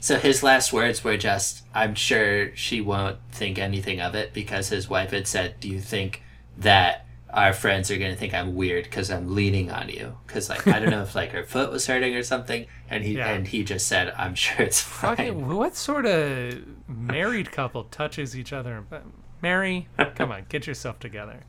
so 0.00 0.18
his 0.18 0.42
last 0.42 0.72
words 0.72 1.02
were 1.04 1.16
just, 1.16 1.62
"I'm 1.74 1.94
sure 1.94 2.54
she 2.56 2.80
won't 2.80 3.18
think 3.30 3.58
anything 3.58 4.00
of 4.00 4.14
it," 4.14 4.32
because 4.32 4.68
his 4.68 4.88
wife 4.88 5.10
had 5.10 5.26
said, 5.26 5.60
"Do 5.60 5.68
you 5.68 5.80
think 5.80 6.22
that?" 6.58 7.06
Our 7.34 7.54
friends 7.54 7.90
are 7.90 7.96
gonna 7.96 8.14
think 8.14 8.34
I'm 8.34 8.54
weird 8.54 8.84
because 8.84 9.10
I'm 9.10 9.34
leaning 9.34 9.70
on 9.70 9.88
you. 9.88 10.18
Because 10.26 10.50
like 10.50 10.66
I 10.66 10.78
don't 10.78 10.90
know 10.90 11.00
if 11.08 11.14
like 11.14 11.30
her 11.32 11.44
foot 11.44 11.70
was 11.72 11.86
hurting 11.86 12.14
or 12.14 12.22
something, 12.22 12.66
and 12.90 13.02
he 13.04 13.16
Yeah. 13.16 13.30
and 13.32 13.48
he 13.48 13.64
just 13.64 13.86
said, 13.86 14.12
"I'm 14.18 14.34
sure 14.34 14.66
it's 14.66 14.80
fine." 14.82 15.16
Fucking, 15.16 15.48
what 15.48 15.74
sort 15.74 16.04
of 16.04 16.62
married 16.86 17.50
couple 17.50 17.84
touches 17.84 18.36
each 18.36 18.52
other? 18.52 18.84
Mary, 19.40 19.88
come 20.14 20.30
on, 20.30 20.44
get 20.50 20.66
yourself 20.66 20.98
together. 21.00 21.40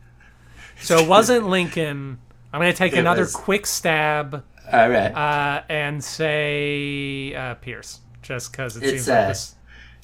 So 0.80 0.98
it 1.00 1.08
wasn't 1.08 1.48
Lincoln. 1.50 2.20
I'm 2.54 2.62
going 2.62 2.72
to 2.72 2.78
take 2.78 2.94
It 2.94 3.00
another 3.00 3.24
was- 3.24 3.36
quick 3.36 3.66
stab 3.66 4.44
All 4.72 4.90
right, 4.90 5.12
uh, 5.14 5.64
and 5.70 6.02
say 6.04 7.34
uh, 7.36 7.56
Pierce, 7.56 8.00
just 8.24 8.52
because 8.52 8.76
it 8.78 8.84
It's, 8.84 8.92
seems 8.92 9.08
like 9.08 9.28
this. 9.28 9.56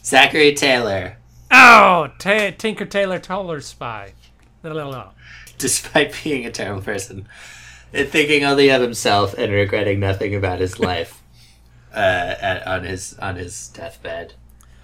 Zachary 0.04 0.54
Taylor. 0.54 1.18
Oh, 1.52 2.10
Ta 2.20 2.52
Tinker 2.58 2.86
Taylor 2.86 3.20
Toller 3.20 3.62
Spy. 3.62 4.14
No, 4.64 4.74
no, 4.74 4.92
no. 4.92 5.10
despite 5.58 6.14
being 6.24 6.46
a 6.46 6.52
terrible 6.52 6.82
person 6.82 7.28
and 7.94 8.08
thinking 8.10 8.44
only 8.44 8.70
of 8.70 8.82
himself 8.82 9.34
and 9.38 9.52
regretting 9.52 10.00
nothing 10.00 10.36
about 10.36 10.60
his 10.60 10.80
life 10.80 11.22
uh, 11.94 12.36
at, 12.40 12.68
on 12.68 12.84
his 12.84 13.18
on 13.20 13.36
his 13.36 13.70
deathbed. 13.70 14.34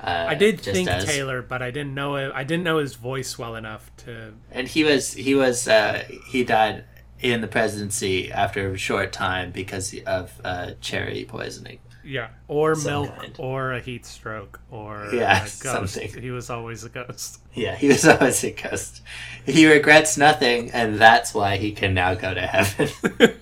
Uh, 0.01 0.25
I 0.29 0.35
did 0.35 0.59
think 0.59 0.89
as- 0.89 1.05
Taylor, 1.05 1.41
but 1.41 1.61
I 1.61 1.71
didn't 1.71 1.93
know 1.93 2.15
it. 2.15 2.31
I 2.33 2.43
didn't 2.43 2.63
know 2.63 2.77
his 2.77 2.95
voice 2.95 3.37
well 3.37 3.55
enough 3.55 3.89
to. 3.97 4.33
and 4.51 4.67
he 4.67 4.83
was 4.83 5.13
he 5.13 5.35
was 5.35 5.67
uh, 5.67 6.03
he 6.29 6.43
died 6.43 6.83
in 7.21 7.41
the 7.41 7.47
presidency 7.47 8.31
after 8.31 8.71
a 8.71 8.77
short 8.77 9.11
time 9.13 9.51
because 9.51 9.95
of 10.05 10.33
uh, 10.43 10.71
cherry 10.81 11.25
poisoning. 11.25 11.79
Yeah, 12.05 12.29
or 12.47 12.75
Some 12.75 12.91
milk, 12.91 13.17
kind. 13.17 13.35
or 13.39 13.73
a 13.73 13.79
heat 13.81 14.05
stroke, 14.05 14.59
or 14.69 15.09
Yeah, 15.11 15.39
a 15.39 15.41
ghost. 15.41 15.61
something. 15.61 16.21
He 16.21 16.29
was 16.31 16.49
always 16.51 16.83
a 16.83 16.89
ghost. 16.89 17.39
Yeah, 17.53 17.75
he 17.75 17.87
was 17.87 18.07
always 18.07 18.43
a 18.43 18.51
ghost. 18.51 19.01
He 19.45 19.65
regrets 19.65 20.15
nothing, 20.17 20.69
and 20.71 20.97
that's 20.99 21.33
why 21.33 21.57
he 21.57 21.71
can 21.71 21.93
now 21.95 22.13
go 22.13 22.33
to 22.33 22.41
heaven. 22.45 22.89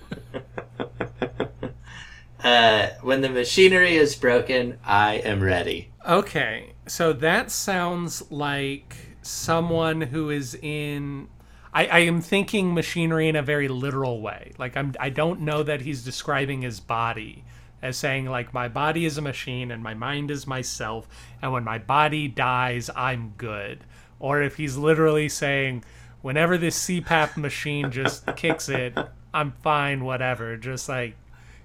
uh, 2.42 2.88
when 3.02 3.20
the 3.20 3.28
machinery 3.28 3.96
is 3.96 4.14
broken, 4.16 4.78
I 4.84 5.14
am 5.16 5.42
ready. 5.42 5.90
Okay, 6.06 6.72
so 6.86 7.12
that 7.14 7.50
sounds 7.50 8.30
like 8.30 8.96
someone 9.22 10.00
who 10.00 10.30
is 10.30 10.54
in. 10.60 11.28
I, 11.72 11.86
I 11.86 11.98
am 12.00 12.20
thinking 12.20 12.72
machinery 12.72 13.28
in 13.28 13.36
a 13.36 13.42
very 13.42 13.68
literal 13.68 14.20
way. 14.20 14.52
Like 14.58 14.76
I'm, 14.76 14.94
I 15.00 15.08
don't 15.10 15.40
know 15.40 15.62
that 15.62 15.80
he's 15.80 16.04
describing 16.04 16.62
his 16.62 16.78
body 16.80 17.44
as 17.84 17.96
saying 17.98 18.26
like 18.26 18.52
my 18.54 18.66
body 18.66 19.04
is 19.04 19.18
a 19.18 19.22
machine 19.22 19.70
and 19.70 19.82
my 19.82 19.94
mind 19.94 20.30
is 20.30 20.46
myself, 20.46 21.06
and 21.42 21.52
when 21.52 21.62
my 21.62 21.78
body 21.78 22.26
dies, 22.26 22.90
I'm 22.96 23.34
good. 23.36 23.84
Or 24.18 24.42
if 24.42 24.56
he's 24.56 24.76
literally 24.76 25.28
saying, 25.28 25.84
whenever 26.22 26.56
this 26.56 26.82
CPAP 26.86 27.36
machine 27.36 27.90
just 27.90 28.26
kicks 28.36 28.68
it, 28.68 28.96
I'm 29.34 29.52
fine. 29.62 30.04
Whatever. 30.04 30.56
Just 30.56 30.88
like, 30.88 31.16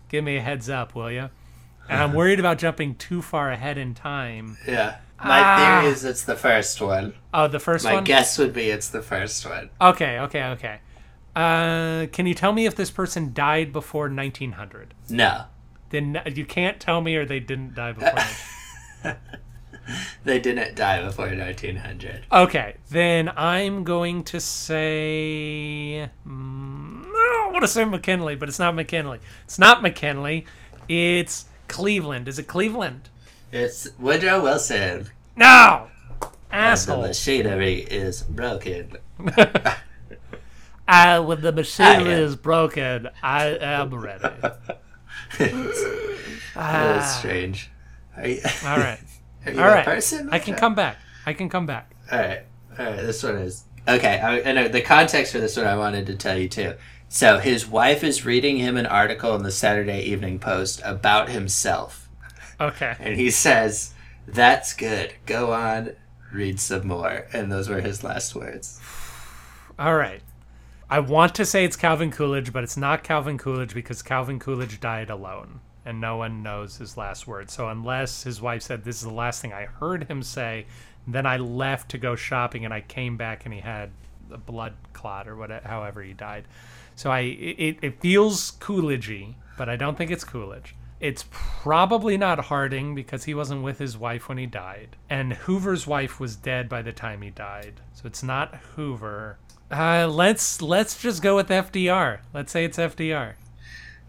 give 0.09 0.23
me 0.23 0.37
a 0.37 0.41
heads 0.41 0.69
up, 0.69 0.93
will 0.93 1.09
you? 1.11 1.29
And 1.87 2.03
I'm 2.03 2.13
worried 2.19 2.39
about 2.39 2.57
jumping 2.57 2.95
too 2.95 3.21
far 3.21 3.49
ahead 3.51 3.77
in 3.77 3.93
time. 3.93 4.57
Yeah. 4.67 4.97
My 5.23 5.41
Ah. 5.43 5.79
theory 5.81 5.91
is 5.93 6.03
it's 6.05 6.23
the 6.23 6.35
first 6.35 6.81
one. 6.81 7.13
Oh, 7.33 7.47
the 7.47 7.59
first 7.59 7.85
My 7.85 7.93
one. 7.93 8.03
My 8.03 8.07
guess 8.07 8.37
would 8.37 8.53
be 8.53 8.69
it's 8.69 8.89
the 8.89 9.01
first 9.01 9.45
one. 9.47 9.69
Okay, 9.81 10.19
okay, 10.19 10.43
okay. 10.45 10.79
Uh, 11.35 12.07
can 12.11 12.25
you 12.25 12.33
tell 12.33 12.51
me 12.51 12.65
if 12.65 12.75
this 12.75 12.89
person 12.91 13.31
died 13.33 13.71
before 13.71 14.09
1900? 14.09 14.93
No. 15.09 15.43
Then 15.89 16.21
you 16.35 16.45
can't 16.45 16.79
tell 16.79 17.01
me, 17.01 17.15
or 17.15 17.25
they 17.25 17.39
didn't 17.39 17.75
die 17.75 17.93
before. 17.93 19.15
They 20.23 20.39
didn't 20.39 20.75
die 20.75 21.01
before 21.03 21.25
1900. 21.27 22.25
okay, 22.31 22.75
then 22.91 23.29
I'm 23.35 23.83
going 23.83 24.23
to 24.25 24.39
say. 24.39 26.09
Mm, 26.27 27.03
no, 27.05 27.09
I 27.09 27.49
want 27.51 27.63
to 27.63 27.67
say 27.67 27.85
McKinley, 27.85 28.35
but 28.35 28.49
it's 28.49 28.59
not 28.59 28.75
McKinley. 28.75 29.19
It's 29.45 29.57
not 29.57 29.81
McKinley. 29.81 30.45
It's 30.87 31.45
Cleveland. 31.67 32.27
Is 32.27 32.37
it 32.37 32.47
Cleveland? 32.47 33.09
It's 33.51 33.87
Woodrow 33.97 34.43
Wilson. 34.43 35.07
No, 35.35 35.87
Asshole. 36.51 36.95
And 36.95 37.03
the 37.03 37.07
machinery 37.07 37.79
is 37.79 38.21
broken. 38.21 38.97
Uh, 40.91 41.21
when 41.21 41.39
the 41.41 41.51
machinery 41.51 42.13
is 42.13 42.35
broken, 42.35 43.07
I 43.21 43.45
am 43.61 43.93
ready. 43.93 44.25
That's 45.37 46.55
ah. 46.55 47.15
strange. 47.19 47.69
Are 48.17 48.27
you, 48.27 48.41
All 48.65 48.77
right. 48.77 48.99
All 49.47 49.53
right. 49.53 49.85
person? 49.85 50.29
I 50.31 50.39
can 50.39 50.55
come 50.55 50.75
back. 50.75 50.97
I 51.25 51.33
can 51.33 51.49
come 51.49 51.65
back. 51.65 51.91
All 52.11 52.19
right, 52.19 52.41
all 52.77 52.85
right. 52.85 52.95
This 52.97 53.23
one 53.23 53.35
is 53.35 53.63
okay. 53.87 54.19
I, 54.19 54.49
I 54.49 54.51
know 54.53 54.67
the 54.67 54.81
context 54.81 55.31
for 55.31 55.39
this 55.39 55.55
one. 55.57 55.67
I 55.67 55.77
wanted 55.77 56.07
to 56.07 56.15
tell 56.15 56.37
you 56.37 56.49
too. 56.49 56.73
So 57.07 57.37
his 57.39 57.65
wife 57.67 58.03
is 58.03 58.25
reading 58.25 58.57
him 58.57 58.77
an 58.77 58.85
article 58.85 59.35
in 59.35 59.43
the 59.43 59.51
Saturday 59.51 60.01
Evening 60.03 60.39
Post 60.39 60.81
about 60.83 61.29
himself, 61.29 62.09
Okay. 62.59 62.95
and 62.99 63.15
he 63.15 63.31
says, 63.31 63.93
"That's 64.27 64.73
good. 64.73 65.13
Go 65.25 65.53
on, 65.53 65.91
read 66.33 66.59
some 66.59 66.87
more." 66.87 67.27
And 67.33 67.51
those 67.51 67.69
were 67.69 67.81
his 67.81 68.03
last 68.03 68.35
words. 68.35 68.79
All 69.77 69.95
right. 69.95 70.21
I 70.91 70.99
want 70.99 71.35
to 71.35 71.45
say 71.45 71.65
it's 71.65 71.75
Calvin 71.75 72.09
Coolidge, 72.09 72.51
but 72.51 72.63
it's 72.63 72.77
not 72.77 73.03
Calvin 73.03 73.37
Coolidge 73.37 73.75
because 73.75 74.01
Calvin 74.01 74.39
Coolidge 74.39 74.79
died 74.79 75.11
alone 75.11 75.59
and 75.85 76.01
no 76.01 76.17
one 76.17 76.41
knows 76.41 76.77
his 76.77 76.97
last 76.97 77.27
words. 77.27 77.53
So 77.53 77.69
unless 77.69 78.23
his 78.23 78.41
wife 78.41 78.63
said 78.63 78.83
this 78.83 78.97
is 78.97 79.03
the 79.03 79.13
last 79.13 79.41
thing 79.41 79.53
I 79.53 79.65
heard 79.65 80.05
him 80.05 80.23
say, 80.23 80.65
then 81.07 81.25
I 81.25 81.37
left 81.37 81.89
to 81.91 81.97
go 81.97 82.15
shopping 82.15 82.65
and 82.65 82.73
I 82.73 82.81
came 82.81 83.17
back 83.17 83.45
and 83.45 83.53
he 83.53 83.59
had 83.59 83.91
a 84.31 84.37
blood 84.37 84.73
clot 84.93 85.27
or 85.27 85.35
whatever, 85.35 85.67
however 85.67 86.01
he 86.01 86.13
died. 86.13 86.45
So 86.95 87.11
I 87.11 87.19
it, 87.19 87.77
it 87.81 88.01
feels 88.01 88.51
Coolidgey, 88.53 89.35
but 89.57 89.69
I 89.69 89.75
don't 89.75 89.97
think 89.97 90.11
it's 90.11 90.23
Coolidge. 90.23 90.75
It's 90.99 91.25
probably 91.31 92.17
not 92.17 92.45
Harding 92.45 92.93
because 92.93 93.23
he 93.23 93.33
wasn't 93.33 93.63
with 93.63 93.79
his 93.79 93.97
wife 93.97 94.27
when 94.27 94.37
he 94.37 94.45
died, 94.45 94.97
and 95.09 95.31
Hoover's 95.31 95.87
wife 95.87 96.19
was 96.19 96.35
dead 96.35 96.67
by 96.67 96.81
the 96.81 96.91
time 96.91 97.21
he 97.21 97.29
died. 97.29 97.79
So 97.93 98.01
it's 98.05 98.21
not 98.21 98.55
Hoover. 98.75 99.37
Uh, 99.71 100.07
let's 100.07 100.61
let's 100.61 100.99
just 101.01 101.21
go 101.21 101.35
with 101.35 101.49
FDR. 101.49 102.19
Let's 102.33 102.51
say 102.51 102.65
it's 102.65 102.77
FDR. 102.77 103.33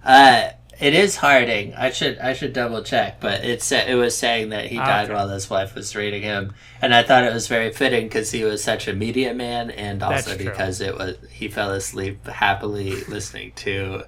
Uh, 0.04 0.50
it 0.80 0.94
is 0.94 1.16
Harding. 1.16 1.74
I 1.74 1.90
should 1.90 2.18
I 2.18 2.32
should 2.32 2.54
double 2.54 2.82
check, 2.82 3.20
but 3.20 3.44
it 3.44 3.60
sa- 3.62 3.84
it 3.86 3.96
was 3.96 4.16
saying 4.16 4.48
that 4.48 4.66
he 4.68 4.78
Ah, 4.78 4.86
died 4.86 5.04
okay. 5.04 5.14
while 5.14 5.28
his 5.28 5.50
wife 5.50 5.74
was 5.74 5.94
reading 5.94 6.22
him, 6.22 6.54
and 6.80 6.94
I 6.94 7.02
thought 7.02 7.24
it 7.24 7.34
was 7.34 7.48
very 7.48 7.70
fitting 7.70 8.06
because 8.06 8.30
he 8.30 8.44
was 8.44 8.64
such 8.64 8.88
a 8.88 8.94
media 8.94 9.34
man, 9.34 9.70
and 9.70 10.02
also 10.02 10.38
because 10.38 10.80
it 10.80 10.96
was 10.96 11.16
he 11.30 11.48
fell 11.48 11.70
asleep 11.72 12.26
happily 12.26 13.04
listening 13.04 13.52
to 13.56 14.04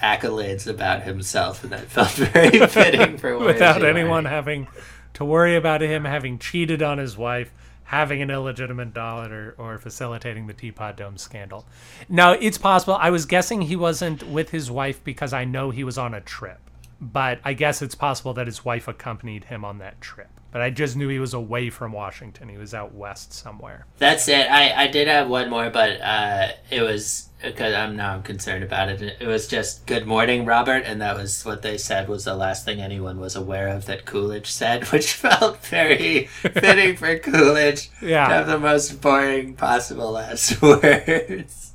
accolades 0.00 0.68
about 0.68 1.02
himself, 1.02 1.64
and 1.64 1.72
that 1.72 1.86
felt 1.86 2.10
very 2.12 2.64
fitting 2.68 3.18
for 3.18 3.36
Without 3.38 3.84
anyone 3.84 4.26
having 4.26 4.68
to 5.14 5.24
worry 5.24 5.56
about 5.56 5.80
him 5.80 6.04
having 6.04 6.38
cheated 6.38 6.82
on 6.82 6.98
his 6.98 7.16
wife, 7.16 7.50
having 7.86 8.20
an 8.20 8.30
illegitimate 8.30 8.92
daughter, 8.92 9.54
or 9.58 9.78
facilitating 9.78 10.46
the 10.46 10.52
Teapot 10.52 10.96
Dome 10.96 11.16
scandal. 11.16 11.64
Now, 12.08 12.32
it's 12.32 12.58
possible. 12.58 12.94
I 13.00 13.10
was 13.10 13.26
guessing 13.26 13.62
he 13.62 13.76
wasn't 13.76 14.24
with 14.24 14.50
his 14.50 14.70
wife 14.70 15.02
because 15.04 15.32
I 15.32 15.44
know 15.44 15.70
he 15.70 15.84
was 15.84 15.96
on 15.96 16.12
a 16.12 16.20
trip. 16.20 16.58
But 17.00 17.40
I 17.44 17.52
guess 17.52 17.82
it's 17.82 17.94
possible 17.94 18.32
that 18.34 18.46
his 18.46 18.64
wife 18.64 18.88
accompanied 18.88 19.44
him 19.44 19.64
on 19.64 19.78
that 19.78 20.00
trip. 20.00 20.35
But 20.56 20.62
I 20.62 20.70
just 20.70 20.96
knew 20.96 21.08
he 21.08 21.18
was 21.18 21.34
away 21.34 21.68
from 21.68 21.92
Washington. 21.92 22.48
He 22.48 22.56
was 22.56 22.72
out 22.72 22.94
west 22.94 23.30
somewhere. 23.34 23.84
That's 23.98 24.26
it. 24.26 24.50
I, 24.50 24.84
I 24.84 24.86
did 24.86 25.06
have 25.06 25.28
one 25.28 25.50
more, 25.50 25.68
but 25.68 26.00
uh, 26.00 26.48
it 26.70 26.80
was 26.80 27.28
because 27.42 27.74
I'm 27.74 27.94
now 27.94 28.14
I'm 28.14 28.22
concerned 28.22 28.64
about 28.64 28.88
it. 28.88 29.18
It 29.20 29.26
was 29.26 29.46
just 29.48 29.84
"Good 29.84 30.06
morning, 30.06 30.46
Robert," 30.46 30.84
and 30.86 31.02
that 31.02 31.14
was 31.14 31.44
what 31.44 31.60
they 31.60 31.76
said 31.76 32.08
was 32.08 32.24
the 32.24 32.34
last 32.34 32.64
thing 32.64 32.80
anyone 32.80 33.20
was 33.20 33.36
aware 33.36 33.68
of 33.68 33.84
that 33.84 34.06
Coolidge 34.06 34.46
said, 34.50 34.84
which 34.92 35.12
felt 35.12 35.62
very 35.66 36.24
fitting 36.28 36.96
for 36.96 37.18
Coolidge 37.18 37.90
Yeah. 38.00 38.26
to 38.26 38.34
have 38.36 38.46
the 38.46 38.58
most 38.58 39.02
boring 39.02 39.56
possible 39.56 40.12
last 40.12 40.62
words. 40.62 41.74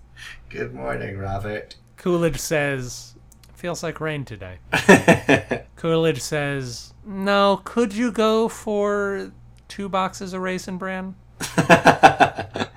Good 0.50 0.74
morning, 0.74 1.20
Robert. 1.20 1.76
Coolidge 1.98 2.40
says, 2.40 3.14
feels 3.54 3.84
like 3.84 4.02
rain 4.02 4.26
today. 4.26 4.58
Coolidge 5.76 6.22
says, 6.22 6.91
No, 7.06 7.62
could 7.64 7.94
you 7.94 8.12
go 8.12 8.48
for 8.48 9.32
two 9.68 9.90
boxes 9.90 10.34
of 10.34 10.42
Raisin 10.42 10.78
Bran? 10.78 11.16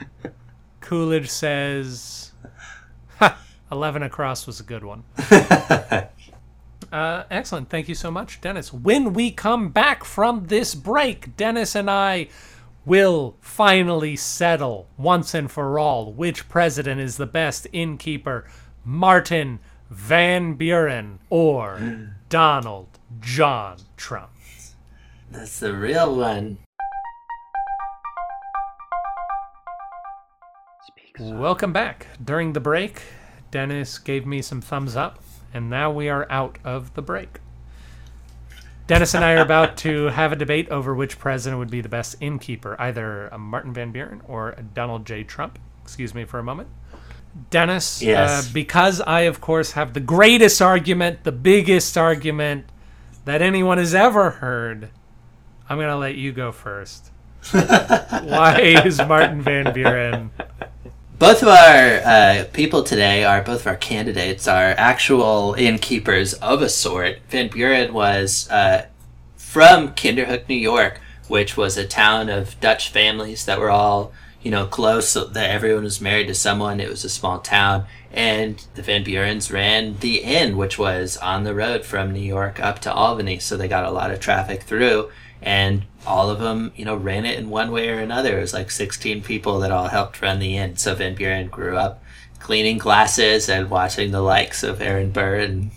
Coolidge 0.81 1.29
says, 1.29 2.33
ha, 3.18 3.39
11 3.70 4.03
across 4.03 4.47
was 4.47 4.61
a 4.61 4.64
good 4.64 4.85
one. 4.85 5.05
Uh, 6.93 7.25
excellent. 7.29 7.68
Thank 7.70 7.89
you 7.89 7.95
so 7.97 8.09
much, 8.09 8.41
Dennis. 8.41 8.72
When 8.72 9.14
we 9.14 9.33
come 9.33 9.70
back 9.70 10.05
from 10.05 10.47
this 10.47 10.77
break, 10.77 11.37
Dennis 11.37 11.75
and 11.75 11.91
I 11.91 12.29
will 12.87 13.35
finally 13.41 14.14
settle 14.14 14.87
once 14.97 15.35
and 15.35 15.51
for 15.51 15.77
all 15.77 16.12
which 16.12 16.49
president 16.49 17.01
is 17.01 17.16
the 17.16 17.27
best 17.27 17.66
innkeeper 17.72 18.47
Martin 18.85 19.59
Van 19.91 20.55
Buren 20.55 21.18
or 21.31 22.11
Donald 22.29 22.93
John 23.20 23.78
Trump. 23.96 24.30
That's 25.30 25.58
the 25.60 25.74
real 25.74 26.14
one. 26.16 26.58
Welcome 31.18 31.72
back. 31.72 32.08
During 32.22 32.52
the 32.52 32.60
break, 32.60 33.02
Dennis 33.50 33.98
gave 33.98 34.26
me 34.26 34.42
some 34.42 34.60
thumbs 34.60 34.96
up, 34.96 35.20
and 35.52 35.70
now 35.70 35.90
we 35.90 36.08
are 36.08 36.26
out 36.30 36.58
of 36.64 36.94
the 36.94 37.02
break. 37.02 37.38
Dennis 38.86 39.14
and 39.14 39.24
I 39.24 39.34
are 39.34 39.42
about 39.42 39.76
to 39.78 40.04
have 40.08 40.32
a 40.32 40.36
debate 40.36 40.68
over 40.70 40.94
which 40.94 41.18
president 41.18 41.58
would 41.58 41.70
be 41.70 41.80
the 41.80 41.88
best 41.88 42.16
innkeeper, 42.20 42.76
either 42.80 43.28
a 43.28 43.38
Martin 43.38 43.72
Van 43.72 43.92
Buren 43.92 44.22
or 44.26 44.50
a 44.50 44.62
Donald 44.62 45.06
J. 45.06 45.22
Trump. 45.24 45.58
Excuse 45.82 46.14
me 46.14 46.24
for 46.24 46.38
a 46.38 46.42
moment. 46.44 46.68
Dennis, 47.50 48.02
Yes. 48.02 48.48
uh, 48.48 48.50
because 48.52 49.00
I, 49.00 49.20
of 49.22 49.40
course, 49.40 49.72
have 49.72 49.94
the 49.94 50.00
greatest 50.00 50.60
argument, 50.60 51.24
the 51.24 51.32
biggest 51.32 51.96
argument 51.96 52.66
that 53.25 53.43
anyone 53.43 53.79
has 53.79 53.95
ever 53.95 54.31
heard, 54.31 54.91
I'm 55.68 55.79
going 55.79 55.89
to 55.89 55.97
let 55.97 56.16
you 56.16 56.33
go 56.33 56.53
first. 56.53 57.11
Why 57.51 58.61
is 58.85 58.99
Martin 58.99 59.43
Van 59.43 59.72
Buren 59.72 60.31
Both 61.18 61.43
of 61.43 61.49
our 61.49 62.01
uh, 62.05 62.45
people 62.53 62.83
today 62.83 63.25
are 63.25 63.41
both 63.41 63.61
of 63.61 63.66
our 63.66 63.77
candidates 63.77 64.49
are 64.49 64.75
actual 64.77 65.55
innkeepers 65.55 66.35
of 66.35 66.61
a 66.61 66.68
sort. 66.68 67.18
Van 67.29 67.49
Buren 67.49 67.95
was 67.95 68.51
uh, 68.51 68.87
from 69.37 69.95
Kinderhook, 69.95 70.49
New 70.49 70.57
York, 70.57 71.01
which 71.29 71.57
was 71.57 71.77
a 71.77 71.87
town 71.87 72.29
of 72.29 72.59
Dutch 72.61 72.91
families 72.91 73.45
that 73.47 73.61
were 73.61 73.70
all 73.70 74.12
you 74.43 74.51
know 74.51 74.66
close. 74.66 75.14
That 75.14 75.51
everyone 75.51 75.85
was 75.85 76.01
married 76.01 76.27
to 76.27 76.35
someone. 76.35 76.81
It 76.81 76.91
was 76.91 77.05
a 77.05 77.09
small 77.09 77.39
town, 77.39 77.87
and 78.14 78.64
the 78.76 78.82
Van 78.82 79.04
Burens 79.04 79.52
ran 79.52 79.98
the 79.98 80.22
inn, 80.22 80.56
which 80.56 80.78
was 80.78 81.16
on 81.16 81.42
the 81.42 81.54
road 81.54 81.84
from 81.84 82.12
New 82.12 82.20
York 82.20 82.60
up 82.60 82.78
to 82.80 82.92
Albany. 82.92 83.40
So 83.40 83.56
they 83.56 83.66
got 83.66 83.84
a 83.84 83.90
lot 83.90 84.12
of 84.12 84.20
traffic 84.20 84.62
through 84.62 85.10
and 85.42 85.82
all 86.06 86.30
of 86.30 86.38
them, 86.38 86.72
you 86.76 86.84
know, 86.84 86.94
ran 86.94 87.26
it 87.26 87.38
in 87.38 87.50
one 87.50 87.72
way 87.72 87.88
or 87.88 87.98
another. 87.98 88.38
It 88.38 88.42
was 88.42 88.54
like 88.54 88.70
16 88.70 89.22
people 89.22 89.58
that 89.58 89.72
all 89.72 89.88
helped 89.88 90.22
run 90.22 90.38
the 90.38 90.56
inn. 90.56 90.76
So 90.76 90.94
Van 90.94 91.16
Buren 91.16 91.48
grew 91.48 91.76
up 91.76 92.02
cleaning 92.38 92.78
glasses 92.78 93.48
and 93.48 93.68
watching 93.68 94.12
the 94.12 94.20
likes 94.20 94.62
of 94.62 94.80
Aaron 94.80 95.10
Burr 95.10 95.40
and 95.40 95.72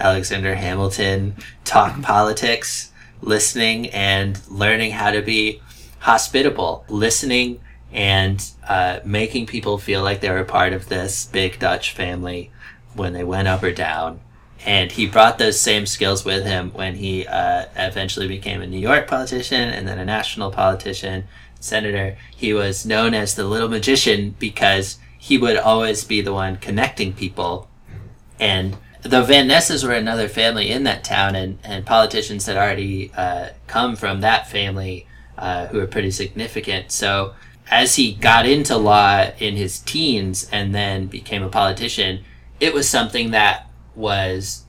Alexander 0.00 0.56
Hamilton 0.56 1.36
talk 1.64 2.02
politics, 2.02 2.90
listening 3.22 3.88
and 3.90 4.40
learning 4.48 4.92
how 4.92 5.12
to 5.12 5.22
be 5.22 5.62
hospitable, 6.00 6.84
listening 6.88 7.60
and 7.92 8.50
uh, 8.68 9.00
making 9.04 9.46
people 9.46 9.78
feel 9.78 10.02
like 10.02 10.20
they 10.20 10.30
were 10.30 10.44
part 10.44 10.72
of 10.72 10.88
this 10.88 11.26
big 11.26 11.58
Dutch 11.58 11.92
family 11.92 12.50
when 12.94 13.12
they 13.12 13.24
went 13.24 13.48
up 13.48 13.62
or 13.62 13.72
down 13.72 14.20
and 14.64 14.92
he 14.92 15.06
brought 15.06 15.38
those 15.38 15.58
same 15.58 15.86
skills 15.86 16.24
with 16.24 16.44
him 16.44 16.70
when 16.72 16.96
he 16.96 17.26
uh, 17.26 17.66
eventually 17.76 18.26
became 18.26 18.60
a 18.60 18.66
New 18.66 18.78
York 18.78 19.06
politician 19.06 19.68
and 19.68 19.86
then 19.86 19.98
a 19.98 20.04
national 20.04 20.50
politician, 20.50 21.24
senator. 21.60 22.16
He 22.34 22.52
was 22.52 22.84
known 22.84 23.14
as 23.14 23.34
the 23.34 23.44
little 23.44 23.68
magician 23.68 24.34
because 24.38 24.98
he 25.18 25.38
would 25.38 25.56
always 25.56 26.04
be 26.04 26.20
the 26.20 26.32
one 26.32 26.56
connecting 26.56 27.12
people. 27.12 27.68
And 28.40 28.76
the 29.02 29.22
Van 29.22 29.46
Nesses 29.46 29.84
were 29.84 29.92
another 29.92 30.28
family 30.28 30.70
in 30.70 30.82
that 30.84 31.04
town, 31.04 31.36
and, 31.36 31.58
and 31.62 31.86
politicians 31.86 32.46
had 32.46 32.56
already 32.56 33.12
uh, 33.16 33.50
come 33.68 33.94
from 33.94 34.20
that 34.20 34.50
family 34.50 35.06
uh, 35.36 35.66
who 35.68 35.78
were 35.78 35.86
pretty 35.86 36.10
significant. 36.10 36.90
So 36.90 37.34
as 37.70 37.96
he 37.96 38.14
got 38.14 38.46
into 38.46 38.76
law 38.76 39.30
in 39.38 39.56
his 39.56 39.78
teens 39.80 40.48
and 40.50 40.74
then 40.74 41.06
became 41.06 41.42
a 41.42 41.48
politician, 41.48 42.24
it 42.60 42.72
was 42.72 42.88
something 42.88 43.30
that 43.30 43.68
was 43.94 44.64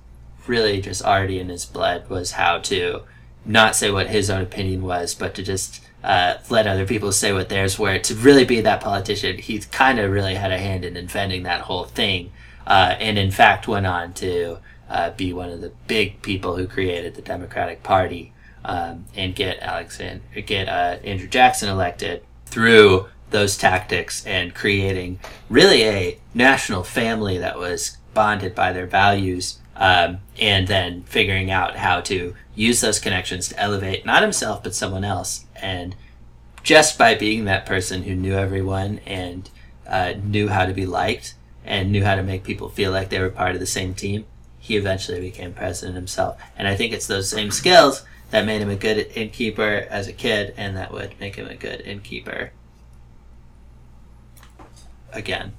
really 0.47 0.81
just 0.81 1.03
already 1.03 1.39
in 1.39 1.49
his 1.49 1.65
blood 1.65 2.09
was 2.09 2.31
how 2.31 2.57
to 2.57 3.01
not 3.45 3.75
say 3.75 3.89
what 3.89 4.07
his 4.07 4.29
own 4.29 4.41
opinion 4.41 4.81
was, 4.81 5.15
but 5.15 5.33
to 5.35 5.43
just 5.43 5.81
uh, 6.03 6.35
let 6.49 6.67
other 6.67 6.85
people 6.85 7.11
say 7.11 7.31
what 7.31 7.49
theirs 7.49 7.79
were. 7.79 7.97
To 7.99 8.15
really 8.15 8.45
be 8.45 8.61
that 8.61 8.81
politician, 8.81 9.37
he 9.37 9.59
kind 9.59 9.99
of 9.99 10.11
really 10.11 10.35
had 10.35 10.51
a 10.51 10.57
hand 10.57 10.83
in 10.83 10.97
inventing 10.97 11.43
that 11.43 11.61
whole 11.61 11.85
thing, 11.85 12.31
uh, 12.67 12.95
and 12.99 13.17
in 13.17 13.31
fact 13.31 13.67
went 13.67 13.85
on 13.85 14.13
to 14.13 14.57
uh, 14.89 15.11
be 15.11 15.31
one 15.31 15.49
of 15.49 15.61
the 15.61 15.71
big 15.87 16.21
people 16.21 16.57
who 16.57 16.67
created 16.67 17.15
the 17.15 17.21
Democratic 17.21 17.83
Party 17.83 18.33
um, 18.65 19.05
and 19.15 19.35
get 19.35 19.59
Alexander, 19.59 20.23
get 20.45 20.67
uh, 20.67 20.97
Andrew 21.03 21.27
Jackson 21.27 21.69
elected 21.69 22.23
through 22.49 23.07
those 23.29 23.57
tactics 23.57 24.25
and 24.25 24.55
creating 24.55 25.19
really 25.49 25.83
a 25.83 26.19
national 26.33 26.83
family 26.83 27.37
that 27.37 27.57
was 27.57 27.97
bonded 28.13 28.55
by 28.55 28.73
their 28.73 28.87
values 28.87 29.59
um, 29.75 30.19
and 30.39 30.67
then 30.67 31.03
figuring 31.03 31.51
out 31.51 31.77
how 31.77 32.01
to 32.01 32.35
use 32.55 32.81
those 32.81 32.99
connections 32.99 33.47
to 33.47 33.59
elevate 33.59 34.05
not 34.05 34.21
himself 34.21 34.63
but 34.63 34.75
someone 34.75 35.03
else. 35.03 35.45
And 35.55 35.95
just 36.63 36.97
by 36.97 37.15
being 37.15 37.45
that 37.45 37.65
person 37.65 38.03
who 38.03 38.15
knew 38.15 38.33
everyone 38.33 38.99
and 39.05 39.49
uh, 39.87 40.13
knew 40.21 40.49
how 40.49 40.65
to 40.65 40.73
be 40.73 40.85
liked 40.85 41.35
and 41.63 41.91
knew 41.91 42.03
how 42.03 42.15
to 42.15 42.23
make 42.23 42.43
people 42.43 42.69
feel 42.69 42.91
like 42.91 43.09
they 43.09 43.19
were 43.19 43.29
part 43.29 43.53
of 43.53 43.59
the 43.59 43.65
same 43.65 43.93
team 43.93 44.25
he 44.57 44.75
eventually 44.75 45.21
became 45.21 45.53
president 45.53 45.95
himself. 45.95 46.41
And 46.57 46.67
i 46.67 46.75
think 46.75 46.93
it's 46.93 47.07
those 47.07 47.29
same 47.29 47.51
skills 47.51 48.03
that 48.29 48.45
made 48.45 48.61
him 48.61 48.69
a 48.69 48.75
good 48.75 48.97
innkeeper 49.15 49.87
as 49.89 50.07
a 50.07 50.13
kid 50.13 50.53
and 50.57 50.77
that 50.77 50.91
would 50.91 51.19
make 51.19 51.35
him 51.35 51.47
a 51.47 51.55
good 51.55 51.81
innkeeper 51.81 52.51
again 55.11 55.53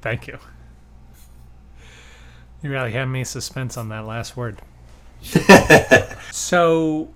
Thank 0.00 0.26
you. 0.26 0.38
You 2.62 2.70
really 2.70 2.92
had 2.92 3.06
me 3.06 3.24
suspense 3.24 3.76
on 3.76 3.88
that 3.90 4.06
last 4.06 4.36
word. 4.36 4.60
so, 6.30 7.08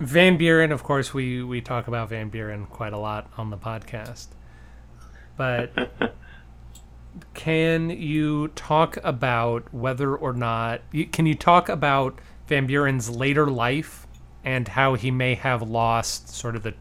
Van 0.00 0.36
Buren, 0.36 0.72
of 0.72 0.82
course, 0.82 1.12
we, 1.12 1.42
we 1.42 1.60
talk 1.60 1.88
about 1.88 2.08
Van 2.10 2.28
Buren 2.28 2.66
quite 2.66 2.92
a 2.92 2.98
lot 2.98 3.30
on 3.36 3.50
the 3.50 3.56
podcast. 3.56 4.28
But 5.36 5.72
can 7.34 7.90
you 7.90 8.48
talk 8.48 8.98
about 9.02 9.72
whether 9.72 10.14
or 10.16 10.32
not. 10.32 10.80
Can 11.12 11.26
you 11.26 11.34
talk 11.34 11.68
about 11.68 12.20
Van 12.46 12.66
Buren's 12.66 13.10
later 13.10 13.46
life 13.46 14.05
and 14.46 14.68
how 14.68 14.94
he 14.94 15.10
may 15.10 15.34
have 15.34 15.60
lost 15.60 16.30
sort 16.34 16.56
of 16.56 16.62
the 16.62 16.72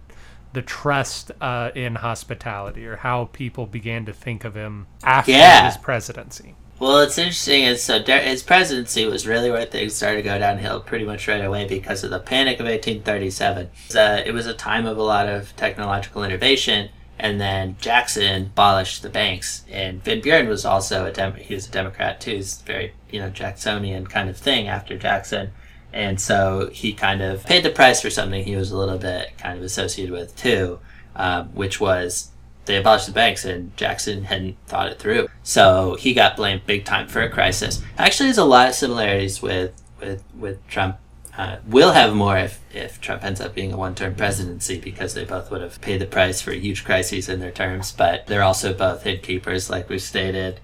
the 0.54 0.62
trust 0.62 1.32
uh, 1.42 1.70
in 1.76 1.96
hospitality 1.96 2.86
or 2.86 2.96
how 2.96 3.26
people 3.34 3.66
began 3.66 4.06
to 4.06 4.14
think 4.14 4.46
of 4.46 4.56
him 4.56 4.88
after 5.04 5.32
Yeah. 5.32 5.66
his 5.66 5.76
presidency? 5.76 6.56
Well, 6.80 7.00
it's 7.00 7.18
interesting 7.18 7.64
is 7.64 7.84
so 7.84 8.02
his 8.02 8.42
presidency 8.42 9.06
was 9.06 9.28
really 9.28 9.52
where 9.52 9.66
things 9.66 9.96
started 9.96 10.18
to 10.18 10.22
go 10.24 10.40
downhill 10.40 10.80
pretty 10.80 11.04
much 11.04 11.28
right 11.28 11.44
away 11.44 11.68
because 11.68 12.06
of 12.06 12.10
the 12.10 12.20
Panic 12.20 12.62
of 12.62 12.68
1837. 12.68 13.70
Uh, 13.94 14.22
it 14.26 14.34
was 14.34 14.46
a 14.46 14.54
time 14.54 14.86
of 14.86 14.98
a 14.98 15.04
lot 15.04 15.28
of 15.28 15.54
technological 15.58 16.24
innovation, 16.24 16.90
and 17.20 17.40
then 17.42 17.76
Jackson 17.82 18.44
abolished 18.44 19.04
the 19.04 19.10
banks, 19.10 19.66
and 19.70 20.02
Van 20.04 20.22
Buren 20.22 20.48
was 20.48 20.64
also 20.66 21.06
a 21.06 21.12
Dem- 21.12 21.36
he 21.36 21.54
was 21.54 21.68
a 21.68 21.72
Democrat 21.72 22.22
too. 22.22 22.36
He's 22.36 22.62
very 22.62 22.94
you 23.12 23.20
know 23.20 23.30
Jacksonian 23.30 24.08
kind 24.08 24.30
of 24.30 24.38
thing 24.38 24.68
after 24.70 24.98
Jackson. 24.98 25.52
And 25.96 26.20
so 26.20 26.70
he 26.74 26.92
kind 26.92 27.22
of 27.22 27.46
paid 27.46 27.64
the 27.64 27.70
price 27.70 28.02
for 28.02 28.10
something 28.10 28.44
he 28.44 28.58
was 28.58 28.70
a 28.70 28.78
little 28.78 28.98
bit 28.98 29.32
kind 29.38 29.58
of 29.58 29.64
associated 29.64 30.12
with 30.12 30.36
too, 30.36 30.80
um, 31.16 31.48
which 31.56 31.80
was 31.80 32.32
they 32.66 32.76
abolished 32.76 33.06
the 33.06 33.14
banks 33.14 33.46
and 33.46 33.76
Jackson 33.78 34.26
hadn't 34.26 34.58
thought 34.68 34.90
it 34.90 35.00
through. 35.00 35.30
So 35.42 35.96
he 35.96 36.14
got 36.14 36.36
blamed 36.36 36.66
big 36.66 36.84
time 36.84 37.08
for 37.08 37.22
a 37.22 37.30
crisis. 37.30 37.82
Actually, 37.98 38.28
there's 38.28 38.38
a 38.38 38.44
lot 38.44 38.68
of 38.68 38.76
similarities 38.76 39.42
with 39.42 39.82
with 40.02 40.22
with 40.38 40.68
Trump. 40.68 40.98
Uh, 41.38 41.58
we'll 41.66 41.94
have 41.94 42.14
more 42.14 42.38
if, 42.38 42.62
if 42.74 43.00
Trump 43.00 43.24
ends 43.24 43.42
up 43.42 43.54
being 43.54 43.74
a 43.74 43.78
one-term 43.78 44.16
presidency 44.16 44.80
because 44.80 45.14
they 45.14 45.26
both 45.26 45.52
would 45.52 45.62
have 45.62 45.82
paid 45.82 46.00
the 46.00 46.06
price 46.06 46.42
for 46.42 46.54
huge 46.54 46.86
crises 46.86 47.28
in 47.28 47.42
their 47.42 47.52
terms. 47.52 47.92
But 47.92 48.28
they're 48.28 48.44
also 48.44 48.74
both 48.74 49.06
innkeepers, 49.06 49.70
like 49.70 49.90
we 49.90 50.00
stated, 50.00 50.60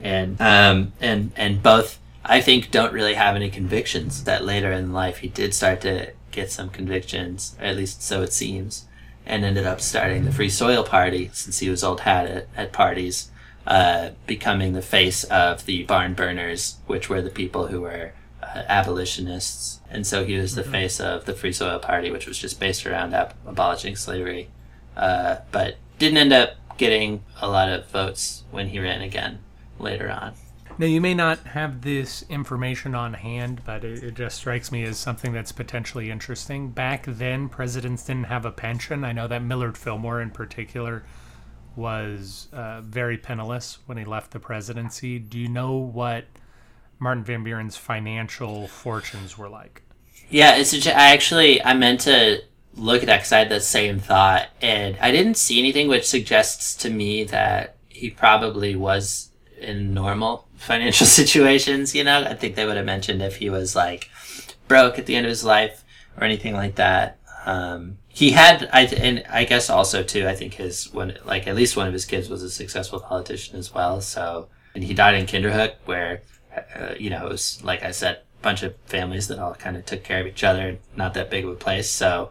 and 0.00 0.38
um, 0.42 0.92
and 1.00 1.32
and 1.36 1.62
both 1.62 1.98
I 2.24 2.40
think 2.40 2.70
don't 2.70 2.92
really 2.92 3.14
have 3.14 3.36
any 3.36 3.50
convictions. 3.50 4.24
That 4.24 4.44
later 4.44 4.72
in 4.72 4.92
life 4.92 5.18
he 5.18 5.28
did 5.28 5.54
start 5.54 5.80
to 5.82 6.12
get 6.30 6.50
some 6.50 6.70
convictions, 6.70 7.54
or 7.60 7.66
at 7.66 7.76
least 7.76 8.02
so 8.02 8.22
it 8.22 8.32
seems 8.32 8.86
and 9.26 9.44
ended 9.44 9.66
up 9.66 9.80
starting 9.80 10.24
the 10.24 10.32
Free 10.32 10.50
Soil 10.50 10.84
Party 10.84 11.30
since 11.32 11.58
he 11.60 11.70
was 11.70 11.82
old 11.84 12.00
hat 12.00 12.26
at, 12.26 12.48
at 12.56 12.72
parties. 12.72 13.30
uh, 13.66 14.10
becoming 14.26 14.72
the 14.72 14.82
face 14.82 15.24
of 15.24 15.64
the 15.66 15.84
barn 15.84 16.14
burners, 16.14 16.76
which 16.86 17.08
were 17.08 17.22
the 17.22 17.30
people 17.30 17.68
who 17.68 17.80
were 17.80 18.12
uh, 18.42 18.62
abolitionists. 18.68 19.80
And 19.90 20.06
so 20.06 20.24
he 20.24 20.36
was 20.36 20.54
the 20.54 20.64
face 20.64 21.00
of 21.00 21.24
the 21.24 21.34
Free 21.34 21.52
Soil 21.52 21.78
Party, 21.78 22.10
which 22.10 22.26
was 22.26 22.38
just 22.38 22.60
based 22.60 22.86
around 22.86 23.14
ab- 23.14 23.34
abolishing 23.46 23.96
slavery, 23.96 24.48
uh, 24.96 25.36
but 25.50 25.76
didn't 25.98 26.18
end 26.18 26.32
up 26.32 26.56
getting 26.76 27.22
a 27.40 27.48
lot 27.48 27.68
of 27.68 27.88
votes 27.88 28.42
when 28.50 28.68
he 28.68 28.80
ran 28.80 29.00
again 29.00 29.38
later 29.78 30.10
on. 30.10 30.34
Now, 30.76 30.86
you 30.86 31.00
may 31.00 31.14
not 31.14 31.38
have 31.38 31.82
this 31.82 32.24
information 32.28 32.96
on 32.96 33.14
hand, 33.14 33.62
but 33.64 33.84
it, 33.84 34.02
it, 34.02 34.14
just 34.14 34.38
strikes 34.38 34.72
me 34.72 34.82
as 34.82 34.98
something 34.98 35.32
that's 35.32 35.52
potentially 35.52 36.10
interesting. 36.10 36.70
Back 36.70 37.04
then, 37.06 37.48
presidents 37.48 38.04
didn't 38.04 38.24
have 38.24 38.44
a 38.44 38.50
pension. 38.50 39.04
I 39.04 39.12
know 39.12 39.28
that 39.28 39.42
Millard 39.42 39.78
Fillmore, 39.78 40.20
in 40.20 40.30
particular, 40.30 41.04
was 41.76 42.48
uh, 42.52 42.80
very 42.80 43.16
penniless 43.16 43.78
when 43.86 43.98
he 43.98 44.04
left 44.04 44.32
the 44.32 44.40
presidency. 44.40 45.20
Do 45.20 45.38
you 45.38 45.48
know 45.48 45.76
what 45.76 46.24
Martin 46.98 47.22
Van 47.22 47.44
Buren's 47.44 47.76
financial 47.76 48.66
fortunes 48.66 49.38
were 49.38 49.48
like? 49.48 49.82
Yeah, 50.28 50.56
it's. 50.56 50.72
A, 50.86 50.90
I 50.90 51.12
actually 51.12 51.62
I 51.62 51.74
meant 51.74 52.00
to 52.02 52.42
look 52.74 53.02
at 53.02 53.06
that 53.06 53.18
because 53.18 53.32
I 53.32 53.38
had 53.40 53.48
the 53.48 53.60
same 53.60 54.00
thought, 54.00 54.48
and 54.60 54.96
I 55.00 55.12
didn't 55.12 55.36
see 55.36 55.60
anything 55.60 55.86
which 55.86 56.06
suggests 56.06 56.74
to 56.82 56.90
me 56.90 57.24
that 57.24 57.76
he 57.88 58.10
probably 58.10 58.74
was 58.74 59.30
in 59.58 59.94
normal 59.94 60.46
financial 60.56 61.06
situations. 61.20 61.94
You 61.94 62.04
know, 62.04 62.22
I 62.22 62.34
think 62.34 62.56
they 62.56 62.66
would 62.66 62.76
have 62.76 62.86
mentioned 62.86 63.22
if 63.22 63.36
he 63.36 63.50
was 63.50 63.74
like 63.76 64.10
broke 64.68 64.98
at 64.98 65.06
the 65.06 65.16
end 65.16 65.26
of 65.26 65.30
his 65.30 65.44
life 65.44 65.84
or 66.16 66.24
anything 66.24 66.54
like 66.54 66.76
that. 66.76 67.18
Um, 67.46 67.98
he 68.08 68.30
had, 68.30 68.68
I 68.72 68.82
and 68.82 69.24
I 69.28 69.44
guess 69.44 69.68
also 69.68 70.02
too. 70.02 70.26
I 70.28 70.34
think 70.34 70.54
his 70.54 70.92
one, 70.92 71.18
like 71.24 71.46
at 71.46 71.56
least 71.56 71.76
one 71.76 71.86
of 71.86 71.92
his 71.92 72.06
kids 72.06 72.28
was 72.28 72.42
a 72.42 72.50
successful 72.50 73.00
politician 73.00 73.58
as 73.58 73.74
well. 73.74 74.00
So, 74.00 74.48
and 74.74 74.84
he 74.84 74.94
died 74.94 75.16
in 75.16 75.26
Kinderhook, 75.26 75.74
where 75.84 76.22
uh, 76.56 76.94
you 76.98 77.10
know 77.10 77.26
it 77.26 77.30
was 77.30 77.62
like 77.64 77.82
I 77.82 77.90
said, 77.90 78.16
a 78.16 78.42
bunch 78.42 78.62
of 78.62 78.76
families 78.86 79.28
that 79.28 79.38
all 79.38 79.54
kind 79.54 79.76
of 79.76 79.84
took 79.84 80.04
care 80.04 80.20
of 80.20 80.26
each 80.26 80.44
other. 80.44 80.78
Not 80.96 81.14
that 81.14 81.28
big 81.28 81.44
of 81.44 81.50
a 81.50 81.54
place, 81.56 81.90
so 81.90 82.30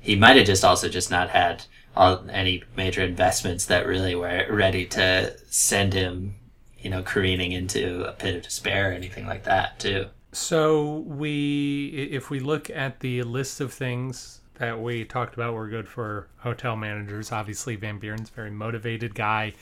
he 0.00 0.16
might 0.16 0.36
have 0.36 0.46
just 0.46 0.64
also 0.64 0.88
just 0.88 1.10
not 1.10 1.30
had 1.30 1.64
all 1.96 2.24
any 2.30 2.62
major 2.76 3.02
investments 3.02 3.66
that 3.66 3.86
really 3.86 4.14
were 4.14 4.46
ready 4.50 4.86
to 4.86 5.36
send 5.48 5.92
him 5.92 6.34
you 6.80 6.90
know, 6.90 7.02
careening 7.02 7.52
into 7.52 8.04
a 8.04 8.12
pit 8.12 8.36
of 8.36 8.42
despair 8.42 8.90
or 8.90 8.92
anything 8.92 9.26
like 9.26 9.44
that, 9.44 9.78
too. 9.78 10.06
So 10.32 10.98
we, 11.06 12.08
if 12.10 12.30
we 12.30 12.40
look 12.40 12.70
at 12.70 13.00
the 13.00 13.22
list 13.22 13.60
of 13.60 13.72
things 13.72 14.40
that 14.54 14.80
we 14.80 15.04
talked 15.04 15.34
about, 15.34 15.54
were 15.54 15.68
good 15.68 15.88
for 15.88 16.28
hotel 16.38 16.76
managers. 16.76 17.32
Obviously, 17.32 17.76
Van 17.76 17.98
Buren's 17.98 18.30
very 18.30 18.50
motivated 18.50 19.14
guy, 19.14 19.54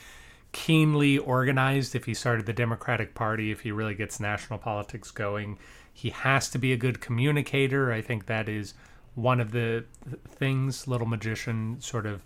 keenly 0.51 1.17
organized. 1.17 1.95
If 1.95 2.05
he 2.05 2.13
started 2.13 2.45
the 2.45 2.53
Democratic 2.53 3.15
Party, 3.15 3.51
if 3.51 3.61
he 3.61 3.71
really 3.71 3.95
gets 3.95 4.19
national 4.19 4.59
politics 4.59 5.09
going, 5.11 5.57
he 5.91 6.09
has 6.09 6.49
to 6.49 6.57
be 6.57 6.71
a 6.71 6.77
good 6.77 7.01
communicator. 7.01 7.91
I 7.91 8.01
think 8.01 8.27
that 8.27 8.47
is 8.47 8.73
one 9.15 9.39
of 9.39 9.51
the 9.51 9.85
things 10.27 10.87
Little 10.87 11.07
Magician 11.07 11.77
sort 11.81 12.05
of 12.05 12.23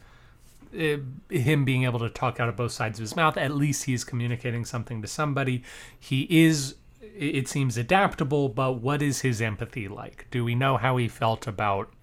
uh, 0.74 0.98
him 1.30 1.66
being 1.66 1.84
able 1.84 2.00
to 2.00 2.10
talk 2.10 2.40
out 2.40 2.50
of 2.50 2.56
both 2.56 2.72
sides 2.72 3.00
of 3.00 3.04
his 3.04 3.16
mouth. 3.16 3.38
At 3.38 3.52
least 3.52 3.86
he's 3.86 4.04
communicating 4.04 4.66
something 4.66 5.02
to 5.02 5.08
somebody. 5.08 5.64
He 6.00 6.28
is, 6.30 6.76
it 7.02 7.48
seems, 7.48 7.78
adaptable, 7.78 8.50
but 8.50 8.74
what 8.82 9.02
is 9.02 9.22
his 9.22 9.42
empathy 9.42 9.88
like? 9.88 10.28
Do 10.32 10.44
we 10.44 10.56
know 10.56 10.78
how 10.78 10.98
he 10.98 11.08
felt 11.08 11.48
about 11.48 11.94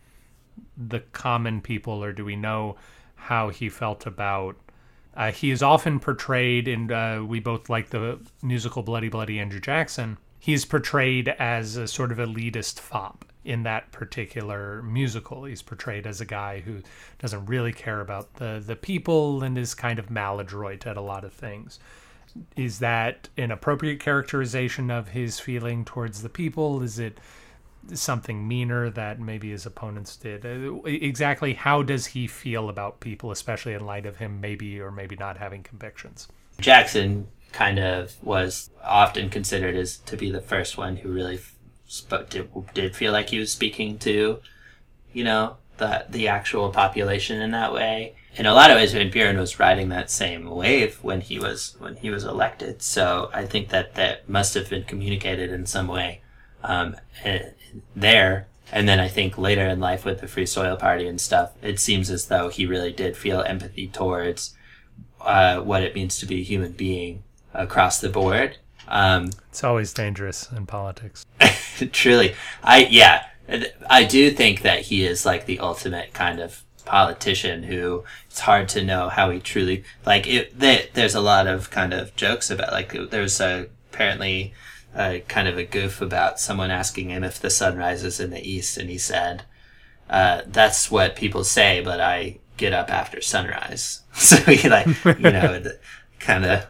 the 0.77 1.01
common 1.01 1.61
people, 1.61 2.03
or 2.03 2.13
do 2.13 2.25
we 2.25 2.37
know 2.37 2.77
how 3.15 3.49
he 3.49 3.69
felt 3.69 4.07
about? 4.07 4.57
Uh, 5.15 5.33
he 5.33 5.51
is 5.51 5.63
often 5.63 5.99
portrayed, 5.99 6.69
and 6.69 6.93
uh, 6.93 7.25
we 7.27 7.41
both 7.41 7.69
like 7.69 7.91
the 7.91 8.21
musical 8.43 8.83
Bloody 8.83 9.09
Bloody 9.09 9.39
Andrew 9.39 9.61
Jackson. 9.61 10.19
He's 10.39 10.65
portrayed 10.65 11.29
as 11.29 11.77
a 11.77 11.87
sort 11.87 12.13
of 12.13 12.19
elitist 12.19 12.79
fop 12.81 13.30
in 13.45 13.63
that 13.63 13.91
particular 13.93 14.83
musical. 14.83 15.45
He's 15.45 15.63
portrayed 15.63 16.07
as 16.07 16.21
a 16.21 16.27
guy 16.27 16.61
who 16.61 16.83
doesn't 17.19 17.47
really 17.47 17.73
care 17.73 18.01
about 18.01 18.35
the 18.35 18.63
the 18.65 18.77
people 18.77 19.43
and 19.43 19.57
is 19.57 19.75
kind 19.75 19.99
of 19.99 20.11
maladroit 20.11 20.87
at 20.87 20.97
a 20.97 21.01
lot 21.01 21.25
of 21.25 21.33
things. 21.33 21.79
Is 22.57 22.79
that 22.79 23.29
an 23.37 23.51
appropriate 23.51 23.99
characterization 23.99 24.91
of 24.91 25.09
his 25.09 25.41
feeling 25.41 25.85
towards 25.85 26.23
the 26.23 26.29
people? 26.29 26.83
Is 26.83 26.99
it 26.99 27.19
something 27.93 28.47
meaner 28.47 28.91
that 28.91 29.19
maybe 29.19 29.51
his 29.51 29.67
opponents 29.67 30.17
did? 30.17 30.47
Uh, 30.47 30.81
exactly 30.85 31.55
how 31.55 31.83
does 31.83 32.07
he 32.07 32.27
feel 32.27 32.69
about 32.69 33.01
people, 33.01 33.31
especially 33.31 33.73
in 33.73 33.85
light 33.85 34.07
of 34.07 34.19
him 34.19 34.41
maybe 34.41 34.81
or 34.81 34.91
maybe 34.91 35.17
not 35.17 35.39
having 35.39 35.63
convictions? 35.63 36.29
Jackson 36.61 37.27
kind 37.53 37.79
of 37.79 38.15
was 38.23 38.71
often 38.85 39.29
considered 39.29 39.75
as 39.75 39.99
to 39.99 40.17
be 40.17 40.31
the 40.31 40.41
first 40.41 40.77
one 40.77 40.97
who 40.97 41.11
really 41.11 41.41
spoke 41.91 42.31
did, 42.31 42.49
did 42.73 42.95
feel 42.95 43.13
like 43.13 43.31
he 43.31 43.39
was 43.41 43.51
speaking 43.51 43.99
to, 43.99 44.39
you 45.13 45.25
know, 45.25 45.57
the 45.79 46.07
the 46.09 46.29
actual 46.29 46.71
population 46.71 47.43
in 47.43 47.51
that 47.51 47.73
way. 47.73 48.15
In 48.37 48.47
a 48.47 48.55
lot 48.55 48.71
of 48.71 48.77
ways, 48.77 48.93
Van 48.93 49.11
Buren 49.11 49.39
was 49.39 49.59
riding 49.59 49.89
that 49.89 50.09
same 50.09 50.49
wave 50.49 51.03
when 51.03 51.21
he 51.21 51.41
was 51.41 51.75
when 51.81 51.97
he 51.97 52.09
was 52.09 52.23
elected. 52.23 52.81
So 52.81 53.29
I 53.35 53.45
think 53.45 53.71
that 53.71 53.97
that 53.97 54.29
must 54.29 54.55
have 54.55 54.71
been 54.71 54.85
communicated 54.85 55.51
in 55.51 55.67
some 55.67 55.89
way 55.89 56.23
um, 56.63 56.97
eh, 57.25 57.51
there. 57.97 58.47
And 58.73 58.89
then 58.89 59.01
I 59.01 59.09
think 59.09 59.37
later 59.37 59.67
in 59.67 59.81
life 59.81 60.05
with 60.05 60.21
the 60.21 60.29
Free 60.29 60.47
Soil 60.47 60.77
Party 60.77 61.09
and 61.09 61.21
stuff, 61.21 61.51
it 61.61 61.81
seems 61.81 62.09
as 62.09 62.27
though 62.27 62.51
he 62.51 62.67
really 62.67 62.93
did 62.93 63.17
feel 63.17 63.43
empathy 63.43 63.89
towards 63.89 64.55
uh, 65.21 65.59
what 65.61 65.83
it 65.83 65.97
means 65.97 66.21
to 66.21 66.27
be 66.27 66.41
a 66.41 66.45
human 66.45 66.71
being 66.71 67.25
across 67.53 68.01
the 68.01 68.09
board 68.09 68.59
um, 68.91 69.31
it's 69.49 69.65
always 69.65 69.93
dangerous 69.93 70.51
in 70.53 70.67
politics. 70.67 71.25
truly, 71.93 72.35
I 72.63 72.87
yeah, 72.91 73.25
I 73.89 74.05
do 74.05 74.31
think 74.31 74.63
that 74.63 74.83
he 74.83 75.05
is 75.05 75.25
like 75.25 75.47
the 75.47 75.61
ultimate 75.61 76.13
kind 76.13 76.41
of 76.41 76.65
politician 76.85 77.63
who 77.63 78.03
it's 78.27 78.41
hard 78.41 78.69
to 78.69 78.85
know 78.85 79.09
how 79.09 79.31
he 79.31 79.39
truly 79.39 79.85
like 80.05 80.27
it. 80.27 80.59
They, 80.59 80.89
there's 80.95 81.15
a 81.15 81.21
lot 81.21 81.47
of 81.47 81.71
kind 81.71 81.95
of 81.95 82.15
jokes 82.17 82.51
about 82.51 82.73
like 82.73 82.93
there's 83.11 83.41
a 83.41 83.69
apparently 83.93 84.55
a 84.95 85.21
kind 85.29 85.47
of 85.47 85.57
a 85.57 85.65
goof 85.65 86.01
about 86.01 86.41
someone 86.41 86.71
asking 86.71 87.11
him 87.11 87.23
if 87.23 87.39
the 87.39 87.51
sun 87.51 87.77
rises 87.77 88.19
in 88.19 88.31
the 88.31 88.49
east, 88.49 88.77
and 88.77 88.91
he 88.91 88.99
said, 88.99 89.45
uh, 90.09 90.43
"That's 90.47 90.91
what 90.91 91.17
people 91.17 91.45
say, 91.45 91.81
but 91.81 92.01
I 92.01 92.39
get 92.57 92.73
up 92.73 92.91
after 92.91 93.21
sunrise." 93.21 94.03
so 94.15 94.37
he 94.37 94.69
like 94.69 94.87
you 95.05 95.31
know 95.31 95.59
the, 95.61 95.79
kind 96.19 96.45
of 96.45 96.67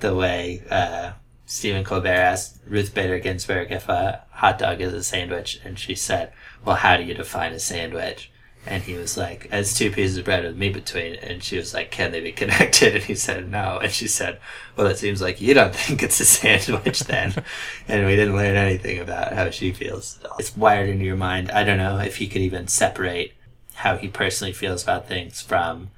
the 0.00 0.14
way. 0.14 0.62
Uh, 0.70 1.12
Stephen 1.46 1.84
Colbert 1.84 2.08
asked 2.08 2.58
Ruth 2.66 2.94
Bader 2.94 3.18
Ginsburg 3.18 3.70
if 3.70 3.88
a 3.88 4.22
hot 4.30 4.58
dog 4.58 4.80
is 4.80 4.92
a 4.92 5.04
sandwich, 5.04 5.60
and 5.64 5.78
she 5.78 5.94
said, 5.94 6.32
"Well, 6.64 6.76
how 6.76 6.96
do 6.96 7.02
you 7.02 7.14
define 7.14 7.52
a 7.52 7.58
sandwich?" 7.58 8.30
And 8.66 8.82
he 8.82 8.94
was 8.94 9.18
like, 9.18 9.46
"As 9.50 9.74
two 9.74 9.90
pieces 9.90 10.16
of 10.16 10.24
bread 10.24 10.44
with 10.44 10.56
meat 10.56 10.72
between." 10.72 11.16
And 11.16 11.42
she 11.42 11.58
was 11.58 11.74
like, 11.74 11.90
"Can 11.90 12.12
they 12.12 12.20
be 12.20 12.32
connected?" 12.42 12.94
And 12.94 13.04
he 13.04 13.14
said, 13.14 13.50
"No." 13.50 13.78
And 13.82 13.92
she 13.92 14.08
said, 14.08 14.40
"Well, 14.74 14.86
it 14.86 14.96
seems 14.96 15.20
like 15.20 15.40
you 15.40 15.52
don't 15.52 15.74
think 15.76 16.02
it's 16.02 16.20
a 16.20 16.24
sandwich 16.24 17.00
then." 17.00 17.34
and 17.88 18.06
we 18.06 18.16
didn't 18.16 18.36
learn 18.36 18.56
anything 18.56 18.98
about 18.98 19.34
how 19.34 19.50
she 19.50 19.72
feels. 19.72 20.18
It's 20.38 20.56
wired 20.56 20.88
into 20.88 21.04
your 21.04 21.16
mind. 21.16 21.50
I 21.50 21.62
don't 21.64 21.78
know 21.78 21.98
if 21.98 22.16
he 22.16 22.26
could 22.26 22.42
even 22.42 22.68
separate 22.68 23.34
how 23.74 23.96
he 23.98 24.08
personally 24.08 24.52
feels 24.52 24.82
about 24.82 25.08
things 25.08 25.42
from 25.42 25.90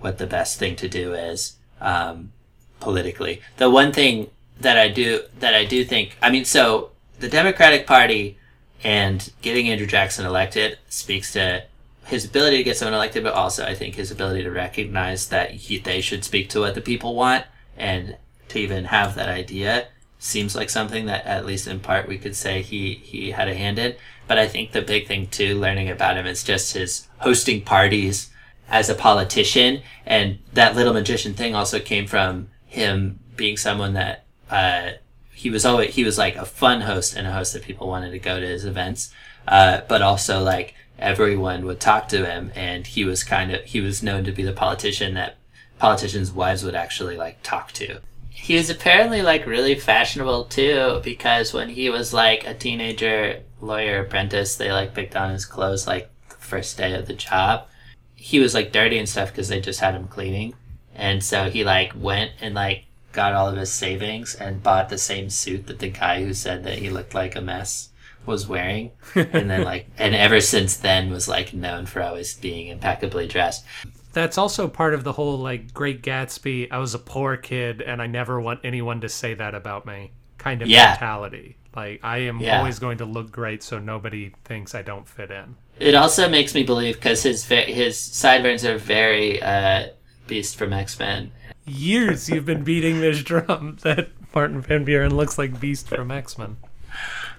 what 0.00 0.18
the 0.18 0.26
best 0.26 0.58
thing 0.58 0.74
to 0.76 0.88
do 0.88 1.12
is 1.14 1.56
um, 1.80 2.32
politically. 2.80 3.42
The 3.58 3.70
one 3.70 3.92
thing 3.92 4.30
that 4.60 4.76
I 4.76 4.88
do 4.88 5.22
that 5.40 5.54
I 5.54 5.64
do 5.64 5.84
think. 5.84 6.16
I 6.22 6.30
mean, 6.30 6.44
so 6.44 6.90
the 7.18 7.28
Democratic 7.28 7.86
Party 7.86 8.38
and 8.84 9.32
getting 9.42 9.68
Andrew 9.68 9.86
Jackson 9.86 10.26
elected 10.26 10.78
speaks 10.88 11.32
to 11.32 11.64
his 12.06 12.24
ability 12.24 12.58
to 12.58 12.64
get 12.64 12.76
someone 12.76 12.94
elected, 12.94 13.22
but 13.22 13.34
also 13.34 13.64
I 13.64 13.74
think 13.74 13.94
his 13.94 14.10
ability 14.10 14.42
to 14.44 14.50
recognize 14.50 15.28
that 15.28 15.50
he, 15.50 15.78
they 15.78 16.00
should 16.00 16.24
speak 16.24 16.48
to 16.50 16.60
what 16.60 16.74
the 16.74 16.80
people 16.80 17.14
want 17.14 17.44
and 17.76 18.16
to 18.48 18.58
even 18.58 18.86
have 18.86 19.14
that 19.14 19.28
idea 19.28 19.88
seems 20.18 20.56
like 20.56 20.70
something 20.70 21.06
that 21.06 21.24
at 21.26 21.46
least 21.46 21.66
in 21.66 21.80
part 21.80 22.08
we 22.08 22.18
could 22.18 22.34
say 22.34 22.62
he 22.62 22.94
he 22.94 23.30
had 23.30 23.48
a 23.48 23.54
hand 23.54 23.78
in. 23.78 23.94
But 24.26 24.38
I 24.38 24.48
think 24.48 24.72
the 24.72 24.82
big 24.82 25.06
thing 25.06 25.28
too, 25.28 25.58
learning 25.58 25.88
about 25.88 26.16
him, 26.16 26.26
is 26.26 26.42
just 26.42 26.74
his 26.74 27.08
hosting 27.18 27.62
parties 27.62 28.30
as 28.68 28.90
a 28.90 28.94
politician, 28.94 29.82
and 30.04 30.38
that 30.52 30.76
little 30.76 30.92
magician 30.92 31.34
thing 31.34 31.54
also 31.54 31.78
came 31.78 32.06
from 32.06 32.48
him 32.66 33.20
being 33.36 33.56
someone 33.56 33.94
that 33.94 34.26
uh, 34.50 34.92
he 35.32 35.50
was 35.50 35.64
always 35.64 35.94
he 35.94 36.04
was 36.04 36.18
like 36.18 36.36
a 36.36 36.44
fun 36.44 36.80
host 36.80 37.16
and 37.16 37.26
a 37.26 37.32
host 37.32 37.52
that 37.52 37.62
people 37.62 37.86
wanted 37.86 38.10
to 38.10 38.18
go 38.18 38.40
to 38.40 38.46
his 38.46 38.64
events. 38.64 39.12
Uh, 39.46 39.80
but 39.88 40.02
also 40.02 40.42
like 40.42 40.74
everyone 40.98 41.64
would 41.64 41.80
talk 41.80 42.08
to 42.08 42.26
him, 42.26 42.52
and 42.54 42.86
he 42.86 43.04
was 43.04 43.24
kind 43.24 43.52
of 43.52 43.64
he 43.64 43.80
was 43.80 44.02
known 44.02 44.24
to 44.24 44.32
be 44.32 44.42
the 44.42 44.52
politician 44.52 45.14
that 45.14 45.36
politicians' 45.78 46.32
wives 46.32 46.64
would 46.64 46.74
actually 46.74 47.16
like 47.16 47.42
talk 47.42 47.72
to. 47.72 48.00
He 48.28 48.56
was 48.56 48.70
apparently 48.70 49.22
like 49.22 49.46
really 49.46 49.74
fashionable 49.74 50.44
too, 50.44 51.00
because 51.04 51.52
when 51.52 51.68
he 51.68 51.88
was 51.90 52.12
like 52.12 52.46
a 52.46 52.54
teenager 52.54 53.42
lawyer 53.60 54.00
apprentice, 54.00 54.56
they 54.56 54.72
like 54.72 54.94
picked 54.94 55.16
on 55.16 55.30
his 55.30 55.44
clothes 55.44 55.86
like 55.86 56.10
the 56.28 56.36
first 56.36 56.76
day 56.76 56.94
of 56.94 57.06
the 57.06 57.14
job. 57.14 57.66
He 58.14 58.40
was 58.40 58.54
like 58.54 58.72
dirty 58.72 58.98
and 58.98 59.08
stuff 59.08 59.30
because 59.30 59.48
they 59.48 59.60
just 59.60 59.80
had 59.80 59.94
him 59.94 60.08
cleaning, 60.08 60.54
and 60.94 61.22
so 61.22 61.48
he 61.48 61.64
like 61.64 61.92
went 61.96 62.32
and 62.40 62.54
like 62.54 62.84
got 63.18 63.32
all 63.34 63.48
of 63.48 63.56
his 63.56 63.72
savings 63.72 64.36
and 64.36 64.62
bought 64.62 64.88
the 64.90 64.96
same 64.96 65.28
suit 65.28 65.66
that 65.66 65.80
the 65.80 65.88
guy 65.90 66.22
who 66.22 66.32
said 66.32 66.62
that 66.62 66.78
he 66.78 66.88
looked 66.88 67.14
like 67.14 67.34
a 67.34 67.40
mess 67.40 67.88
was 68.24 68.46
wearing, 68.46 68.92
and 69.16 69.50
then 69.50 69.64
like, 69.64 69.88
and 69.98 70.14
ever 70.14 70.40
since 70.40 70.76
then 70.76 71.10
was 71.10 71.26
like 71.26 71.52
known 71.52 71.84
for 71.86 72.00
always 72.00 72.34
being 72.34 72.68
impeccably 72.68 73.26
dressed. 73.26 73.64
That's 74.12 74.38
also 74.38 74.68
part 74.68 74.94
of 74.94 75.02
the 75.02 75.12
whole 75.14 75.36
like 75.36 75.74
Great 75.74 76.00
Gatsby. 76.02 76.68
I 76.70 76.78
was 76.78 76.94
a 76.94 76.98
poor 77.00 77.36
kid, 77.36 77.82
and 77.82 78.00
I 78.00 78.06
never 78.06 78.40
want 78.40 78.60
anyone 78.62 79.00
to 79.00 79.08
say 79.08 79.34
that 79.34 79.54
about 79.56 79.84
me. 79.84 80.12
Kind 80.38 80.62
of 80.62 80.68
Yeah. 80.68 80.90
mentality. 80.90 81.56
Like 81.74 81.98
I 82.04 82.18
am 82.18 82.40
Yeah. 82.40 82.58
always 82.58 82.78
going 82.78 82.98
to 82.98 83.04
look 83.04 83.32
great, 83.32 83.64
so 83.64 83.80
nobody 83.80 84.32
thinks 84.44 84.76
I 84.76 84.82
don't 84.82 85.08
fit 85.08 85.32
in. 85.32 85.56
It 85.80 85.96
also 85.96 86.28
makes 86.28 86.54
me 86.54 86.62
believe 86.62 86.94
because 86.94 87.24
his 87.24 87.44
his 87.48 87.98
sideburns 87.98 88.64
are 88.64 88.78
very 88.78 89.42
uh, 89.42 89.88
Beast 90.28 90.56
from 90.56 90.72
X 90.72 90.98
Men. 91.00 91.32
Years 91.68 92.28
you've 92.28 92.46
been 92.46 92.64
beating 92.64 93.00
this 93.00 93.22
drum 93.22 93.78
that 93.82 94.08
Martin 94.34 94.60
Van 94.60 94.84
Buren 94.84 95.14
looks 95.16 95.38
like 95.38 95.60
Beast 95.60 95.88
from 95.88 96.10
X 96.10 96.38
Men. 96.38 96.56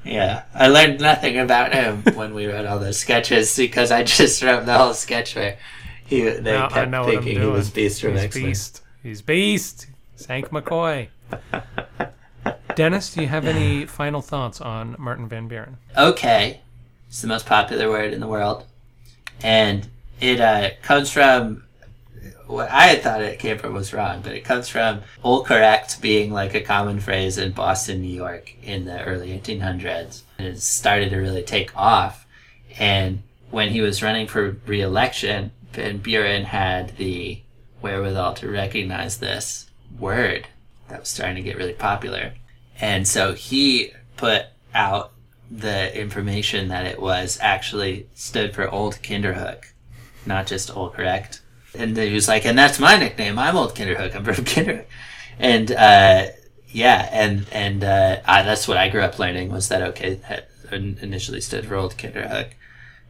Yeah, 0.06 0.44
I 0.54 0.68
learned 0.68 1.00
nothing 1.02 1.38
about 1.38 1.74
him 1.74 2.04
when 2.16 2.34
we 2.34 2.46
wread 2.48 2.66
all 2.66 2.80
those 2.80 2.98
sketches 3.00 3.56
because 3.56 3.92
I 3.92 4.04
just 4.04 4.42
wrote 4.44 4.66
the 4.66 4.78
whole 4.78 4.94
sketch 4.94 5.36
where 5.36 5.58
he 6.06 6.22
they 6.22 6.54
Now 6.54 6.70
kept 6.70 6.92
thinking 7.06 7.40
he 7.40 7.46
was 7.46 7.70
Beast 7.70 8.02
from 8.02 8.18
X 8.18 8.36
Men. 8.36 8.46
Beast. 8.46 8.82
He's 9.04 9.22
Beast. 9.22 9.88
Hank 10.28 10.50
McCoy. 10.50 11.08
Dennis, 12.76 13.14
do 13.14 13.22
you 13.22 13.28
have 13.28 13.46
any 13.46 13.86
final 13.86 14.22
thoughts 14.22 14.62
on 14.62 14.96
Martin 14.98 15.28
Van 15.28 15.48
Buren? 15.48 15.78
okay 15.98 16.62
it's 17.08 17.22
the 17.22 17.28
most 17.28 17.46
popular 17.46 17.90
word 17.90 18.14
in 18.14 18.20
the 18.20 18.28
world 18.28 18.66
and 19.42 19.88
it 20.22 20.40
uh, 20.40 20.70
comes 20.82 21.12
from 21.12 21.64
what 22.48 22.70
i 22.72 22.84
had 22.84 23.02
thought 23.02 23.22
it 23.22 23.40
came 23.40 23.58
from 23.58 23.74
was 23.74 23.94
wrong 23.94 24.22
but 24.22 24.34
it 24.34 24.44
comes 24.44 24.68
from 24.68 25.02
all 25.24 25.44
correct 25.44 26.02
being 26.02 26.32
like 26.32 26.54
a 26.54 26.62
common 26.62 27.00
phrase 27.00 27.38
in 27.38 27.52
boston 27.52 28.02
new 28.02 28.08
york 28.08 28.54
in 28.64 28.86
the 28.86 29.04
early 29.04 29.40
1800s 29.40 30.22
and 30.40 30.48
it 30.48 30.62
started 30.62 31.10
to 31.10 31.18
really 31.18 31.44
take 31.44 31.76
off. 31.76 32.26
And 32.80 33.22
when 33.52 33.70
he 33.70 33.82
was 33.82 34.02
running 34.02 34.26
for 34.26 34.58
re-election 34.66 35.52
van 35.74 35.98
buren 35.98 36.46
had 36.46 36.96
the 36.98 37.42
wherewithal 37.82 38.34
to 38.36 38.50
recognize 38.50 39.18
this 39.18 39.70
word 40.00 40.48
that 40.88 41.02
was 41.02 41.10
starting 41.10 41.36
to 41.36 41.42
get 41.42 41.58
really 41.58 41.74
popular. 41.74 42.34
And 42.80 43.08
so 43.08 43.34
he 43.34 43.92
put 44.16 44.46
out 44.74 45.12
the 45.52 45.96
information 46.00 46.70
that 46.70 46.86
it 46.86 47.02
was 47.02 47.38
actually 47.42 48.08
stood 48.16 48.56
for 48.56 48.70
Old 48.70 49.00
Kinderhook, 49.02 49.66
not 50.26 50.48
just 50.48 50.76
Old 50.76 50.94
Correct. 50.94 51.39
And 51.76 51.96
he 51.96 52.14
was 52.14 52.28
like, 52.28 52.46
and 52.46 52.58
that's 52.58 52.80
my 52.80 52.98
nickname. 52.98 53.38
I'm 53.38 53.56
Old 53.56 53.76
Kinderhook. 53.76 54.16
I'm 54.16 54.24
from 54.24 54.46
Kinderhook. 54.46 54.86
And 55.38 55.72
uh, 55.72 56.28
yeah, 56.72 57.10
and 57.12 57.48
and 57.52 57.84
uh, 57.84 58.22
I, 58.26 58.44
that's 58.44 58.68
what 58.68 58.78
I 58.78 58.90
grew 58.90 59.02
up 59.02 59.18
learning 59.20 59.52
was 59.52 59.70
that 59.70 59.82
okay 59.82 60.16
that 60.16 60.50
initially 60.72 61.42
stood 61.42 61.66
for 61.66 61.76
Old 61.76 61.98
Kinderhook, 61.98 62.50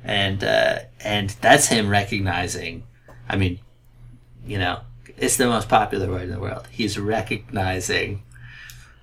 and 0.04 0.44
uh, 0.44 0.80
and 1.04 1.32
that's 1.42 1.68
him 1.68 1.90
recognizing. 1.90 2.84
I 3.28 3.36
mean, 3.36 3.60
you 4.46 4.58
know, 4.58 4.82
it's 5.18 5.38
the 5.38 5.48
most 5.48 5.68
popular 5.68 6.10
word 6.10 6.24
in 6.24 6.32
the 6.32 6.40
world. 6.40 6.68
He's 6.72 6.98
recognizing 6.98 8.24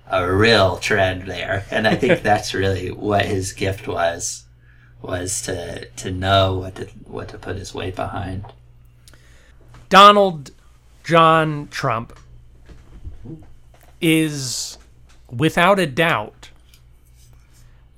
a 0.09 0.31
real 0.31 0.77
trend 0.77 1.27
there, 1.27 1.65
and 1.69 1.87
I 1.87 1.95
think 1.95 2.21
that's 2.23 2.53
really 2.53 2.91
what 2.91 3.25
his 3.25 3.53
gift 3.53 3.87
was, 3.87 4.45
was 5.01 5.41
to 5.43 5.85
to 5.85 6.11
know 6.11 6.57
what 6.57 6.75
to 6.75 6.85
what 7.05 7.29
to 7.29 7.37
put 7.37 7.57
his 7.57 7.73
weight 7.73 7.95
behind. 7.95 8.45
Donald 9.89 10.51
John 11.03 11.69
Trump 11.69 12.17
is, 14.01 14.77
without 15.31 15.79
a 15.79 15.87
doubt, 15.87 16.49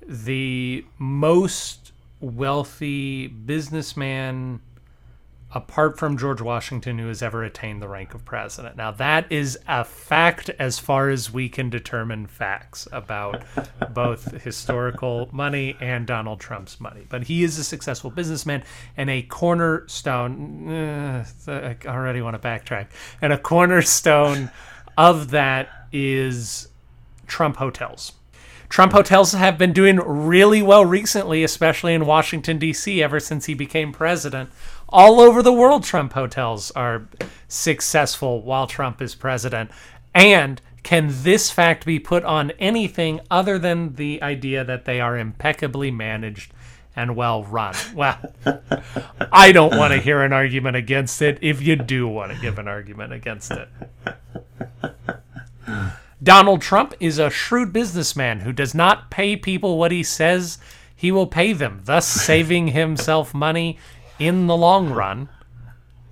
the 0.06 0.86
most 1.00 1.92
wealthy 2.20 3.28
businessman 3.28 4.62
apart 5.52 5.97
from 5.97 6.18
George 6.18 6.41
Washington 6.41 7.00
who 7.00 7.08
has 7.08 7.24
ever 7.24 7.43
attained 7.43 7.82
the 7.82 7.88
rank 7.88 8.14
of 8.14 8.24
president. 8.24 8.76
Now, 8.76 8.91
that 8.91 9.32
is 9.32 9.58
a 9.68 9.84
fact 9.84 10.50
as 10.60 10.78
far 10.78 11.10
as 11.10 11.34
we 11.34 11.50
can 11.50 11.70
determine 11.70 12.28
facts 12.28 12.88
about 12.91 13.43
both 13.93 14.41
historical 14.43 15.30
money 15.32 15.76
and 15.82 16.06
Donald 16.06 16.39
Trump's 16.39 16.80
money. 16.80 17.06
But 17.10 17.24
he 17.24 17.43
is 17.43 17.58
a 17.58 17.64
successful 17.64 18.12
businessman 18.12 18.64
and 18.95 19.10
a 19.10 19.24
cornerstone. 19.24 20.70
Uh, 20.72 21.26
I 21.47 21.78
already 21.88 22.22
want 22.22 22.39
to 22.39 22.47
backtrack. 22.47 22.88
And 23.22 23.34
a 23.34 23.38
cornerstone 23.38 24.52
of 24.97 25.32
that 25.32 25.70
is 25.91 26.68
Trump 27.26 27.58
hotels. 27.58 28.14
Trump 28.70 28.91
hotels 28.93 29.32
have 29.32 29.58
been 29.58 29.74
doing 29.74 29.97
really 29.97 30.62
well 30.62 30.86
recently, 30.86 31.43
especially 31.43 31.95
in 31.95 32.06
Washington, 32.06 32.60
D.C., 32.60 33.02
ever 33.02 33.20
since 33.20 33.45
he 33.45 33.56
became 33.56 33.91
president. 33.91 34.52
All 34.92 35.22
over 35.22 35.44
the 35.44 35.54
world, 35.54 35.84
Trump 35.84 36.14
hotels 36.14 36.72
are 36.72 37.08
successful 37.48 38.42
while 38.42 38.66
Trump 38.66 39.02
is 39.02 39.14
president. 39.14 39.70
And 40.16 40.62
can 40.82 41.10
this 41.10 41.52
fact 41.52 41.86
be 41.86 42.00
put 42.00 42.24
on 42.24 42.52
anything 42.52 43.20
other 43.30 43.60
than 43.60 43.96
the 43.96 44.22
idea 44.24 44.64
that 44.64 44.86
they 44.86 45.00
are 45.00 45.18
impeccably 45.18 45.92
managed 45.92 46.52
and 46.96 47.16
well 47.16 47.44
run? 47.44 47.76
Well, 47.94 48.18
I 49.32 49.52
don't 49.52 49.78
want 49.78 49.94
to 49.94 50.02
hear 50.02 50.24
an 50.24 50.34
argument 50.34 50.76
against 50.76 51.22
it 51.22 51.38
if 51.42 51.62
you 51.62 51.76
do 51.76 52.08
want 52.08 52.34
to 52.34 52.40
give 52.40 52.58
an 52.58 52.68
argument 52.68 53.14
against 53.14 53.52
it. 53.52 53.70
Donald 56.22 56.62
Trump 56.62 56.96
is 57.00 57.20
a 57.20 57.30
shrewd 57.30 57.72
businessman 57.72 58.42
who 58.42 58.52
does 58.52 58.74
not 58.74 59.12
pay 59.12 59.36
people 59.36 59.78
what 59.78 59.92
he 59.92 60.04
says 60.04 60.58
he 60.96 61.14
will 61.14 61.28
pay 61.28 61.54
them, 61.54 61.82
thus 61.86 62.06
saving 62.06 62.70
himself 62.70 63.34
money 63.34 63.78
in 64.20 64.48
the 64.48 64.58
long 64.58 64.90
run, 64.90 65.30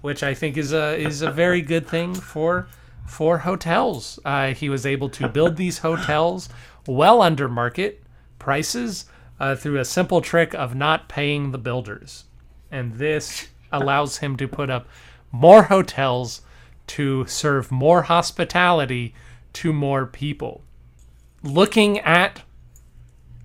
which 0.01 0.23
I 0.23 0.33
think 0.33 0.57
is 0.57 0.73
a 0.73 0.95
is 0.95 1.21
a 1.21 1.31
very 1.31 1.61
good 1.61 1.87
thing 1.87 2.15
for 2.15 2.67
for 3.05 3.39
hotels. 3.39 4.19
Uh, 4.25 4.53
he 4.53 4.69
was 4.69 4.85
able 4.85 5.09
to 5.09 5.27
build 5.27 5.57
these 5.57 5.79
hotels 5.79 6.49
well 6.87 7.21
under 7.21 7.47
market 7.47 8.01
prices 8.39 9.05
uh, 9.39 9.55
through 9.55 9.79
a 9.79 9.85
simple 9.85 10.21
trick 10.21 10.53
of 10.53 10.73
not 10.73 11.09
paying 11.09 11.51
the 11.51 11.57
builders, 11.57 12.25
and 12.71 12.93
this 12.93 13.49
allows 13.71 14.17
him 14.17 14.37
to 14.37 14.47
put 14.47 14.69
up 14.69 14.87
more 15.31 15.63
hotels 15.63 16.41
to 16.87 17.25
serve 17.27 17.69
more 17.71 18.03
hospitality 18.03 19.13
to 19.51 19.73
more 19.73 20.05
people. 20.05 20.63
Looking 21.43 21.99
at 21.99 22.41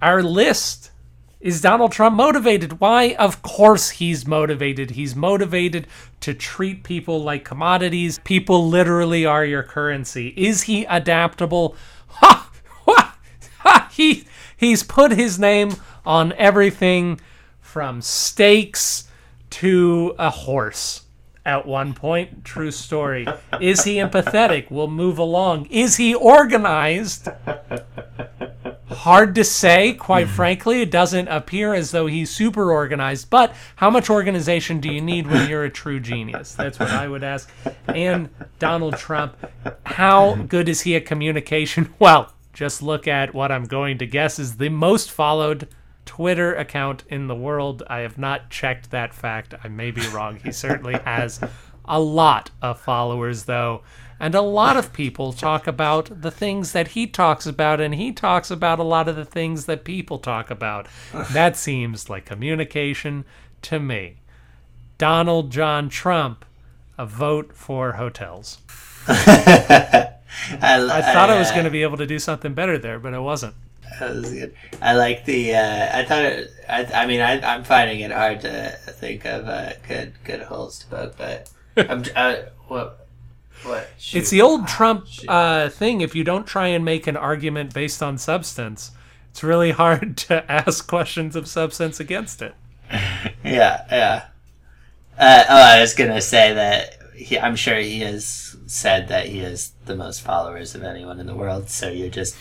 our 0.01 0.23
list, 0.23 0.92
is 1.43 1.61
Donald 1.61 1.91
Trump 1.91 2.17
motivated? 2.17 2.79
Why? 2.79 3.15
Of 3.19 3.43
course 3.43 3.91
he's 3.91 4.27
motivated. 4.29 4.93
He's 4.93 5.17
motivated 5.17 5.89
to 6.21 6.35
treat 6.35 6.85
people 6.85 7.21
like 7.21 7.45
commodities. 7.45 8.21
People 8.21 8.69
literally 8.69 9.27
are 9.27 9.45
your 9.45 9.65
currency. 9.65 10.29
Is 10.37 10.63
he 10.63 10.85
adaptable? 10.85 11.77
Ha! 12.09 12.49
Ha! 12.85 13.17
ha! 13.61 13.89
He, 13.93 14.25
he's 14.57 14.83
put 14.83 15.13
his 15.13 15.39
name 15.39 15.75
on 16.05 16.33
everything 16.35 17.21
from 17.61 18.03
steaks 18.03 19.09
to 19.51 20.15
a 20.19 20.31
horse 20.31 21.03
at 21.45 21.67
one 21.67 21.95
point. 21.95 22.45
True 22.45 22.71
story. 22.71 23.27
Is 23.61 23.85
he 23.85 23.97
empathetic? 23.97 24.71
We'll 24.71 24.89
move 24.89 25.19
along. 25.19 25.67
Is 25.67 25.97
he 25.97 26.15
organized? 26.15 27.29
Hard 28.93 29.35
to 29.35 29.45
say, 29.45 29.95
quite 29.95 30.27
mm-hmm. 30.27 30.37
frankly. 30.37 30.83
It 30.83 30.91
doesn't 30.91 31.29
appear 31.29 31.75
as 31.75 31.91
though 31.91 32.07
he's 32.07 32.31
super 32.31 32.73
organized, 32.73 33.31
but 33.31 33.55
how 33.77 33.91
much 33.91 34.11
organization 34.11 34.81
do 34.81 34.93
you 34.93 35.01
need 35.01 35.27
when 35.27 35.49
you're 35.49 35.65
a 35.65 35.71
true 35.71 36.01
genius? 36.01 36.55
That's 36.55 36.79
what 36.79 36.91
I 36.91 37.09
would 37.09 37.25
ask. 37.25 37.51
And 37.89 38.29
Donald 38.59 38.97
Trump, 38.97 39.37
how 39.85 40.35
good 40.35 40.69
is 40.69 40.83
he 40.83 40.97
at 40.97 41.07
communication? 41.07 41.93
Well, 42.03 42.33
just 42.53 42.83
look 42.83 43.07
at 43.07 43.33
what 43.33 43.53
I'm 43.53 43.65
going 43.65 43.99
to 43.99 44.07
guess 44.07 44.39
is 44.39 44.57
the 44.57 44.69
most 44.69 45.11
followed 45.11 45.69
Twitter 46.05 46.55
account 46.55 47.05
in 47.09 47.29
the 47.29 47.35
world. 47.35 47.83
I 47.87 48.01
have 48.01 48.19
not 48.19 48.51
checked 48.51 48.91
that 48.91 49.15
fact. 49.15 49.55
I 49.63 49.69
may 49.69 49.91
be 49.91 50.07
wrong. 50.09 50.41
He 50.43 50.53
certainly 50.53 50.95
has 51.05 51.41
a 51.85 52.01
lot 52.01 52.51
of 52.61 52.81
followers, 52.81 53.45
though. 53.45 53.83
And 54.23 54.37
a 54.37 54.41
lot 54.41 54.77
of 54.77 54.93
people 54.93 55.33
talk 55.33 55.67
about 55.67 56.23
the 56.23 56.31
things 56.31 56.71
that 56.71 56.89
he 56.89 57.09
talks 57.09 57.45
about, 57.45 57.81
and 57.81 57.93
he 57.93 58.13
talks 58.13 58.53
about 58.53 58.79
a 58.79 58.85
lot 58.85 59.09
of 59.09 59.17
the 59.17 59.25
things 59.25 59.67
that 59.67 59.83
people 59.83 60.21
talk 60.21 60.49
about. 60.49 60.87
That 61.33 61.57
seems 61.57 62.09
like 62.09 62.25
communication 62.25 63.25
to 63.63 63.81
me. 63.81 64.19
Donald 64.97 65.51
John 65.51 65.89
Trump, 65.89 66.45
a 66.97 67.05
vote 67.05 67.53
for 67.53 67.95
hotels. 67.95 68.59
I, 69.09 70.15
I 70.61 71.03
thought 71.03 71.29
I 71.29 71.37
was 71.37 71.51
going 71.51 71.65
to 71.65 71.71
be 71.71 71.83
able 71.83 71.97
to 71.97 72.07
do 72.07 72.21
something 72.21 72.55
better 72.55 72.79
there, 72.79 73.01
but 73.01 73.15
I 73.15 73.19
wasn't. 73.19 73.57
That 73.99 74.15
was 74.15 74.33
good. 74.33 74.55
I 74.81 74.95
like 74.95 75.25
the. 75.25 75.57
Uh, 75.57 75.99
I 75.99 76.05
thought. 76.05 76.25
It, 76.25 76.51
I. 76.69 76.85
I 76.85 77.07
mean, 77.07 77.21
I, 77.21 77.41
I'm 77.41 77.65
finding 77.65 77.99
it 77.99 78.13
hard 78.13 78.43
to 78.43 78.71
think 78.87 79.25
of 79.25 79.49
uh, 79.49 79.73
good 79.89 80.13
good 80.23 80.43
holes 80.43 80.79
to 80.79 80.87
poke, 80.87 81.19
but 81.19 81.51
I'm. 81.77 82.05
Uh, 82.15 82.37
what? 82.69 83.02
What? 83.65 83.91
It's 84.13 84.31
the 84.31 84.43
old 84.43 84.67
Trump 84.67 85.07
uh, 85.29 85.69
thing. 85.69 86.01
If 86.01 86.15
you 86.15 86.25
don't 86.25 86.47
try 86.47 86.69
and 86.69 86.85
make 86.85 87.07
an 87.07 87.17
argument 87.17 87.73
based 87.73 88.03
on 88.03 88.19
substance, 88.19 88.93
it's 89.31 89.43
really 89.43 89.71
hard 89.83 90.17
to 90.19 90.51
ask 90.51 90.87
questions 90.87 91.37
of 91.37 91.49
substance 91.49 92.01
against 92.01 92.43
it. 92.43 92.55
Yeah, 93.45 93.85
yeah. 93.91 94.25
Uh, 95.19 95.45
oh, 95.49 95.63
I 95.63 95.81
was 95.81 95.95
gonna 95.95 96.21
say 96.21 96.55
that 96.55 96.97
he, 97.15 97.39
I'm 97.39 97.57
sure 97.57 97.77
he 97.77 98.01
has 98.01 98.57
said 98.67 99.09
that 99.09 99.27
he 99.27 99.39
has 99.41 99.73
the 99.85 99.97
most 99.97 100.23
followers 100.23 100.75
of 100.77 100.85
anyone 100.85 101.19
in 101.19 101.27
the 101.27 101.35
world. 101.35 101.69
So 101.69 101.91
you're 101.91 102.09
just 102.09 102.37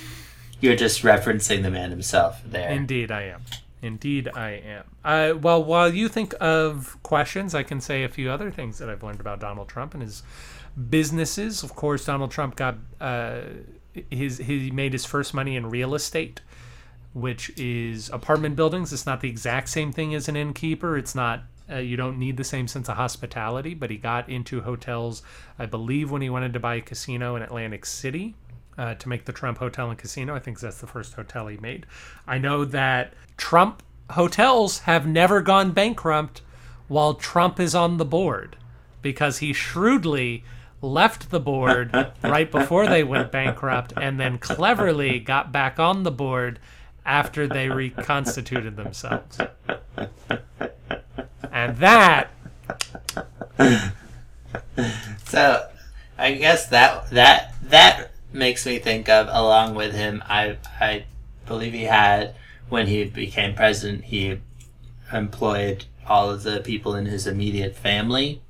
you're 0.60 0.76
just 0.76 1.02
referencing 1.02 1.64
the 1.64 1.72
man 1.72 1.90
himself 1.90 2.42
there. 2.46 2.70
Indeed, 2.70 3.12
I 3.12 3.24
am. 3.24 3.42
Indeed, 3.82 4.30
I 4.36 4.52
am. 4.52 4.84
Uh, 5.04 5.34
well, 5.38 5.64
while 5.64 5.92
you 5.92 6.08
think 6.08 6.36
of 6.40 6.98
questions, 7.02 7.56
I 7.56 7.64
can 7.64 7.82
say 7.82 8.04
a 8.04 8.10
few 8.10 8.30
other 8.30 8.52
things 8.52 8.78
that 8.78 8.90
I've 8.90 9.02
learned 9.02 9.20
about 9.20 9.40
Donald 9.40 9.70
Trump 9.70 9.96
and 9.96 10.04
his 10.04 10.22
businesses. 10.90 11.64
Of 11.64 11.76
course, 11.76 12.06
Donald 12.06 12.32
Trump 12.32 12.56
got 12.56 12.76
uh, 13.00 13.42
his 14.10 14.38
he 14.38 14.72
made 14.72 14.94
his 14.94 15.06
first 15.06 15.34
money 15.34 15.56
in 15.56 15.70
real 15.70 15.96
estate, 15.96 16.42
which 17.14 17.52
is 17.58 18.10
apartment 18.10 18.56
buildings. 18.56 18.94
It's 18.94 19.06
not 19.06 19.22
the 19.22 19.30
exact 19.30 19.70
same 19.70 19.92
thing 19.92 20.16
as 20.16 20.28
an 20.28 20.36
innkeeper. 20.36 20.98
It's 20.98 21.16
not. 21.16 21.44
Uh, 21.70 21.78
you 21.78 21.96
don't 21.96 22.20
need 22.20 22.36
the 22.36 22.44
same 22.44 22.68
sense 22.68 22.90
of 22.90 22.98
hospitality, 22.98 23.74
but 23.74 23.90
he 23.90 23.96
got 23.96 24.28
into 24.28 24.62
hotels, 24.62 25.24
I 25.58 25.66
believe, 25.66 26.12
when 26.12 26.22
he 26.22 26.30
wanted 26.30 26.52
to 26.54 26.60
buy 26.60 26.76
a 26.76 26.82
casino 26.82 27.38
in 27.38 27.42
Atlantic 27.42 27.86
City 27.86 28.36
uh, 28.78 28.96
to 28.96 29.08
make 29.08 29.24
the 29.24 29.32
Trump 29.32 29.60
Hotel 29.60 29.90
and 29.90 29.98
Casino. 29.98 30.36
I 30.36 30.40
think 30.40 30.60
that's 30.60 30.82
the 30.82 30.88
first 30.88 31.14
hotel 31.14 31.48
he 31.48 31.58
made. 31.58 31.86
I 32.28 32.40
know 32.40 32.66
that 32.66 33.14
Trump 33.38 33.84
hotels 34.12 34.80
have 34.80 35.08
never 35.08 35.42
gone 35.42 35.72
bankrupt 35.72 36.42
while 36.88 37.14
Trump 37.14 37.60
is 37.60 37.74
on 37.74 37.98
the 37.98 38.06
board 38.06 38.58
because 39.02 39.38
he 39.38 39.54
shrewdly 39.54 40.44
left 40.82 41.30
the 41.30 41.40
board 41.40 41.92
right 42.24 42.52
before 42.52 42.88
they 42.88 43.04
went 43.04 43.32
bankrupt 43.32 43.94
and 43.98 44.20
then 44.20 44.38
cleverly 44.38 45.20
got 45.20 45.52
back 45.52 45.80
on 45.80 46.04
the 46.04 46.12
board 46.12 46.60
after 47.06 47.48
they 47.48 47.70
reconstituted 47.70 48.76
themselves. 48.76 49.40
And 51.52 51.78
that 51.78 52.32
So, 55.26 55.70
I 56.18 56.34
guess 56.34 56.68
that 56.68 57.10
that 57.12 57.56
that 57.64 58.12
makes 58.34 58.66
me 58.66 58.80
think 58.80 59.10
of 59.10 59.28
along 59.30 59.76
with 59.76 59.94
him. 59.94 60.24
I 60.28 60.58
I 60.80 61.06
believe 61.46 61.74
he 61.74 61.84
had 61.84 62.36
when 62.70 62.88
he 62.88 63.04
became 63.06 63.56
president. 63.56 64.06
He 64.06 64.40
employed 65.12 65.86
all 66.08 66.30
of 66.30 66.44
the 66.44 66.60
people 66.60 66.96
in 66.96 67.06
his 67.06 67.28
immediate 67.28 67.76
family 67.76 68.42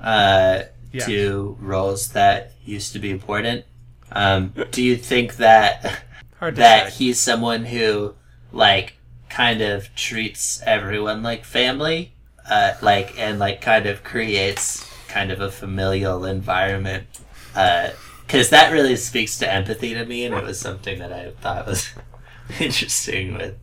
uh, 0.00 0.62
Yes. 0.94 1.06
to 1.06 1.56
roles 1.60 2.08
that 2.12 2.52
used 2.64 2.92
to 2.92 2.98
be 2.98 3.10
important. 3.10 3.64
Um, 4.12 4.54
do 4.70 4.82
you 4.82 4.96
think 4.96 5.36
that 5.36 6.02
that 6.40 6.92
say. 6.92 6.98
he's 7.04 7.20
someone 7.20 7.64
who 7.64 8.14
like 8.52 8.94
kind 9.28 9.60
of 9.60 9.94
treats 9.94 10.62
everyone 10.64 11.22
like 11.22 11.44
family? 11.44 12.12
Uh, 12.48 12.74
like 12.82 13.18
and 13.18 13.38
like 13.38 13.60
kind 13.60 13.86
of 13.86 14.04
creates 14.04 14.88
kind 15.08 15.30
of 15.30 15.40
a 15.40 15.50
familial 15.50 16.24
environment 16.24 17.06
because 17.52 18.50
that 18.50 18.72
really 18.72 18.96
speaks 18.96 19.38
to 19.38 19.50
empathy 19.50 19.94
to 19.94 20.04
me 20.04 20.24
and 20.24 20.34
it 20.34 20.42
was 20.42 20.58
something 20.58 20.98
that 20.98 21.12
i 21.12 21.30
thought 21.40 21.66
was 21.66 21.90
interesting 22.60 23.34
with 23.34 23.56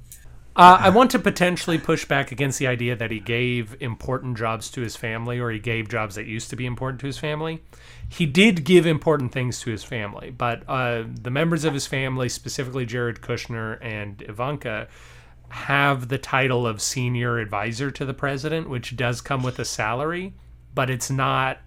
Uh, 0.54 0.78
I 0.82 0.89
want 0.89 1.12
to 1.12 1.20
potentially 1.20 1.78
push 1.78 2.04
back 2.04 2.34
against 2.34 2.60
the 2.60 2.68
idea 2.68 2.95
that 2.97 3.10
he 3.10 3.22
gave 3.22 3.82
important 3.82 4.38
jobs 4.38 4.70
to 4.72 4.82
his 4.82 4.97
family 4.97 5.39
or 5.39 5.49
he 5.49 5.60
gave 5.60 5.88
jobs 5.88 6.16
that 6.16 6.26
used 6.26 6.49
to 6.49 6.58
be 6.58 6.66
important 6.66 6.99
to 7.02 7.06
his 7.06 7.18
family. 7.18 7.64
He 8.10 8.26
did 8.26 8.66
give 8.66 8.86
important 8.86 9.32
things 9.32 9.62
to 9.62 9.72
his 9.72 9.86
family, 9.86 10.30
but 10.30 10.64
uh, 10.68 11.04
the 11.22 11.30
members 11.30 11.64
of 11.64 11.74
his 11.74 11.88
family, 11.88 12.28
specifically 12.28 12.86
Jared 12.86 13.22
Kushner 13.22 13.78
and 13.82 14.22
Ivanka, 14.24 14.89
have 15.47 16.10
the 16.10 16.18
title 16.18 16.68
of 16.68 16.82
senior 16.82 17.39
advisor 17.39 17.89
to 17.91 18.04
the 18.04 18.14
president, 18.14 18.70
which 18.70 18.97
does 18.97 19.22
come 19.22 19.43
with 19.43 19.58
a 19.60 19.66
salary, 19.66 20.34
but 20.76 20.89
it's 20.89 21.10
not. 21.10 21.60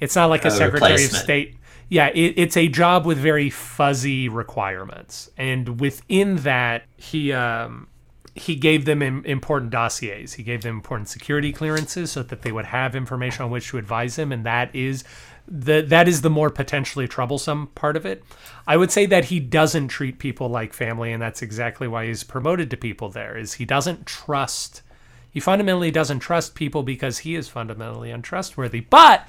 It's 0.00 0.16
not 0.16 0.30
like 0.30 0.44
a, 0.44 0.48
A 0.48 0.50
secretary 0.50 1.04
of 1.04 1.10
state. 1.12 1.56
Yeah, 1.88 2.08
it, 2.08 2.34
it's 2.36 2.56
a 2.56 2.68
job 2.68 3.04
with 3.04 3.18
very 3.18 3.50
fuzzy 3.50 4.28
requirements, 4.28 5.30
and 5.36 5.80
within 5.80 6.36
that, 6.38 6.84
he 6.96 7.32
um, 7.32 7.88
he 8.34 8.54
gave 8.54 8.84
them 8.84 9.02
important 9.02 9.70
dossiers. 9.70 10.34
He 10.34 10.42
gave 10.42 10.62
them 10.62 10.76
important 10.76 11.08
security 11.08 11.52
clearances 11.52 12.12
so 12.12 12.22
that 12.22 12.42
they 12.42 12.52
would 12.52 12.66
have 12.66 12.94
information 12.94 13.44
on 13.44 13.50
which 13.50 13.68
to 13.68 13.78
advise 13.78 14.18
him, 14.18 14.32
and 14.32 14.44
that 14.46 14.74
is 14.74 15.04
the 15.48 15.80
that 15.82 16.06
is 16.06 16.22
the 16.22 16.30
more 16.30 16.50
potentially 16.50 17.08
troublesome 17.08 17.68
part 17.68 17.96
of 17.96 18.06
it. 18.06 18.22
I 18.66 18.76
would 18.76 18.92
say 18.92 19.06
that 19.06 19.26
he 19.26 19.40
doesn't 19.40 19.88
treat 19.88 20.18
people 20.18 20.48
like 20.48 20.72
family, 20.72 21.12
and 21.12 21.20
that's 21.20 21.42
exactly 21.42 21.88
why 21.88 22.06
he's 22.06 22.22
promoted 22.22 22.70
to 22.70 22.76
people 22.76 23.08
there. 23.08 23.36
Is 23.36 23.54
he 23.54 23.64
doesn't 23.64 24.06
trust. 24.06 24.82
He 25.30 25.40
fundamentally 25.40 25.90
doesn't 25.90 26.20
trust 26.20 26.54
people 26.54 26.82
because 26.82 27.18
he 27.18 27.34
is 27.34 27.48
fundamentally 27.48 28.10
untrustworthy. 28.10 28.80
But 28.80 29.26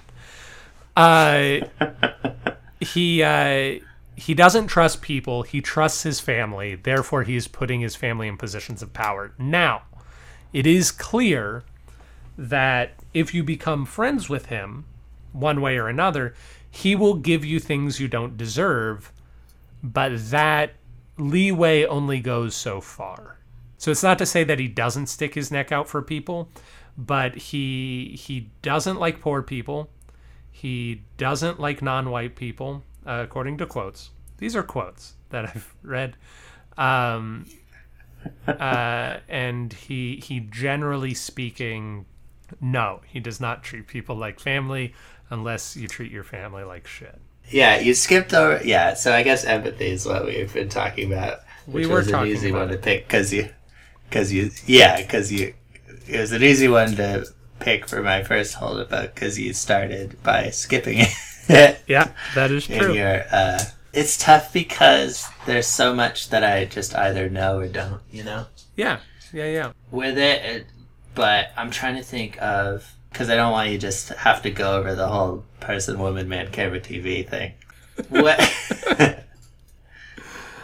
uh, 0.96 1.60
he 2.80 3.24
uh, 3.24 3.80
he 4.22 4.36
doesn't 4.36 4.68
trust 4.68 5.02
people. 5.02 5.42
He 5.42 5.62
trusts 5.62 6.04
his 6.04 6.20
family. 6.20 6.76
Therefore, 6.76 7.24
he's 7.24 7.48
putting 7.48 7.82
his 7.82 7.96
family 7.96 8.28
in 8.28 8.38
positions 8.38 8.84
of 8.84 8.94
power. 8.94 9.34
Now, 9.40 9.82
it 10.54 10.68
is 10.68 10.92
clear 10.92 11.64
that 12.38 12.92
if 13.16 13.34
you 13.34 13.44
become 13.44 13.84
friends 13.84 14.30
with 14.30 14.46
him, 14.46 14.86
one 15.34 15.60
way 15.60 15.78
or 15.78 15.88
another, 15.88 16.36
he 16.70 16.96
will 16.96 17.16
give 17.16 17.44
you 17.44 17.60
things 17.60 18.00
you 18.00 18.08
don't 18.08 18.38
deserve. 18.38 19.12
But 19.82 20.30
that 20.30 20.76
leeway 21.18 21.86
only 21.86 22.20
goes 22.20 22.56
so 22.56 22.80
far. 22.80 23.40
So 23.80 23.90
it's 23.90 24.04
not 24.04 24.20
to 24.20 24.28
say 24.28 24.44
that 24.44 24.60
he 24.60 24.68
doesn't 24.68 25.08
stick 25.08 25.34
his 25.34 25.50
neck 25.50 25.72
out 25.72 25.90
for 25.90 26.04
people, 26.04 26.50
but 26.96 27.36
he 27.36 28.16
he 28.24 28.52
doesn't 28.62 29.00
like 29.00 29.20
poor 29.20 29.42
people. 29.42 29.90
He 30.52 31.02
doesn't 31.18 31.60
like 31.60 31.82
non-white 31.82 32.36
people, 32.36 32.84
uh, 33.06 33.22
according 33.24 33.58
to 33.60 33.66
quotes. 33.66 34.12
These 34.38 34.56
are 34.56 34.64
quotes 34.64 35.14
that 35.30 35.46
I've 35.46 35.74
read. 35.84 36.16
Um, 36.78 37.46
uh, 38.48 39.18
and 39.28 39.74
he 39.74 40.18
he 40.18 40.40
generally 40.40 41.14
speaking, 41.14 42.06
no, 42.60 43.02
he 43.08 43.20
does 43.20 43.40
not 43.40 43.64
treat 43.64 43.88
people 43.88 44.16
like 44.16 44.40
family 44.40 44.94
unless 45.30 45.76
you 45.78 45.88
treat 45.88 46.12
your 46.12 46.24
family 46.24 46.64
like 46.64 46.88
shit. 46.88 47.20
yeah 47.50 47.80
you 47.80 47.94
skipped 47.94 48.34
over 48.34 48.62
yeah 48.64 48.94
so 48.94 49.14
i 49.14 49.24
guess 49.24 49.44
empathy 49.46 49.88
is 49.92 50.06
what 50.06 50.26
we've 50.26 50.54
been 50.54 50.70
talking 50.70 51.12
about 51.12 51.40
We 51.66 51.86
which 51.86 51.88
were 51.88 51.96
was 51.98 52.08
an 52.08 52.20
easy 52.26 52.50
about 52.50 52.68
one 52.68 52.68
to 52.70 52.78
pick 52.78 53.08
because 53.08 53.34
you 53.34 53.50
because 54.10 54.32
you 54.32 54.52
yeah 54.66 55.02
because 55.02 55.32
you 55.32 55.54
it 56.08 56.20
was 56.20 56.32
an 56.32 56.44
easy 56.44 56.68
one 56.68 56.96
to 56.96 57.26
pick 57.60 57.88
for 57.88 58.02
my 58.02 58.24
first 58.24 58.56
hold 58.56 58.80
about 58.80 59.14
because 59.16 59.40
you 59.40 59.54
started 59.54 60.22
by 60.24 60.50
skipping 60.50 61.00
it 61.00 61.10
Yeah, 61.88 62.12
that 62.36 62.52
is 62.52 62.66
true. 62.68 62.98
uh 63.00 63.60
it's 63.94 64.18
tough 64.18 64.54
because 64.54 65.28
there's 65.46 65.68
so 65.68 65.94
much 65.94 66.30
that 66.30 66.44
i 66.44 66.64
just 66.66 66.96
either 66.96 67.30
know 67.30 67.60
or 67.60 67.68
don't 67.68 68.02
you 68.10 68.24
know 68.24 68.46
Yeah, 68.76 69.00
yeah, 69.34 69.46
yeah. 69.52 69.72
with 69.92 70.18
it, 70.18 70.44
it 70.46 70.66
but 71.14 71.48
i'm 71.58 71.72
trying 71.72 71.96
to 71.98 72.04
think 72.04 72.42
of 72.42 72.90
because 73.12 73.30
i 73.30 73.36
don't 73.36 73.52
want 73.52 73.70
you 73.70 73.78
just 73.78 74.10
have 74.10 74.42
to 74.44 74.50
go 74.52 74.78
over 74.78 74.96
the 74.96 75.08
whole 75.08 75.44
person 75.60 76.00
woman 76.00 76.30
man 76.30 76.50
camera 76.52 76.80
tv 76.80 77.28
thing 77.28 77.52
what 78.10 78.40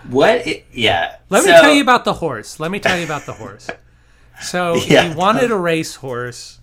what 0.09 0.47
i 0.47 0.63
yeah 0.71 1.17
Let 1.29 1.43
me 1.43 1.51
tell 1.51 1.73
you 1.73 1.81
about 1.81 2.05
the 2.05 2.13
horse. 2.13 2.59
Let 2.59 2.71
me 2.71 2.79
tell 2.79 2.97
you 2.97 3.03
about 3.05 3.25
the 3.25 3.33
horse. 3.33 3.69
So 4.41 4.75
Yeah. 4.87 5.09
he 5.09 5.15
wanted 5.15 5.51
a 5.51 5.55
racehorse, 5.57 6.59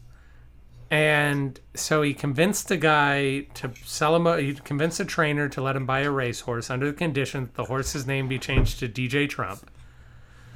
and 0.95 1.59
so 1.75 2.03
he 2.03 2.15
convinced 2.15 2.71
a 2.71 2.77
guy 2.77 3.41
to 3.55 3.73
sell 3.85 4.15
him. 4.15 4.29
A, 4.29 4.41
he 4.41 4.55
convinced 4.55 5.01
a 5.01 5.05
trainer 5.05 5.49
to 5.49 5.61
let 5.61 5.75
him 5.75 5.87
buy 5.87 6.03
a 6.03 6.11
racehorse 6.11 6.71
under 6.71 6.87
the 6.87 6.93
condition 6.93 7.47
that 7.47 7.55
the 7.55 7.65
horse's 7.65 8.07
name 8.07 8.29
be 8.29 8.39
changed 8.39 8.79
to 8.79 8.89
DJ 8.89 9.29
Trump. 9.29 9.69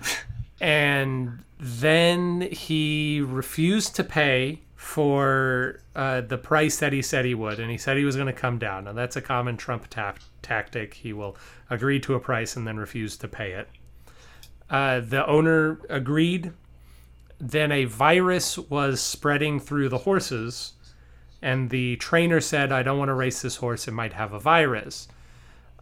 And 0.60 1.44
then 1.60 2.40
he 2.40 3.20
refused 3.20 3.94
to 3.94 4.02
pay 4.02 4.62
for 4.74 5.80
uh, 5.94 6.22
the 6.22 6.36
price 6.36 6.78
that 6.78 6.92
he 6.92 7.00
said 7.00 7.24
he 7.24 7.34
would, 7.34 7.60
and 7.60 7.70
he 7.70 7.78
said 7.78 7.96
he 7.96 8.04
was 8.04 8.16
going 8.16 8.26
to 8.26 8.32
come 8.32 8.58
down. 8.58 8.82
Now 8.82 8.92
that's 8.92 9.14
a 9.14 9.20
common 9.20 9.56
Trump 9.56 9.88
ta- 9.88 10.16
tactic. 10.42 10.94
He 10.94 11.12
will 11.12 11.36
agree 11.70 12.00
to 12.00 12.16
a 12.16 12.18
price 12.18 12.56
and 12.56 12.66
then 12.66 12.76
refuse 12.76 13.16
to 13.18 13.28
pay 13.28 13.52
it. 13.52 13.68
Uh, 14.68 14.98
the 14.98 15.24
owner 15.28 15.78
agreed. 15.88 16.52
Then 17.40 17.70
a 17.72 17.84
virus 17.84 18.58
was 18.58 19.00
spreading 19.00 19.60
through 19.60 19.88
the 19.88 19.98
horses, 19.98 20.72
and 21.40 21.70
the 21.70 21.96
trainer 21.96 22.40
said, 22.40 22.72
I 22.72 22.82
don't 22.82 22.98
want 22.98 23.10
to 23.10 23.14
race 23.14 23.42
this 23.42 23.56
horse. 23.56 23.86
It 23.86 23.92
might 23.92 24.12
have 24.14 24.32
a 24.32 24.40
virus. 24.40 25.06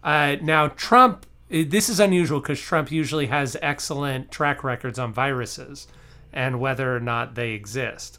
Uh, 0.04 0.36
now, 0.42 0.68
Trump, 0.68 1.24
this 1.48 1.88
is 1.88 1.98
unusual 1.98 2.40
because 2.40 2.60
Trump 2.60 2.92
usually 2.92 3.26
has 3.26 3.56
excellent 3.62 4.30
track 4.30 4.62
records 4.62 4.98
on 4.98 5.12
viruses 5.12 5.88
and 6.32 6.60
whether 6.60 6.94
or 6.94 7.00
not 7.00 7.34
they 7.36 7.52
exist. 7.52 8.18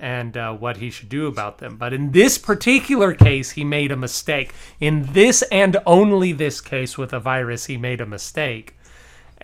and 0.00 0.36
uh, 0.36 0.52
what 0.52 0.78
he 0.78 0.90
should 0.90 1.08
do 1.08 1.26
about 1.26 1.58
them. 1.58 1.76
But 1.76 1.92
in 1.92 2.12
this 2.12 2.36
particular 2.36 3.14
case, 3.14 3.52
he 3.52 3.64
made 3.64 3.92
a 3.92 3.96
mistake. 3.96 4.52
In 4.80 5.12
this 5.12 5.42
and 5.50 5.76
only 5.86 6.32
this 6.32 6.60
case 6.60 6.98
with 6.98 7.12
a 7.12 7.20
virus, 7.20 7.66
he 7.66 7.76
made 7.76 8.00
a 8.00 8.06
mistake. 8.06 8.76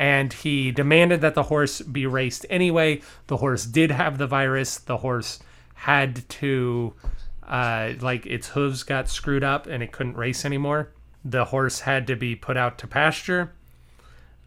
And 0.01 0.33
he 0.33 0.73
demanded 0.73 1.21
that 1.21 1.35
the 1.35 1.43
horse 1.43 1.83
be 1.83 2.07
raced 2.07 2.47
anyway. 2.49 3.03
The 3.27 3.37
horse 3.37 3.67
did 3.67 3.91
have 3.91 4.17
the 4.17 4.27
virus. 4.27 4.79
The 4.79 4.97
horse 4.97 5.41
had 5.75 6.27
to, 6.31 6.95
uh, 7.47 7.93
like, 8.01 8.25
its 8.25 8.49
hooves 8.49 8.83
got 8.83 9.11
screwed 9.11 9.45
up 9.45 9.67
and 9.67 9.83
it 9.83 9.93
couldn't 9.93 10.17
race 10.17 10.47
anymore. 10.47 10.89
The 11.23 11.45
horse 11.45 11.81
had 11.81 12.07
to 12.07 12.17
be 12.17 12.35
put 12.35 12.57
out 12.57 12.79
to 12.79 12.87
pasture. 12.87 13.53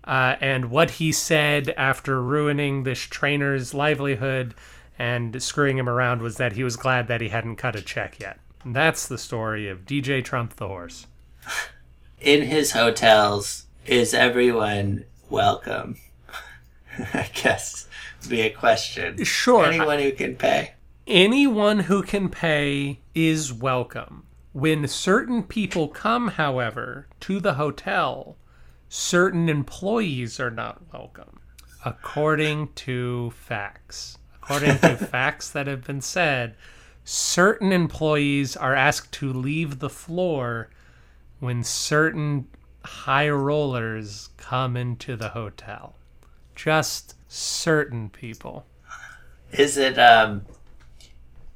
Uh, 0.04 0.38
and 0.42 0.72
what 0.72 0.90
he 0.90 1.12
said 1.12 1.70
after 1.78 2.20
ruining 2.20 2.82
this 2.82 3.02
trainer's 3.02 3.76
livelihood 3.76 4.56
and 4.98 5.40
screwing 5.40 5.78
him 5.78 5.88
around 5.88 6.24
was 6.24 6.38
that 6.38 6.54
he 6.54 6.64
was 6.64 6.78
glad 6.78 7.08
that 7.10 7.22
he 7.22 7.30
hadn't 7.30 7.58
cut 7.58 7.76
a 7.76 7.82
check 7.84 8.20
yet. 8.20 8.40
And 8.64 8.76
that's 8.76 9.08
the 9.08 9.20
story 9.20 9.70
of 9.70 9.86
DJ 9.86 10.24
Trump 10.24 10.56
the 10.56 10.68
horse. 10.68 11.06
In 12.20 12.42
his 12.42 12.72
hotels, 12.72 13.68
is 13.86 14.16
everyone 14.16 15.06
welcome? 15.34 15.98
I 17.14 17.28
guess 17.34 17.88
be 18.30 18.42
a 18.42 18.52
question. 18.52 19.24
Sure. 19.24 19.66
Anyone 19.66 20.00
who 20.00 20.12
can 20.12 20.36
pay. 20.36 20.74
Anyone 21.08 21.80
who 21.80 22.04
can 22.04 22.30
pay 22.30 23.00
is 23.16 23.52
welcome. 23.52 24.28
When 24.54 24.88
certain 24.88 25.42
people 25.42 25.88
come, 25.88 26.30
however, 26.30 27.08
to 27.22 27.40
the 27.40 27.56
hotel, 27.56 28.38
certain 28.88 29.50
employees 29.50 30.40
are 30.40 30.52
not 30.52 30.94
welcome, 30.94 31.40
according 31.84 32.72
to 32.76 33.32
facts. 33.32 34.20
According 34.36 34.78
to 34.80 34.96
facts 35.12 35.50
that 35.50 35.66
have 35.66 35.84
been 35.84 36.02
said, 36.02 36.56
certain 37.04 37.72
employees 37.72 38.56
are 38.56 38.76
asked 38.76 39.12
to 39.14 39.34
leave 39.34 39.80
the 39.80 39.90
floor 39.90 40.70
when 41.40 41.64
certain 41.64 42.48
high 42.84 43.30
rollers 43.30 44.30
come 44.38 44.76
into 44.78 45.16
the 45.16 45.30
hotel. 45.30 45.96
Just 46.56 47.16
certain 47.28 48.10
people. 48.10 48.66
Is 49.52 49.78
it 49.78 49.98
um 50.00 50.44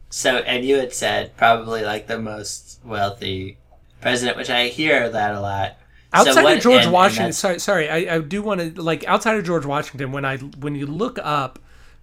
so 0.09 0.37
and 0.37 0.63
you 0.65 0.77
had 0.77 0.93
said 0.93 1.35
probably 1.37 1.83
like 1.83 2.07
the 2.07 2.19
most 2.19 2.79
wealthy 2.83 3.57
president, 4.01 4.37
which 4.37 4.49
I 4.49 4.67
hear 4.67 5.09
that 5.09 5.35
a 5.35 5.41
lot. 5.41 5.77
Outside 6.13 6.33
So 6.35 6.43
what- 6.43 6.57
of 6.57 6.63
George 6.63 6.75
and- 6.77 6.83
and 6.85 6.93
Washington, 6.93 7.23
that's- 7.25 7.37
sorry, 7.37 7.59
sorry, 7.59 7.89
I, 7.89 8.15
I 8.15 8.19
do 8.19 8.41
want 8.41 8.75
to 8.75 8.81
like 8.81 9.03
outside 9.05 9.35
of 9.37 9.45
George 9.45 9.65
Washington. 9.65 10.11
When 10.11 10.23
I 10.25 10.37
when 10.37 10.75
you 10.75 10.85
look 10.87 11.19
up, 11.21 11.59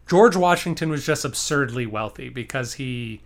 George 0.06 0.36
Washington 0.36 0.90
was 0.90 1.06
just 1.06 1.24
absurdly 1.24 1.86
wealthy 1.86 2.28
because 2.28 2.74
he 2.74 3.22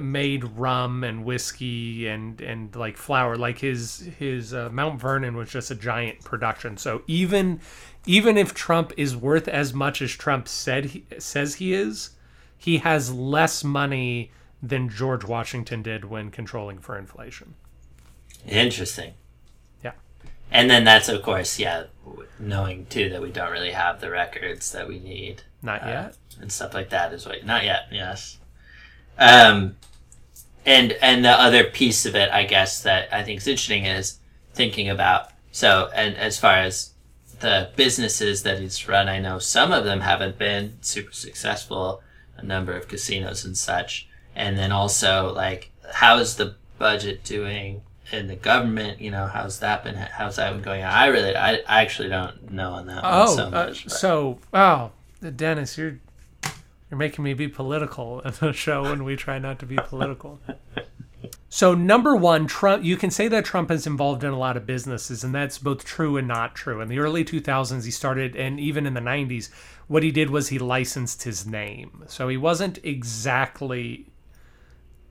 made 0.00 0.44
rum 0.44 1.04
and 1.04 1.24
whiskey 1.24 2.06
and 2.08 2.40
and 2.40 2.74
like 2.74 2.96
flour. 2.96 3.36
Like 3.36 3.58
his 3.58 4.08
his 4.18 4.54
uh, 4.54 4.68
Mount 4.72 5.00
Vernon 5.00 5.36
was 5.36 5.50
just 5.50 5.70
a 5.70 5.74
giant 5.74 6.24
production. 6.24 6.76
So 6.76 7.02
even 7.06 7.60
even 8.06 8.36
if 8.36 8.54
Trump 8.54 8.92
is 8.96 9.16
worth 9.16 9.48
as 9.48 9.72
much 9.72 10.02
as 10.02 10.12
Trump 10.12 10.48
said 10.48 10.86
he, 10.86 11.06
says 11.18 11.56
he 11.56 11.72
is, 11.74 12.10
he 12.56 12.78
has 12.78 13.12
less 13.12 13.64
money 13.64 14.30
than 14.62 14.88
George 14.88 15.24
Washington 15.24 15.82
did 15.82 16.04
when 16.04 16.30
controlling 16.30 16.78
for 16.78 16.98
inflation. 16.98 17.54
Interesting. 18.46 19.14
Yeah. 19.82 19.92
And 20.50 20.70
then 20.70 20.84
that's 20.84 21.08
of 21.08 21.22
course, 21.22 21.58
yeah, 21.58 21.84
knowing 22.38 22.86
too 22.86 23.10
that 23.10 23.22
we 23.22 23.30
don't 23.30 23.50
really 23.50 23.72
have 23.72 24.00
the 24.00 24.10
records 24.10 24.72
that 24.72 24.88
we 24.88 24.98
need 24.98 25.42
Not 25.62 25.82
uh, 25.82 25.86
yet. 25.86 26.16
and 26.40 26.50
stuff 26.50 26.74
like 26.74 26.90
that 26.90 27.12
is 27.12 27.26
what 27.26 27.44
not 27.44 27.64
yet. 27.64 27.86
Yes. 27.90 28.38
Um, 29.18 29.76
and 30.66 30.92
and 31.02 31.24
the 31.24 31.30
other 31.30 31.64
piece 31.64 32.06
of 32.06 32.14
it, 32.14 32.30
I 32.30 32.44
guess 32.44 32.82
that 32.82 33.12
I 33.12 33.22
think 33.22 33.38
is 33.40 33.46
interesting 33.46 33.84
is 33.84 34.18
thinking 34.54 34.88
about 34.88 35.30
so 35.52 35.90
and 35.94 36.16
as 36.16 36.38
far 36.38 36.56
as 36.56 36.90
the 37.40 37.70
businesses 37.76 38.42
that 38.44 38.60
he's 38.60 38.88
run, 38.88 39.08
I 39.08 39.18
know 39.18 39.38
some 39.38 39.72
of 39.72 39.84
them 39.84 40.00
haven't 40.00 40.38
been 40.38 40.78
super 40.80 41.12
successful. 41.12 42.02
A 42.36 42.42
number 42.42 42.72
of 42.72 42.88
casinos 42.88 43.44
and 43.44 43.56
such, 43.56 44.08
and 44.34 44.58
then 44.58 44.72
also 44.72 45.32
like 45.32 45.70
how 45.92 46.18
is 46.18 46.36
the 46.36 46.56
budget 46.78 47.22
doing 47.24 47.82
in 48.10 48.26
the 48.26 48.36
government? 48.36 49.00
You 49.00 49.10
know, 49.10 49.26
how's 49.26 49.60
that 49.60 49.84
been? 49.84 49.94
How's 49.94 50.36
that 50.36 50.52
been 50.52 50.62
going 50.62 50.82
on? 50.82 50.90
I 50.92 51.06
really, 51.06 51.36
I, 51.36 51.54
I 51.68 51.82
actually 51.82 52.08
don't 52.08 52.50
know 52.50 52.72
on 52.72 52.86
that. 52.86 53.02
Oh, 53.04 53.26
one 53.26 53.36
so 53.36 53.46
uh, 53.46 53.50
much. 53.50 53.84
but- 53.84 53.92
so 53.92 54.38
oh, 54.52 54.90
Dennis, 55.36 55.78
you're 55.78 56.00
you're 56.94 56.98
making 57.00 57.24
me 57.24 57.34
be 57.34 57.48
political 57.48 58.20
in 58.20 58.32
the 58.38 58.52
show 58.52 58.84
when 58.84 59.02
we 59.02 59.16
try 59.16 59.40
not 59.40 59.58
to 59.58 59.66
be 59.66 59.74
political. 59.74 60.38
So 61.48 61.74
number 61.74 62.14
one, 62.14 62.46
Trump. 62.46 62.84
You 62.84 62.96
can 62.96 63.10
say 63.10 63.26
that 63.26 63.44
Trump 63.44 63.72
is 63.72 63.84
involved 63.84 64.22
in 64.22 64.30
a 64.30 64.38
lot 64.38 64.56
of 64.56 64.64
businesses, 64.64 65.24
and 65.24 65.34
that's 65.34 65.58
both 65.58 65.84
true 65.84 66.16
and 66.16 66.28
not 66.28 66.54
true. 66.54 66.80
In 66.80 66.88
the 66.88 67.00
early 67.00 67.24
2000s, 67.24 67.84
he 67.84 67.90
started, 67.90 68.36
and 68.36 68.60
even 68.60 68.86
in 68.86 68.94
the 68.94 69.00
90s, 69.00 69.50
what 69.88 70.04
he 70.04 70.12
did 70.12 70.30
was 70.30 70.48
he 70.48 70.58
licensed 70.60 71.24
his 71.24 71.44
name. 71.44 72.04
So 72.06 72.28
he 72.28 72.36
wasn't 72.36 72.78
exactly 72.84 74.06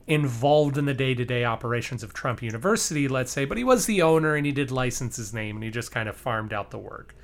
involved 0.07 0.77
in 0.77 0.85
the 0.85 0.93
day-to-day 0.93 1.43
operations 1.43 2.01
of 2.01 2.13
Trump 2.13 2.41
University, 2.41 3.09
let's 3.09 3.31
say, 3.31 3.43
but 3.43 3.57
he 3.57 3.63
was 3.63 3.87
the 3.87 4.01
owner 4.01 4.35
and 4.35 4.45
he 4.45 4.51
did 4.53 4.71
license 4.71 5.17
his 5.17 5.33
name 5.33 5.57
and 5.57 5.63
he 5.63 5.69
just 5.69 5.91
kind 5.91 6.07
of 6.07 6.15
farmed 6.15 6.53
out 6.53 6.71
the 6.71 6.77
work, 6.77 7.15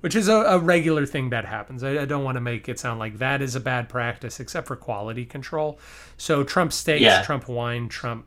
which 0.00 0.14
is 0.14 0.28
a, 0.28 0.36
a 0.36 0.58
regular 0.58 1.06
thing 1.06 1.30
that 1.30 1.44
happens. 1.44 1.82
I, 1.82 2.02
I 2.02 2.04
don't 2.04 2.24
want 2.24 2.36
to 2.36 2.40
make 2.40 2.68
it 2.68 2.78
sound 2.78 2.98
like 2.98 3.18
that 3.18 3.42
is 3.42 3.54
a 3.54 3.60
bad 3.60 3.88
practice, 3.88 4.40
except 4.40 4.66
for 4.66 4.76
quality 4.76 5.24
control. 5.24 5.78
So 6.16 6.44
Trump 6.44 6.72
Steaks, 6.72 7.02
Yeah. 7.02 7.22
Trump 7.22 7.48
Wine, 7.48 7.88
Trump 7.88 8.26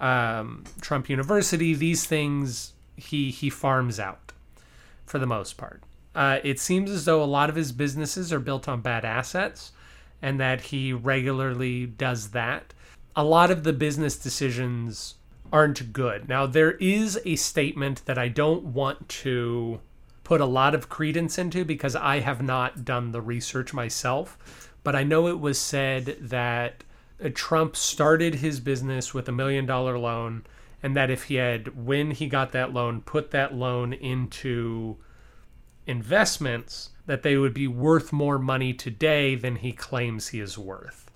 um, 0.00 0.64
Trump 0.80 1.08
University, 1.10 1.74
these 1.74 2.04
things 2.06 2.72
he 2.96 3.30
he 3.30 3.50
farms 3.50 4.00
out 4.00 4.32
for 5.06 5.18
the 5.18 5.26
most 5.26 5.56
part. 5.56 5.82
Uh, 6.14 6.38
it 6.42 6.58
seems 6.58 6.90
as 6.90 7.04
though 7.04 7.22
a 7.22 7.24
lot 7.24 7.48
of 7.48 7.54
his 7.56 7.72
businesses 7.72 8.32
are 8.32 8.40
built 8.40 8.68
on 8.68 8.80
bad 8.80 9.04
assets, 9.04 9.72
and 10.22 10.40
that 10.40 10.60
he 10.62 10.92
regularly 10.92 11.86
does 11.86 12.30
that. 12.30 12.72
A 13.14 13.24
lot 13.24 13.50
of 13.50 13.64
the 13.64 13.72
business 13.72 14.16
decisions 14.16 15.16
aren't 15.52 15.92
good. 15.92 16.28
Now, 16.28 16.46
there 16.46 16.72
is 16.72 17.18
a 17.24 17.36
statement 17.36 18.04
that 18.06 18.18
I 18.18 18.28
don't 18.28 18.64
want 18.64 19.08
to 19.08 19.80
put 20.30 20.40
a 20.40 20.46
lot 20.46 20.76
of 20.76 20.88
credence 20.88 21.38
into 21.38 21.64
because 21.64 21.96
I 21.96 22.20
have 22.20 22.40
not 22.40 22.84
done 22.84 23.10
the 23.10 23.20
research 23.20 23.74
myself, 23.74 24.70
but 24.84 24.94
I 24.94 25.02
know 25.02 25.26
it 25.26 25.40
was 25.40 25.58
said 25.58 26.18
that 26.20 26.84
uh, 27.20 27.30
Trump 27.34 27.74
started 27.74 28.36
his 28.36 28.60
business 28.60 29.12
with 29.12 29.28
a 29.28 29.32
million 29.32 29.66
dollar 29.66 29.98
loan, 29.98 30.44
and 30.84 30.96
that 30.96 31.10
if 31.10 31.24
he 31.24 31.34
had, 31.34 31.84
when 31.84 32.12
he 32.12 32.28
got 32.28 32.52
that 32.52 32.72
loan, 32.72 33.00
put 33.00 33.32
that 33.32 33.56
loan 33.56 33.92
into 33.92 34.98
investments, 35.84 36.90
that 37.06 37.24
they 37.24 37.36
would 37.36 37.52
be 37.52 37.66
worth 37.66 38.12
more 38.12 38.38
money 38.38 38.72
today 38.72 39.34
than 39.34 39.56
he 39.56 39.72
claims 39.72 40.28
he 40.28 40.38
is 40.38 40.56
worth, 40.56 41.10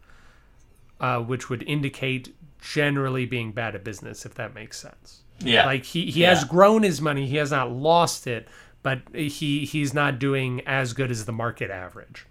uh, 0.99 1.21
which 1.21 1.49
would 1.49 1.63
indicate 1.69 2.35
generally 2.61 3.27
being 3.27 3.53
bad 3.53 3.77
at 3.77 3.85
business, 3.85 4.27
if 4.27 4.35
that 4.35 4.57
makes 4.57 4.77
sense. 4.77 5.21
yeah, 5.39 5.67
Like 5.67 5.85
he, 5.85 6.11
he 6.11 6.23
has 6.23 6.43
grown 6.43 6.83
his 6.83 7.01
money, 7.01 7.29
he 7.29 7.37
has 7.37 7.53
not 7.53 7.71
lost 7.71 8.27
it, 8.27 8.49
but 8.85 9.01
he 9.13 9.65
he's 9.65 9.93
not 9.93 10.21
doing 10.21 10.61
as 10.67 10.93
good 10.93 11.11
as 11.11 11.25
the 11.25 11.33
market 11.33 11.71
average. 11.73 12.27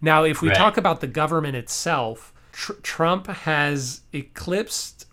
Now, 0.00 0.22
if 0.22 0.40
we 0.40 0.50
Right. 0.50 0.56
talk 0.56 0.76
about 0.76 1.00
the 1.00 1.08
government 1.08 1.56
itself, 1.56 2.32
tr- 2.52 2.74
Trump 2.84 3.26
has 3.26 4.02
eclipsed. 4.12 5.06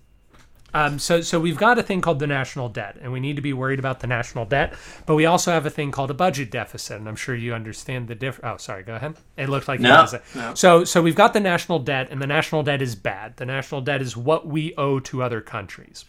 Um, 0.76 1.00
so, 1.00 1.22
so 1.22 1.40
we've 1.40 1.56
got 1.58 1.80
a 1.80 1.84
thing 1.84 2.02
called 2.02 2.20
the 2.20 2.28
national 2.28 2.68
debt, 2.68 2.98
and 3.02 3.14
we 3.14 3.22
need 3.22 3.38
to 3.38 3.42
be 3.42 3.54
worried 3.54 3.80
about 3.80 4.02
the 4.02 4.08
national 4.08 4.44
debt. 4.44 4.74
But 5.06 5.16
we 5.16 5.26
also 5.26 5.52
have 5.52 5.66
a 5.66 5.70
thing 5.70 5.90
called 5.90 6.12
a 6.12 6.14
budget 6.14 6.52
deficit, 6.52 6.98
and 7.00 7.08
I'm 7.08 7.16
sure 7.16 7.34
you 7.34 7.54
understand 7.54 8.10
the 8.10 8.14
difference. 8.16 8.46
Oh, 8.54 8.58
sorry, 8.58 8.84
go 8.84 8.96
ahead. 8.96 9.16
It 9.38 9.48
looked 9.48 9.70
like 9.70 9.80
No, 9.80 10.06
no. 10.36 10.54
So, 10.54 10.84
so 10.84 11.02
we've 11.02 11.16
got 11.16 11.32
the 11.34 11.40
national 11.40 11.80
debt, 11.80 12.10
and 12.12 12.22
the 12.22 12.28
national 12.28 12.62
debt 12.64 12.82
is 12.82 12.94
bad. 12.96 13.38
The 13.38 13.46
national 13.46 13.80
debt 13.82 14.02
is 14.02 14.18
what 14.18 14.48
we 14.48 14.76
owe 14.76 15.00
to 15.00 15.24
other 15.24 15.40
countries. 15.40 16.04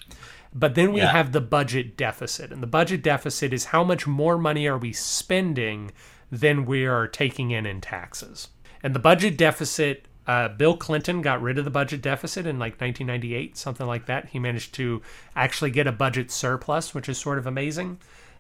But 0.58 0.74
then 0.74 0.92
we 0.94 1.00
Yeah. 1.00 1.12
have 1.12 1.32
the 1.32 1.40
budget 1.42 1.98
deficit, 1.98 2.50
and 2.50 2.62
the 2.62 2.66
budget 2.66 3.02
deficit 3.02 3.52
is 3.52 3.66
how 3.66 3.84
much 3.84 4.06
more 4.06 4.38
money 4.38 4.66
are 4.66 4.78
we 4.78 4.90
spending 4.92 5.92
than 6.32 6.64
we 6.64 6.86
are 6.86 7.06
taking 7.06 7.50
in 7.50 7.66
in 7.66 7.82
taxes. 7.82 8.48
And 8.82 8.94
the 8.94 8.98
budget 8.98 9.36
deficit, 9.36 10.06
uh, 10.26 10.48
Bill 10.48 10.74
Clinton 10.76 11.20
got 11.20 11.42
rid 11.42 11.58
of 11.58 11.66
the 11.66 11.70
budget 11.70 12.00
deficit 12.00 12.46
in 12.46 12.58
like 12.58 12.80
1998, 12.80 13.58
something 13.58 13.86
like 13.86 14.06
that. 14.06 14.30
He 14.30 14.38
managed 14.38 14.72
to 14.76 15.02
actually 15.36 15.70
get 15.70 15.86
a 15.86 15.92
budget 15.92 16.30
surplus, 16.30 16.94
which 16.94 17.08
is 17.08 17.18
sort 17.18 17.36
of 17.36 17.46
amazing. 17.46 17.98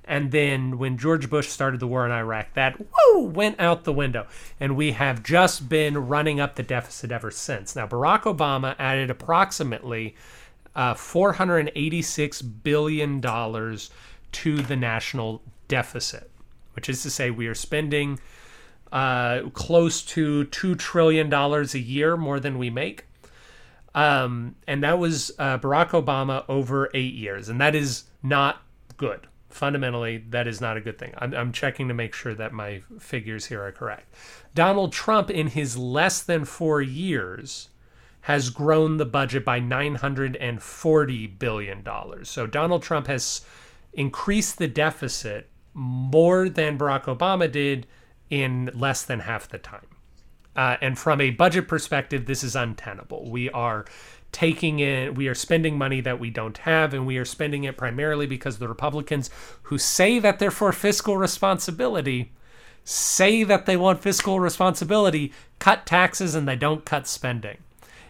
And 0.08 0.30
then 0.30 0.78
when 0.78 0.96
George 0.96 1.28
Bush 1.28 1.48
started 1.48 1.80
the 1.80 1.86
war 1.86 2.06
in 2.06 2.12
Iraq, 2.12 2.54
that 2.54 2.78
woo 2.80 3.24
went 3.24 3.60
out 3.60 3.84
the 3.84 3.92
window. 3.92 4.26
And 4.58 4.74
we 4.74 4.92
have 4.92 5.22
just 5.22 5.68
been 5.68 5.98
running 6.08 6.40
up 6.40 6.54
the 6.54 6.62
deficit 6.62 7.12
ever 7.12 7.30
since. 7.30 7.76
Now, 7.76 7.86
Barack 7.86 8.22
Obama 8.22 8.74
added 8.78 9.10
approximately 9.10 10.14
uh, 10.76 10.94
$486 10.94 12.62
billion 12.62 13.20
to 14.32 14.62
the 14.62 14.76
national 14.76 15.42
deficit, 15.66 16.30
which 16.74 16.88
is 16.88 17.02
to 17.02 17.10
say, 17.10 17.30
we 17.30 17.46
are 17.46 17.54
spending 17.54 18.20
uh, 18.92 19.48
close 19.54 20.02
to 20.02 20.44
two 20.44 20.74
trillion 20.74 21.28
dollars 21.28 21.74
a 21.74 21.78
year 21.78 22.16
more 22.16 22.38
than 22.38 22.58
we 22.58 22.70
make. 22.70 23.06
Um, 23.94 24.56
and 24.66 24.82
that 24.82 24.98
was 24.98 25.32
uh, 25.38 25.58
Barack 25.58 25.90
Obama 25.90 26.44
over 26.48 26.90
eight 26.92 27.14
years, 27.14 27.48
and 27.48 27.58
that 27.62 27.74
is 27.74 28.04
not 28.22 28.62
good. 28.98 29.26
Fundamentally, 29.48 30.18
that 30.28 30.46
is 30.46 30.60
not 30.60 30.76
a 30.76 30.82
good 30.82 30.98
thing. 30.98 31.14
I'm, 31.16 31.32
I'm 31.32 31.52
checking 31.52 31.88
to 31.88 31.94
make 31.94 32.12
sure 32.12 32.34
that 32.34 32.52
my 32.52 32.82
figures 32.98 33.46
here 33.46 33.62
are 33.62 33.72
correct. 33.72 34.14
Donald 34.54 34.92
Trump, 34.92 35.30
in 35.30 35.46
his 35.46 35.78
less 35.78 36.22
than 36.22 36.44
four 36.44 36.82
years, 36.82 37.70
has 38.26 38.50
grown 38.50 38.96
the 38.96 39.04
budget 39.04 39.44
by 39.44 39.60
$940 39.60 41.38
billion. 41.38 41.84
So 42.24 42.44
Donald 42.44 42.82
Trump 42.82 43.06
has 43.06 43.42
increased 43.92 44.58
the 44.58 44.66
deficit 44.66 45.48
more 45.74 46.48
than 46.48 46.76
Barack 46.76 47.04
Obama 47.04 47.50
did 47.50 47.86
in 48.28 48.68
less 48.74 49.04
than 49.04 49.20
half 49.20 49.48
the 49.48 49.58
time. 49.58 49.86
Uh, 50.56 50.76
and 50.80 50.98
from 50.98 51.20
a 51.20 51.30
budget 51.30 51.68
perspective, 51.68 52.26
this 52.26 52.42
is 52.42 52.56
untenable. 52.56 53.30
We 53.30 53.48
are 53.50 53.84
taking 54.32 54.80
in, 54.80 55.14
we 55.14 55.28
are 55.28 55.34
spending 55.34 55.78
money 55.78 56.00
that 56.00 56.18
we 56.18 56.30
don't 56.30 56.58
have, 56.58 56.92
and 56.92 57.06
we 57.06 57.18
are 57.18 57.24
spending 57.24 57.62
it 57.62 57.76
primarily 57.76 58.26
because 58.26 58.58
the 58.58 58.66
Republicans 58.66 59.30
who 59.62 59.78
say 59.78 60.18
that 60.18 60.40
they're 60.40 60.50
for 60.50 60.72
fiscal 60.72 61.16
responsibility 61.16 62.32
say 62.82 63.44
that 63.44 63.66
they 63.66 63.76
want 63.76 64.02
fiscal 64.02 64.40
responsibility, 64.40 65.32
cut 65.60 65.86
taxes, 65.86 66.34
and 66.34 66.48
they 66.48 66.56
don't 66.56 66.84
cut 66.84 67.06
spending. 67.06 67.58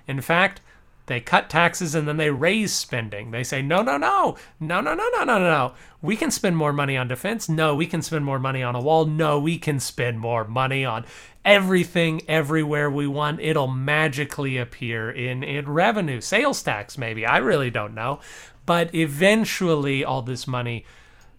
In 0.07 0.21
fact, 0.21 0.61
they 1.07 1.21
cut 1.21 1.49
taxes 1.49 1.95
and 1.95 2.07
then 2.07 2.17
they 2.17 2.31
raise 2.31 2.73
spending. 2.73 3.31
They 3.31 3.45
say, 3.45 3.63
no, 3.63 3.83
no, 3.83 3.97
no, 3.97 4.37
no, 4.59 4.81
no, 4.81 4.95
no, 4.95 5.09
no, 5.15 5.25
no, 5.25 5.39
no. 5.39 5.75
We 6.03 6.17
can 6.17 6.33
spend 6.33 6.57
more 6.57 6.73
money 6.73 6.97
on 6.97 7.09
defense. 7.09 7.49
No, 7.49 7.75
we 7.75 7.87
can 7.87 8.03
spend 8.03 8.25
more 8.25 8.41
money 8.41 8.63
on 8.63 8.75
a 8.75 8.81
wall. 8.81 9.07
No, 9.07 9.39
we 9.39 9.57
can 9.57 9.79
spend 9.79 10.19
more 10.19 10.45
money 10.45 10.85
on 10.85 11.05
everything 11.45 12.23
everywhere 12.29 12.91
we 12.91 13.07
want. 13.07 13.41
It'll 13.41 13.69
magically 13.69 14.59
appear 14.59 15.09
in, 15.11 15.45
in 15.45 15.69
revenue, 15.69 16.21
sales 16.21 16.61
tax, 16.63 16.99
maybe. 16.99 17.25
I 17.25 17.39
really 17.39 17.71
don't 17.71 17.95
know. 17.95 18.19
But 18.67 18.93
eventually, 18.93 20.05
all 20.05 20.23
this 20.23 20.49
money 20.49 20.85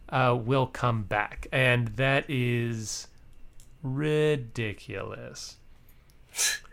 uh, 0.07 0.37
will 0.41 0.67
come 0.67 1.03
back. 1.03 1.47
And 1.51 1.89
that 1.97 2.23
is 2.29 3.07
ridiculous. 3.83 5.56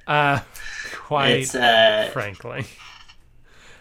Uh, 0.06 0.40
quite 0.92 1.30
It's, 1.30 1.54
uh, 1.54 2.10
frankly. 2.12 2.66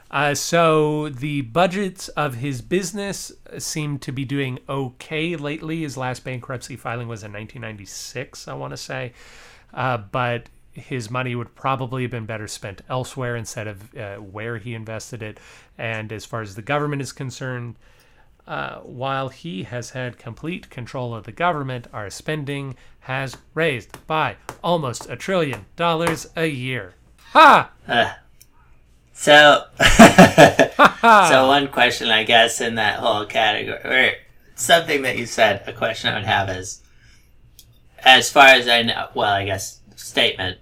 Uh, 0.09 0.35
so 0.35 1.09
the 1.09 1.41
budgets 1.41 2.07
of 2.09 2.35
his 2.35 2.61
business 2.61 3.31
seem 3.57 3.97
to 3.97 4.11
be 4.11 4.23
doing 4.23 4.59
okay 4.69 5.35
lately. 5.35 5.81
His 5.81 5.97
last 5.97 6.23
bankruptcy 6.23 6.75
filing 6.75 7.07
was 7.07 7.23
in 7.23 7.33
1996, 7.33 8.47
I 8.47 8.53
want 8.53 8.71
to 8.71 8.77
say, 8.77 9.13
uh, 9.73 9.97
but 9.97 10.49
his 10.71 11.09
money 11.09 11.33
would 11.33 11.55
probably 11.55 12.03
have 12.03 12.11
been 12.11 12.27
better 12.27 12.47
spent 12.47 12.81
elsewhere 12.89 13.35
instead 13.35 13.67
of 13.67 13.95
uh, 13.95 14.17
where 14.17 14.59
he 14.59 14.75
invested 14.75 15.23
it. 15.23 15.39
And 15.79 16.11
as 16.11 16.25
far 16.25 16.41
as 16.41 16.53
the 16.53 16.61
government 16.61 17.01
is 17.01 17.11
concerned, 17.11 17.75
uh, 18.47 18.79
while 18.79 19.29
he 19.29 19.63
has 19.63 19.91
had 19.91 20.17
complete 20.17 20.69
control 20.69 21.15
of 21.15 21.23
the 21.23 21.31
government, 21.31 21.87
our 21.93 22.09
spending 22.09 22.75
has 23.01 23.37
raised 23.53 24.05
by 24.07 24.35
almost 24.63 25.09
a 25.09 25.15
trillion 25.15 25.65
dollars 25.75 26.27
a 26.35 26.47
year. 26.47 26.95
Ha! 27.31 27.71
So, 29.13 29.65
so 29.79 31.47
one 31.47 31.67
question, 31.69 32.09
I 32.09 32.23
guess, 32.23 32.59
in 32.59 32.75
that 32.75 32.99
whole 32.99 33.25
category, 33.25 33.79
or 33.83 34.13
something 34.55 35.03
that 35.03 35.17
you 35.17 35.25
said, 35.25 35.63
a 35.67 35.73
question 35.73 36.11
I 36.11 36.15
would 36.15 36.25
have 36.25 36.49
is, 36.49 36.81
as 37.99 38.29
far 38.29 38.47
as 38.47 38.67
I 38.67 38.81
know, 38.81 39.07
well, 39.13 39.31
I 39.31 39.45
guess 39.45 39.79
statement. 39.95 40.57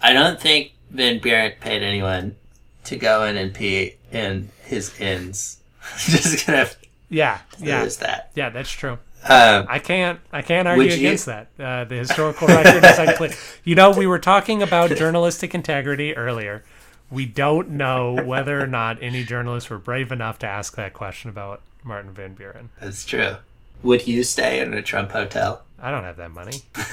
I 0.00 0.12
don't 0.12 0.40
think 0.40 0.72
Van 0.90 1.18
Buren 1.18 1.52
paid 1.60 1.82
anyone 1.82 2.36
to 2.84 2.96
go 2.96 3.24
in 3.24 3.36
and 3.36 3.52
pee 3.52 3.96
in 4.10 4.50
his 4.64 4.98
inns. 4.98 5.58
Just 5.98 6.46
gonna 6.46 6.68
Yeah, 7.10 7.38
yeah, 7.58 7.82
lose 7.82 7.96
that. 7.98 8.30
yeah. 8.34 8.48
That's 8.50 8.70
true. 8.70 8.98
Um, 9.28 9.66
I 9.68 9.78
can't. 9.78 10.18
I 10.32 10.40
can't 10.42 10.66
argue 10.66 10.84
you- 10.84 10.94
against 10.94 11.26
that. 11.26 11.48
Uh, 11.58 11.84
the 11.84 11.96
historical 11.96 12.48
record 12.48 12.82
is 12.84 12.98
unclear. 12.98 13.32
You 13.64 13.74
know, 13.74 13.90
we 13.90 14.06
were 14.06 14.18
talking 14.18 14.62
about 14.62 14.90
journalistic 14.96 15.54
integrity 15.54 16.16
earlier. 16.16 16.64
We 17.10 17.26
don't 17.26 17.70
know 17.70 18.14
whether 18.24 18.58
or 18.60 18.66
not 18.66 19.02
any 19.02 19.24
journalists 19.24 19.68
were 19.68 19.78
brave 19.78 20.10
enough 20.12 20.38
to 20.38 20.46
ask 20.46 20.76
that 20.76 20.94
question 20.94 21.28
about 21.28 21.60
Martin 21.84 22.12
Van 22.12 22.34
Buren. 22.34 22.70
that's 22.80 23.04
true. 23.04 23.36
Would 23.82 24.06
you 24.06 24.22
stay 24.22 24.60
in 24.60 24.72
a 24.74 24.80
Trump 24.82 25.10
hotel? 25.10 25.62
I 25.80 25.90
don't 25.90 26.04
have 26.04 26.16
that 26.18 26.30
money. 26.30 26.62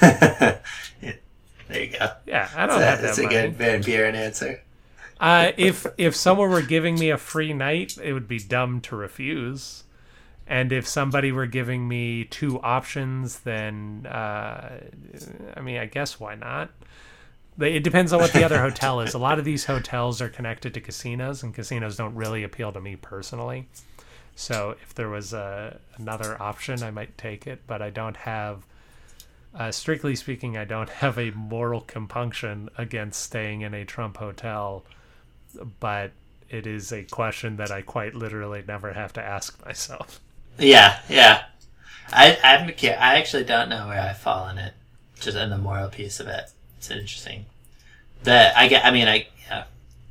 there 1.68 1.82
you 1.84 1.86
go. 1.98 2.08
Yeah, 2.26 2.48
I 2.56 2.66
don't 2.66 2.80
have 2.80 3.00
that 3.00 3.02
That's 3.02 3.18
a 3.18 3.26
good 3.26 3.54
Van 3.54 3.82
Buren 3.82 4.14
answer. 4.14 4.62
Uh, 5.20 5.52
if 5.56 5.86
if 5.98 6.14
someone 6.14 6.50
were 6.50 6.62
giving 6.62 6.98
me 6.98 7.10
a 7.10 7.18
free 7.18 7.52
night, 7.52 7.98
it 8.02 8.12
would 8.12 8.28
be 8.28 8.38
dumb 8.38 8.80
to 8.82 8.96
refuse. 8.96 9.84
And 10.48 10.72
if 10.72 10.88
somebody 10.88 11.30
were 11.30 11.46
giving 11.46 11.86
me 11.86 12.24
two 12.24 12.60
options, 12.60 13.40
then 13.40 14.06
uh, 14.06 14.80
I 15.54 15.60
mean, 15.60 15.78
I 15.78 15.86
guess 15.86 16.18
why 16.18 16.34
not? 16.34 16.70
It 17.60 17.82
depends 17.82 18.12
on 18.12 18.20
what 18.20 18.32
the 18.32 18.44
other 18.44 18.60
hotel 18.60 19.00
is. 19.00 19.14
A 19.14 19.18
lot 19.18 19.38
of 19.38 19.44
these 19.44 19.64
hotels 19.64 20.22
are 20.22 20.28
connected 20.28 20.74
to 20.74 20.80
casinos, 20.80 21.42
and 21.42 21.52
casinos 21.52 21.96
don't 21.96 22.14
really 22.14 22.44
appeal 22.44 22.72
to 22.72 22.80
me 22.80 22.96
personally. 22.96 23.68
So 24.36 24.76
if 24.80 24.94
there 24.94 25.08
was 25.08 25.32
a, 25.32 25.78
another 25.96 26.40
option, 26.40 26.82
I 26.82 26.92
might 26.92 27.18
take 27.18 27.46
it. 27.46 27.62
But 27.66 27.82
I 27.82 27.90
don't 27.90 28.16
have, 28.16 28.64
uh, 29.54 29.72
strictly 29.72 30.14
speaking, 30.14 30.56
I 30.56 30.64
don't 30.64 30.88
have 30.88 31.18
a 31.18 31.32
moral 31.32 31.80
compunction 31.80 32.70
against 32.78 33.20
staying 33.20 33.62
in 33.62 33.74
a 33.74 33.84
Trump 33.84 34.18
hotel 34.18 34.84
but 35.80 36.12
it 36.48 36.66
is 36.66 36.92
a 36.92 37.04
question 37.04 37.56
that 37.56 37.70
I 37.70 37.82
quite 37.82 38.14
literally 38.14 38.62
never 38.66 38.92
have 38.92 39.12
to 39.14 39.22
ask 39.22 39.64
myself. 39.64 40.20
Yeah, 40.58 40.98
yeah. 41.08 41.44
I 42.12 42.38
I'm 42.42 42.68
I 42.70 43.18
actually 43.18 43.44
don't 43.44 43.68
know 43.68 43.88
where 43.88 44.00
I 44.00 44.12
fall 44.12 44.48
in 44.48 44.58
it, 44.58 44.74
just 45.20 45.36
in 45.36 45.50
the 45.50 45.58
moral 45.58 45.88
piece 45.88 46.20
of 46.20 46.26
it. 46.26 46.50
It's 46.78 46.90
interesting. 46.90 47.46
That 48.24 48.56
I 48.56 48.68
get. 48.68 48.84
I 48.84 48.90
mean, 48.90 49.08
I 49.08 49.28
yeah. 49.48 49.64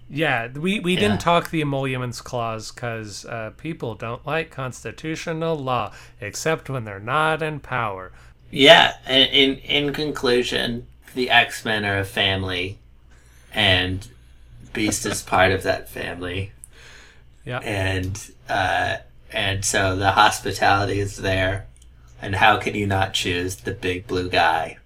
Yeah, 0.09 0.47
we, 0.47 0.79
we 0.79 0.93
Yeah. 0.93 0.99
didn't 1.01 1.19
talk 1.21 1.49
the 1.49 1.61
emoluments 1.61 2.21
clause 2.21 2.71
because 2.71 3.25
uh, 3.25 3.51
people 3.57 3.95
don't 3.95 4.25
like 4.25 4.51
constitutional 4.51 5.57
law 5.57 5.91
except 6.21 6.69
when 6.69 6.85
they're 6.85 6.99
not 6.99 7.41
in 7.41 7.59
power. 7.59 8.11
Yeah, 8.49 8.93
in 9.07 9.27
in, 9.27 9.57
in 9.59 9.93
conclusion, 9.93 10.87
the 11.13 11.29
X 11.29 11.65
Men 11.65 11.83
are 11.83 11.99
a 11.99 12.05
family, 12.05 12.77
and 13.53 14.07
Beast 14.71 15.05
is 15.05 15.23
part 15.23 15.51
of 15.51 15.63
that 15.63 15.89
family, 15.89 16.51
Yeah. 17.43 17.59
and 17.59 18.17
uh, 18.47 18.97
and 19.31 19.63
so 19.63 19.95
the 19.95 20.11
hospitality 20.11 20.99
is 20.99 21.17
there, 21.17 21.67
and 22.21 22.35
how 22.35 22.57
can 22.57 22.75
you 22.75 22.87
not 22.87 23.13
choose 23.13 23.57
the 23.57 23.73
big 23.73 24.07
blue 24.07 24.29
guy? 24.29 24.77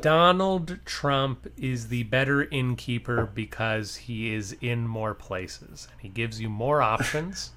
Donald 0.00 0.78
Trump 0.86 1.50
is 1.58 1.88
the 1.88 2.04
better 2.04 2.44
innkeeper 2.44 3.28
because 3.34 3.96
he 3.96 4.32
is 4.32 4.56
in 4.60 4.86
more 4.86 5.14
places. 5.14 5.88
And 5.92 6.00
he 6.00 6.08
gives 6.08 6.40
you 6.40 6.48
more 6.48 6.80
options, 6.94 7.50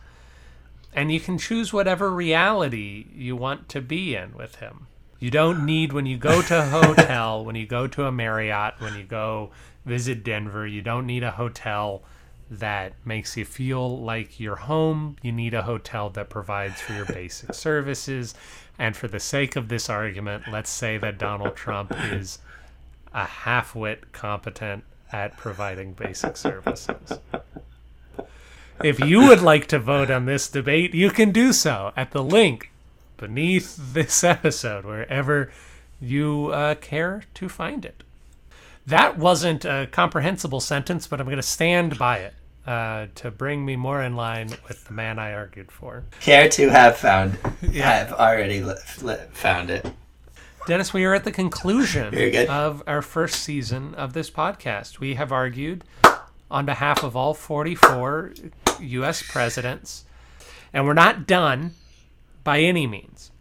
and 0.93 1.11
you 1.11 1.19
can 1.19 1.37
choose 1.37 1.71
whatever 1.71 2.11
reality 2.11 3.07
you 3.15 3.35
want 3.35 3.69
to 3.69 3.81
be 3.81 4.15
in 4.15 4.33
with 4.33 4.55
him. 4.55 4.87
You 5.19 5.31
don't 5.31 5.65
need, 5.65 5.93
when 5.93 6.05
you 6.05 6.17
go 6.17 6.41
to 6.41 6.59
a 6.59 6.65
hotel, 6.65 7.45
when 7.45 7.55
you 7.55 7.65
go 7.65 7.87
to 7.87 8.05
a 8.05 8.11
Marriott, 8.11 8.75
when 8.79 8.95
you 8.95 9.03
go 9.03 9.51
visit 9.85 10.23
Denver, 10.23 10.67
you 10.67 10.81
don't 10.81 11.07
need 11.07 11.23
a 11.23 11.31
hotel 11.31 12.03
that 12.59 12.93
makes 13.05 13.35
you 13.37 13.45
feel 13.45 13.99
like 13.99 14.39
you're 14.39 14.55
home. 14.55 15.17
You 15.21 15.31
need 15.31 15.53
a 15.53 15.63
hotel 15.63 16.09
that 16.11 16.29
provides 16.29 16.79
for 16.81 16.93
your 16.93 17.05
basic 17.05 17.53
services. 17.53 18.35
And 18.77 18.95
for 18.95 19.07
the 19.07 19.19
sake 19.19 19.55
of 19.55 19.69
this 19.69 19.89
argument, 19.89 20.45
let's 20.51 20.69
say 20.69 20.97
that 20.97 21.17
Donald 21.17 21.55
Trump 21.55 21.93
is 22.11 22.39
a 23.13 23.25
half 23.25 23.75
wit 23.75 24.11
competent 24.11 24.83
at 25.11 25.37
providing 25.37 25.93
basic 25.93 26.37
services. 26.37 27.19
If 28.83 28.99
you 28.99 29.27
would 29.27 29.41
like 29.41 29.67
to 29.67 29.79
vote 29.79 30.09
on 30.09 30.25
this 30.25 30.49
debate, 30.49 30.93
you 30.95 31.11
can 31.11 31.31
do 31.31 31.53
so 31.53 31.93
at 31.95 32.11
the 32.11 32.23
link 32.23 32.71
beneath 33.17 33.77
this 33.93 34.23
episode, 34.23 34.83
wherever 34.83 35.51
you 36.01 36.47
uh, 36.47 36.75
care 36.75 37.23
to 37.35 37.47
find 37.47 37.85
it. 37.85 38.03
That 38.85 39.17
wasn't 39.17 39.63
a 39.63 39.87
comprehensible 39.91 40.59
sentence, 40.59 41.07
but 41.07 41.21
I'm 41.21 41.27
going 41.27 41.37
to 41.37 41.43
stand 41.43 41.97
by 41.97 42.17
it 42.17 42.33
uh, 42.65 43.07
to 43.15 43.29
bring 43.31 43.65
me 43.65 43.75
more 43.75 44.01
in 44.01 44.15
line 44.15 44.49
with 44.67 44.85
the 44.85 44.93
man 44.93 45.19
I 45.19 45.33
argued 45.33 45.71
for. 45.71 46.03
Care 46.21 46.47
to 46.49 46.69
have 46.69 46.97
found? 46.97 47.33
Have 47.73 48.13
already 48.13 48.61
li- 48.61 48.75
li- 49.01 49.17
found 49.31 49.69
it. 49.69 49.85
Dennis, 50.65 50.93
we 50.93 51.03
are 51.03 51.13
at 51.13 51.25
the 51.25 51.31
conclusion 51.31 52.13
of 52.49 52.81
our 52.87 53.01
first 53.01 53.41
season 53.41 53.93
of 53.95 54.13
this 54.13 54.29
podcast. 54.31 54.99
We 54.99 55.15
have 55.15 55.31
argued 55.33 55.83
on 56.49 56.65
behalf 56.65 57.03
of 57.03 57.17
all 57.17 57.33
44 57.33 58.33
U.S. 58.79 59.21
presidents, 59.23 60.05
and 60.71 60.85
we're 60.85 60.93
not 60.93 61.27
done 61.27 61.71
by 62.45 62.59
any 62.61 62.87
means. 62.87 63.31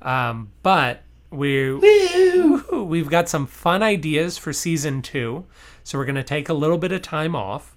Um, 0.00 0.52
but 0.62 1.02
We 1.30 1.78
we've 2.72 3.10
got 3.10 3.28
some 3.28 3.46
fun 3.46 3.82
ideas 3.82 4.38
for 4.38 4.52
season 4.54 5.02
two, 5.02 5.44
so 5.82 5.98
we're 5.98 6.04
going 6.06 6.14
to 6.14 6.22
take 6.22 6.48
a 6.48 6.54
little 6.54 6.78
bit 6.78 6.92
of 6.92 7.02
time 7.02 7.34
off. 7.36 7.73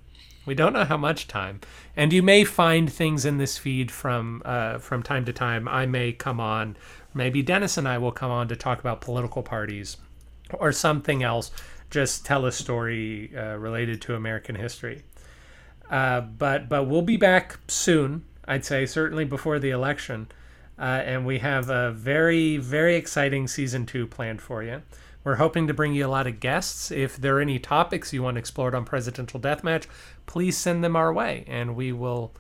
We 0.48 0.56
don't 0.56 0.72
know 0.72 0.86
how 0.86 0.96
much 0.96 1.28
time, 1.28 1.60
and 1.94 2.14
you 2.14 2.24
may 2.24 2.46
find 2.46 2.92
things 2.92 3.26
in 3.26 3.38
this 3.38 3.58
feed 3.58 3.92
from 3.92 4.42
uh, 4.46 4.78
from 4.78 5.04
time 5.04 5.26
to 5.26 5.34
time. 5.34 5.68
I 5.68 5.86
may 5.86 6.14
come 6.14 6.40
on, 6.40 6.78
maybe 7.14 7.42
Dennis 7.42 7.78
and 7.78 7.86
I 7.86 7.98
will 7.98 8.14
come 8.14 8.32
on 8.32 8.48
to 8.48 8.56
talk 8.56 8.80
about 8.80 9.02
political 9.02 9.44
parties 9.44 9.98
or 10.54 10.72
something 10.72 11.22
else. 11.22 11.52
Just 11.90 12.26
tell 12.26 12.46
a 12.46 12.54
story 12.54 13.30
uh, 13.36 13.58
related 13.58 14.02
to 14.04 14.16
American 14.16 14.56
history. 14.56 15.04
Uh, 15.90 16.22
but 16.22 16.70
but 16.70 16.86
we'll 16.86 17.02
be 17.02 17.18
back 17.18 17.60
soon. 17.68 18.24
I'd 18.48 18.64
say 18.64 18.86
certainly 18.86 19.26
before 19.26 19.60
the 19.60 19.72
election, 19.72 20.30
uh, 20.80 21.04
and 21.04 21.26
we 21.26 21.40
have 21.40 21.70
a 21.70 21.92
very 21.92 22.56
very 22.56 22.96
exciting 22.96 23.50
season 23.50 23.86
two 23.86 24.08
planned 24.08 24.42
for 24.42 24.64
you. 24.64 24.82
We're 25.28 25.36
hoping 25.36 25.68
to 25.68 25.74
bring 25.74 25.94
you 25.94 26.06
a 26.06 26.08
lot 26.08 26.26
of 26.26 26.40
guests. 26.40 26.90
If 26.90 27.18
there 27.18 27.36
are 27.36 27.42
any 27.42 27.60
topics 27.60 28.14
you 28.14 28.24
want 28.24 28.38
explored 28.38 28.74
on 28.74 28.86
Presidential 28.86 29.42
Deathmatch, 29.42 29.86
please 30.26 30.56
send 30.56 30.86
them 30.86 30.96
our 30.96 31.12
way, 31.12 31.44
and 31.48 31.76
we 31.76 31.92
will 31.92 32.32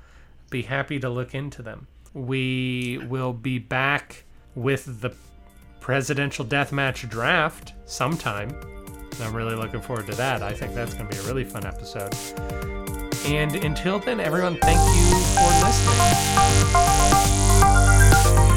be 0.49 0.61
happy 0.61 0.97
to 1.01 1.09
look 1.09 1.35
into 1.35 1.61
them. 1.61 1.87
We 2.13 3.05
will 3.09 3.33
be 3.33 3.59
back 3.59 4.23
with 4.55 5.01
the 5.01 5.13
Presidential 5.81 6.45
Deathmatch 6.45 7.09
draft 7.09 7.73
sometime. 7.83 8.57
I'm 9.21 9.35
really 9.35 9.55
looking 9.57 9.81
forward 9.81 10.05
to 10.07 10.15
that. 10.15 10.41
I 10.41 10.53
think 10.53 10.73
that's 10.73 10.93
going 10.93 11.09
to 11.09 11.17
be 11.17 11.21
a 11.21 11.27
really 11.27 11.43
fun 11.43 11.65
episode. 11.65 12.15
And 13.25 13.53
until 13.53 13.99
then, 13.99 14.21
everyone, 14.21 14.57
thank 14.61 14.79
you 14.95 15.11
for 15.35 15.49
listening. 18.31 18.56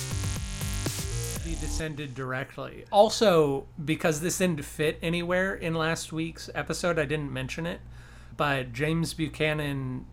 descended 1.81 2.13
directly. 2.13 2.85
Also, 2.91 3.65
because 3.83 4.21
this 4.21 4.37
didn't 4.37 4.63
fit 4.63 4.99
anywhere 5.01 5.55
in 5.55 5.73
last 5.73 6.13
week's 6.13 6.47
episode, 6.53 6.99
I 6.99 7.05
didn't 7.05 7.33
mention 7.33 7.65
it. 7.65 7.81
But 8.37 8.71
James 8.71 9.15
Buchanan 9.15 10.05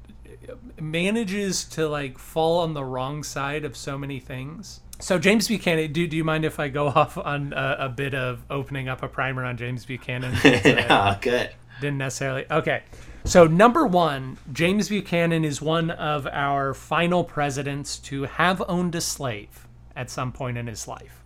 manages 0.81 1.65
to 1.65 1.87
like 1.89 2.19
fall 2.19 2.61
on 2.61 2.73
the 2.73 2.85
wrong 2.85 3.23
side 3.23 3.65
of 3.65 3.77
so 3.77 3.99
many 3.99 4.19
things. 4.19 4.81
So 4.99 5.19
James 5.19 5.49
Buchanan, 5.49 5.93
do 5.93 6.07
do 6.07 6.17
you 6.17 6.25
mind 6.25 6.45
if 6.45 6.59
I 6.59 6.69
go 6.69 6.87
off 7.01 7.19
on 7.19 7.53
a, 7.53 7.77
a 7.81 7.89
bit 7.91 8.15
of 8.15 8.45
opening 8.49 8.89
up 8.89 9.03
a 9.03 9.09
primer 9.09 9.45
on 9.45 9.59
James 9.59 9.85
Buchanan? 9.85 10.35
oh, 10.91 11.19
good. 11.21 11.51
Didn't 11.81 11.99
necessarily. 11.99 12.47
Okay. 12.51 12.83
So, 13.25 13.47
number 13.47 13.87
one, 13.87 14.39
James 14.53 14.89
Buchanan 14.89 15.45
is 15.45 15.61
one 15.61 15.91
of 15.91 16.27
our 16.27 16.73
final 16.73 17.25
presidents 17.25 17.99
to 17.99 18.23
have 18.23 18.63
owned 18.67 18.95
a 18.95 19.03
slave 19.03 19.69
at 19.95 20.09
some 20.09 20.33
point 20.33 20.57
in 20.57 20.67
his 20.67 20.89
life. 20.89 21.19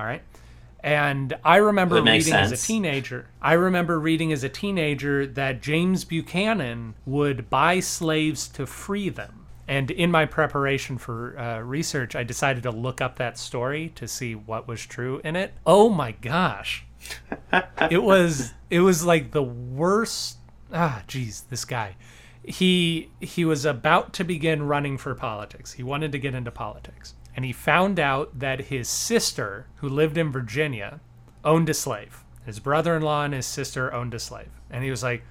All 0.00 0.06
right. 0.06 0.22
And 0.82 1.36
I 1.44 1.56
remember 1.56 2.00
reading 2.00 2.32
as 2.32 2.52
a 2.52 2.56
teenager. 2.56 3.26
I 3.42 3.52
remember 3.52 4.00
reading 4.00 4.32
as 4.32 4.42
a 4.42 4.48
teenager 4.48 5.26
that 5.26 5.60
James 5.60 6.06
Buchanan 6.06 6.94
would 7.04 7.50
buy 7.50 7.80
slaves 7.80 8.48
to 8.48 8.64
free 8.64 9.10
them. 9.10 9.44
And 9.68 9.90
in 9.90 10.10
my 10.10 10.24
preparation 10.24 10.96
for 10.96 11.38
uh, 11.38 11.60
research, 11.60 12.16
I 12.16 12.22
decided 12.22 12.62
to 12.62 12.70
look 12.70 13.02
up 13.02 13.16
that 13.16 13.36
story 13.36 13.90
to 13.96 14.08
see 14.08 14.34
what 14.34 14.66
was 14.66 14.86
true 14.86 15.20
in 15.22 15.36
it. 15.36 15.52
Oh 15.66 15.90
my 15.90 16.12
gosh, 16.12 16.86
it 17.90 18.02
was 18.02 18.54
it 18.70 18.80
was 18.80 19.04
like 19.04 19.32
the 19.32 19.42
worst. 19.42 20.38
Ah, 20.72 21.02
geez, 21.06 21.42
this 21.50 21.66
guy. 21.66 21.96
He 22.42 23.10
he 23.20 23.44
was 23.44 23.66
about 23.66 24.14
to 24.14 24.24
begin 24.24 24.62
running 24.62 24.96
for 24.96 25.14
politics. 25.14 25.74
He 25.74 25.82
wanted 25.82 26.10
to 26.12 26.18
get 26.18 26.34
into 26.34 26.50
politics, 26.50 27.14
and 27.36 27.44
he 27.44 27.52
found 27.52 27.98
out 27.98 28.38
that 28.38 28.66
his 28.66 28.88
sister, 28.88 29.66
who 29.76 29.88
lived 29.88 30.18
in 30.18 30.30
Virginia, 30.30 31.00
owned 31.44 31.68
a 31.68 31.74
slave. 31.74 32.24
His 32.44 32.58
brother-in-law 32.58 33.24
and 33.24 33.34
his 33.34 33.46
sister 33.46 33.92
owned 33.92 34.14
a 34.14 34.18
slave, 34.18 34.50
and 34.70 34.82
he 34.82 34.90
was 34.90 35.02
like, 35.02 35.22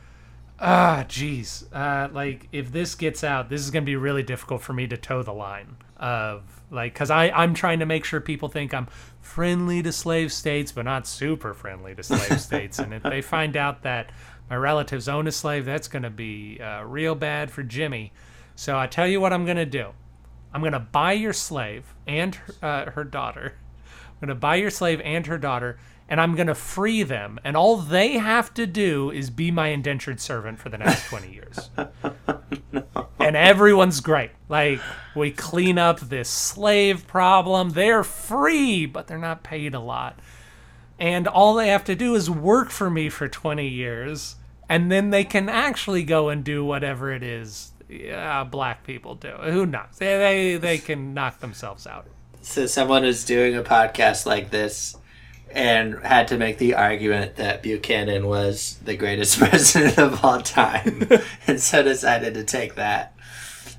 ah, 0.60 1.06
geez, 1.08 1.66
uh, 1.74 2.10
like 2.12 2.48
if 2.52 2.72
this 2.72 2.96
gets 2.96 3.24
out, 3.24 3.50
this 3.50 3.62
is 3.62 3.72
gonna 3.72 3.86
be 3.86 3.96
really 3.96 4.24
difficult 4.24 4.62
for 4.62 4.74
me 4.74 4.88
to 4.88 4.98
toe 4.98 5.24
the 5.24 5.34
line 5.34 5.78
of 5.98 6.44
like, 6.72 6.94
cause 6.94 7.10
I 7.10 7.30
I'm 7.30 7.54
trying 7.54 7.80
to 7.80 7.86
make 7.86 8.06
sure 8.06 8.22
people 8.22 8.50
think 8.50 8.74
I'm 8.74 8.88
friendly 9.22 9.82
to 9.84 9.92
slave 9.92 10.32
states, 10.32 10.72
but 10.72 10.86
not 10.86 11.08
super 11.08 11.54
friendly 11.54 11.96
to 11.96 12.04
slave 12.04 12.40
states, 12.42 12.80
and 12.80 12.94
if 12.94 13.04
they 13.04 13.22
find 13.22 13.58
out 13.58 13.84
that 13.84 14.12
my 14.50 14.56
relatives 14.56 15.08
own 15.08 15.28
a 15.28 15.32
slave, 15.32 15.66
that's 15.66 15.88
gonna 15.88 16.10
be 16.10 16.60
uh, 16.62 16.84
real 16.84 17.16
bad 17.16 17.52
for 17.52 17.64
Jimmy. 17.64 18.12
So 18.56 18.78
I 18.78 18.88
tell 18.88 19.08
you 19.08 19.22
what 19.22 19.34
I'm 19.34 19.46
gonna 19.46 19.66
do. 19.66 19.94
I'm 20.54 20.64
gonna 20.64 20.80
buy 20.80 21.14
your 21.14 21.34
slave 21.34 21.94
and 22.08 22.36
her, 22.36 22.54
uh, 22.62 22.92
her 22.92 23.04
daughter. 23.04 23.54
I'm 23.88 24.28
gonna 24.28 24.40
buy 24.40 24.56
your 24.56 24.72
slave 24.72 25.00
and 25.04 25.26
her 25.28 25.38
daughter, 25.38 25.80
and 26.08 26.20
I'm 26.20 26.36
gonna 26.36 26.56
free 26.56 27.04
them. 27.04 27.40
And 27.44 27.56
all 27.56 27.78
they 27.78 28.14
have 28.14 28.54
to 28.56 28.66
do 28.66 29.12
is 29.12 29.30
be 29.30 29.52
my 29.52 29.68
indentured 29.68 30.20
servant 30.20 30.60
for 30.60 30.70
the 30.70 30.78
next 30.78 31.08
20 31.08 31.32
years. 31.34 31.70
And 33.20 33.36
everyone's 33.36 34.02
great. 34.02 34.32
Like 34.48 34.82
we 35.16 35.32
clean 35.32 35.78
up 35.78 36.00
this 36.00 36.30
slave 36.30 37.06
problem. 37.06 37.72
They're 37.72 38.04
free, 38.04 38.86
but 38.88 39.08
they're 39.08 39.18
not 39.20 39.44
paid 39.44 39.76
a 39.76 39.80
lot. 39.80 40.20
And 40.98 41.28
all 41.28 41.54
they 41.54 41.70
have 41.70 41.86
to 41.86 41.96
do 41.96 42.16
is 42.16 42.30
work 42.30 42.72
for 42.72 42.90
me 42.90 43.08
for 43.10 43.28
20 43.30 43.68
years, 43.68 44.36
and 44.68 44.92
then 44.92 45.12
they 45.12 45.24
can 45.24 45.48
actually 45.48 46.04
go 46.04 46.28
and 46.28 46.44
do 46.44 46.66
whatever 46.66 47.14
it 47.14 47.24
is 47.24 47.69
yeah, 47.90 48.44
black 48.44 48.84
people 48.86 49.16
do. 49.16 49.30
Who 49.30 49.66
knows? 49.66 49.98
They, 49.98 50.18
they 50.18 50.58
they 50.58 50.78
can 50.78 51.14
knock 51.14 51.40
themselves 51.40 51.88
out. 51.88 52.06
So 52.42 52.68
someone 52.68 53.04
is 53.04 53.26
doing 53.26 53.56
a 53.56 53.64
podcast 53.64 54.26
like 54.26 54.52
this 54.52 54.96
and 55.52 55.96
had 56.04 56.28
to 56.28 56.38
make 56.38 56.60
the 56.60 56.76
argument 56.76 57.36
that 57.38 57.64
Buchanan 57.64 58.28
was 58.28 58.78
the 58.86 58.96
greatest 58.96 59.40
president 59.40 59.98
of 59.98 60.24
all 60.24 60.42
time, 60.42 61.10
and 61.48 61.60
so 61.60 61.82
decided 61.84 62.36
to 62.36 62.44
take 62.44 62.76
that 62.76 63.16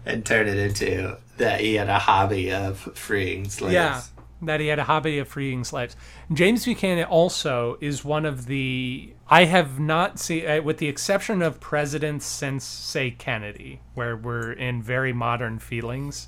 and 0.04 0.24
turn 0.24 0.48
it 0.48 0.56
into 0.56 1.16
that 1.36 1.60
he 1.60 1.74
had 1.74 1.88
a 1.88 1.98
hobby 1.98 2.52
of 2.52 2.78
freeing 2.78 3.48
slaves. 3.48 3.74
Yeah, 3.74 4.02
that 4.42 4.60
he 4.60 4.66
had 4.66 4.78
a 4.78 4.84
hobby 4.84 5.18
of 5.18 5.28
freeing 5.28 5.64
slaves. 5.64 5.96
James 6.32 6.64
Buchanan 6.64 7.04
also 7.04 7.78
is 7.80 8.04
one 8.04 8.26
of 8.26 8.46
the 8.46 9.12
I 9.32 9.44
have 9.44 9.78
not 9.78 10.18
seen, 10.18 10.44
uh, 10.44 10.60
with 10.60 10.78
the 10.78 10.88
exception 10.88 11.40
of 11.40 11.60
presidents 11.60 12.26
since 12.26 12.64
say 12.64 13.12
Kennedy, 13.12 13.80
where 13.94 14.16
we're 14.16 14.50
in 14.50 14.82
very 14.82 15.12
modern 15.12 15.60
feelings 15.60 16.26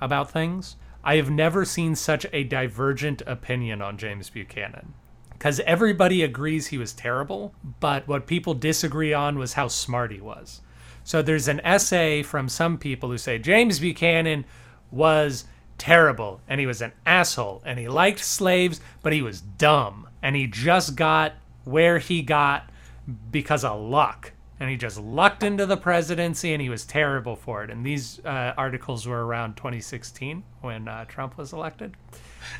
about 0.00 0.30
things. 0.30 0.76
I 1.04 1.16
have 1.16 1.30
never 1.30 1.66
seen 1.66 1.94
such 1.94 2.24
a 2.32 2.44
divergent 2.44 3.20
opinion 3.26 3.82
on 3.82 3.98
James 3.98 4.30
Buchanan. 4.30 4.94
Because 5.30 5.60
everybody 5.60 6.22
agrees 6.22 6.68
he 6.68 6.78
was 6.78 6.94
terrible, 6.94 7.54
but 7.80 8.08
what 8.08 8.26
people 8.26 8.54
disagree 8.54 9.12
on 9.12 9.38
was 9.38 9.52
how 9.52 9.68
smart 9.68 10.10
he 10.10 10.20
was. 10.20 10.62
So 11.04 11.20
there's 11.20 11.48
an 11.48 11.60
essay 11.60 12.22
from 12.22 12.48
some 12.48 12.78
people 12.78 13.10
who 13.10 13.18
say 13.18 13.38
James 13.38 13.78
Buchanan 13.78 14.46
was 14.90 15.44
terrible 15.76 16.40
and 16.48 16.60
he 16.60 16.66
was 16.66 16.80
an 16.80 16.92
asshole 17.04 17.62
and 17.66 17.78
he 17.78 17.88
liked 17.88 18.24
slaves, 18.24 18.80
but 19.02 19.12
he 19.12 19.20
was 19.20 19.42
dumb 19.42 20.08
and 20.22 20.34
he 20.34 20.46
just 20.46 20.96
got 20.96 21.34
where 21.68 21.98
he 21.98 22.22
got 22.22 22.70
because 23.30 23.64
of 23.64 23.80
luck. 23.80 24.32
And 24.60 24.68
he 24.68 24.76
just 24.76 24.98
lucked 24.98 25.44
into 25.44 25.66
the 25.66 25.76
presidency 25.76 26.52
and 26.52 26.60
he 26.60 26.68
was 26.68 26.84
terrible 26.84 27.36
for 27.36 27.62
it. 27.62 27.70
And 27.70 27.86
these 27.86 28.18
uh, 28.24 28.54
articles 28.56 29.06
were 29.06 29.24
around 29.24 29.56
2016 29.56 30.42
when 30.62 30.88
uh, 30.88 31.04
Trump 31.04 31.38
was 31.38 31.52
elected 31.52 31.96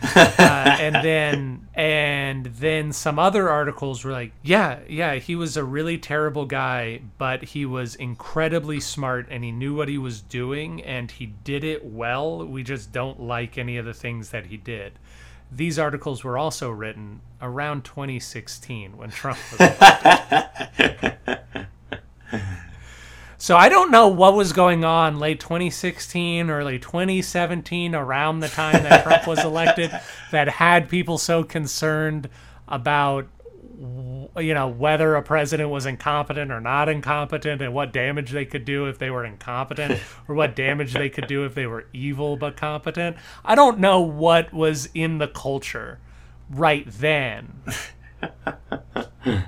uh, 0.03 0.07
and 0.81 0.95
then 0.97 1.69
and 1.75 2.47
then 2.47 2.93
some 2.93 3.19
other 3.19 3.49
articles 3.49 4.05
were 4.05 4.13
like, 4.13 4.33
yeah, 4.43 4.81
yeah, 4.89 5.17
he 5.17 5.35
was 5.35 5.57
a 5.57 5.65
really 5.65 5.99
terrible 5.99 6.47
guy, 6.47 7.01
but 7.19 7.43
he 7.43 7.67
was 7.67 7.95
incredibly 7.95 8.81
smart 8.81 9.27
and 9.31 9.45
he 9.45 9.51
knew 9.51 9.75
what 9.75 9.89
he 9.89 9.99
was 9.99 10.21
doing 10.23 10.83
and 10.83 11.11
he 11.11 11.27
did 11.27 11.65
it 11.65 11.85
well. 11.85 12.45
We 12.47 12.63
just 12.63 12.93
don't 12.93 13.21
like 13.21 13.59
any 13.59 13.77
of 13.77 13.85
the 13.85 13.95
things 13.95 14.31
that 14.31 14.47
he 14.47 14.57
did. 14.57 14.93
These 15.51 15.79
articles 15.79 16.23
were 16.23 16.37
also 16.37 16.71
written 16.71 17.21
around 17.41 17.85
2016 17.85 18.97
when 18.97 19.11
Trump 19.11 19.39
was. 19.53 19.61
elected. 19.61 21.19
So 23.41 23.57
I 23.57 23.69
don't 23.69 23.93
know 23.93 24.09
what 24.09 24.35
was 24.35 24.53
going 24.53 24.85
on 24.85 25.21
late 25.21 25.39
2016, 25.39 26.51
early 26.51 26.81
2017, 26.81 27.95
around 27.95 28.41
the 28.41 28.49
time 28.49 28.83
that 28.83 29.05
Trump 29.05 29.29
was 29.29 29.45
elected, 29.45 29.93
that 30.33 30.49
had 30.49 30.89
people 30.89 31.19
so 31.19 31.45
concerned 31.45 32.29
about 32.67 33.29
you 34.37 34.55
know 34.55 34.67
whether 34.67 35.15
a 35.15 35.23
president 35.23 35.71
was 35.71 35.87
incompetent 35.87 36.51
or 36.51 36.61
not 36.61 36.89
incompetent 36.89 37.63
and 37.63 37.73
what 37.73 37.93
damage 37.93 38.33
they 38.33 38.45
could 38.45 38.65
do 38.65 38.87
if 38.87 38.99
they 38.99 39.09
were 39.09 39.25
incompetent 39.25 40.01
or 40.27 40.35
what 40.35 40.57
damage 40.57 40.95
they 40.95 41.09
could 41.09 41.29
do 41.29 41.45
if 41.45 41.55
they 41.55 41.65
were 41.65 41.87
evil 41.93 42.37
but 42.37 42.57
competent 42.57 43.17
i 43.45 43.55
don't 43.55 43.79
know 43.79 44.01
what 44.01 44.53
was 44.53 44.89
in 44.95 45.19
the 45.19 45.29
culture 45.29 46.01
right 46.51 46.85
then. 46.87 47.63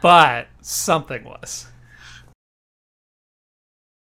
But 0.02 0.48
something 0.60 1.24
was 1.24 1.66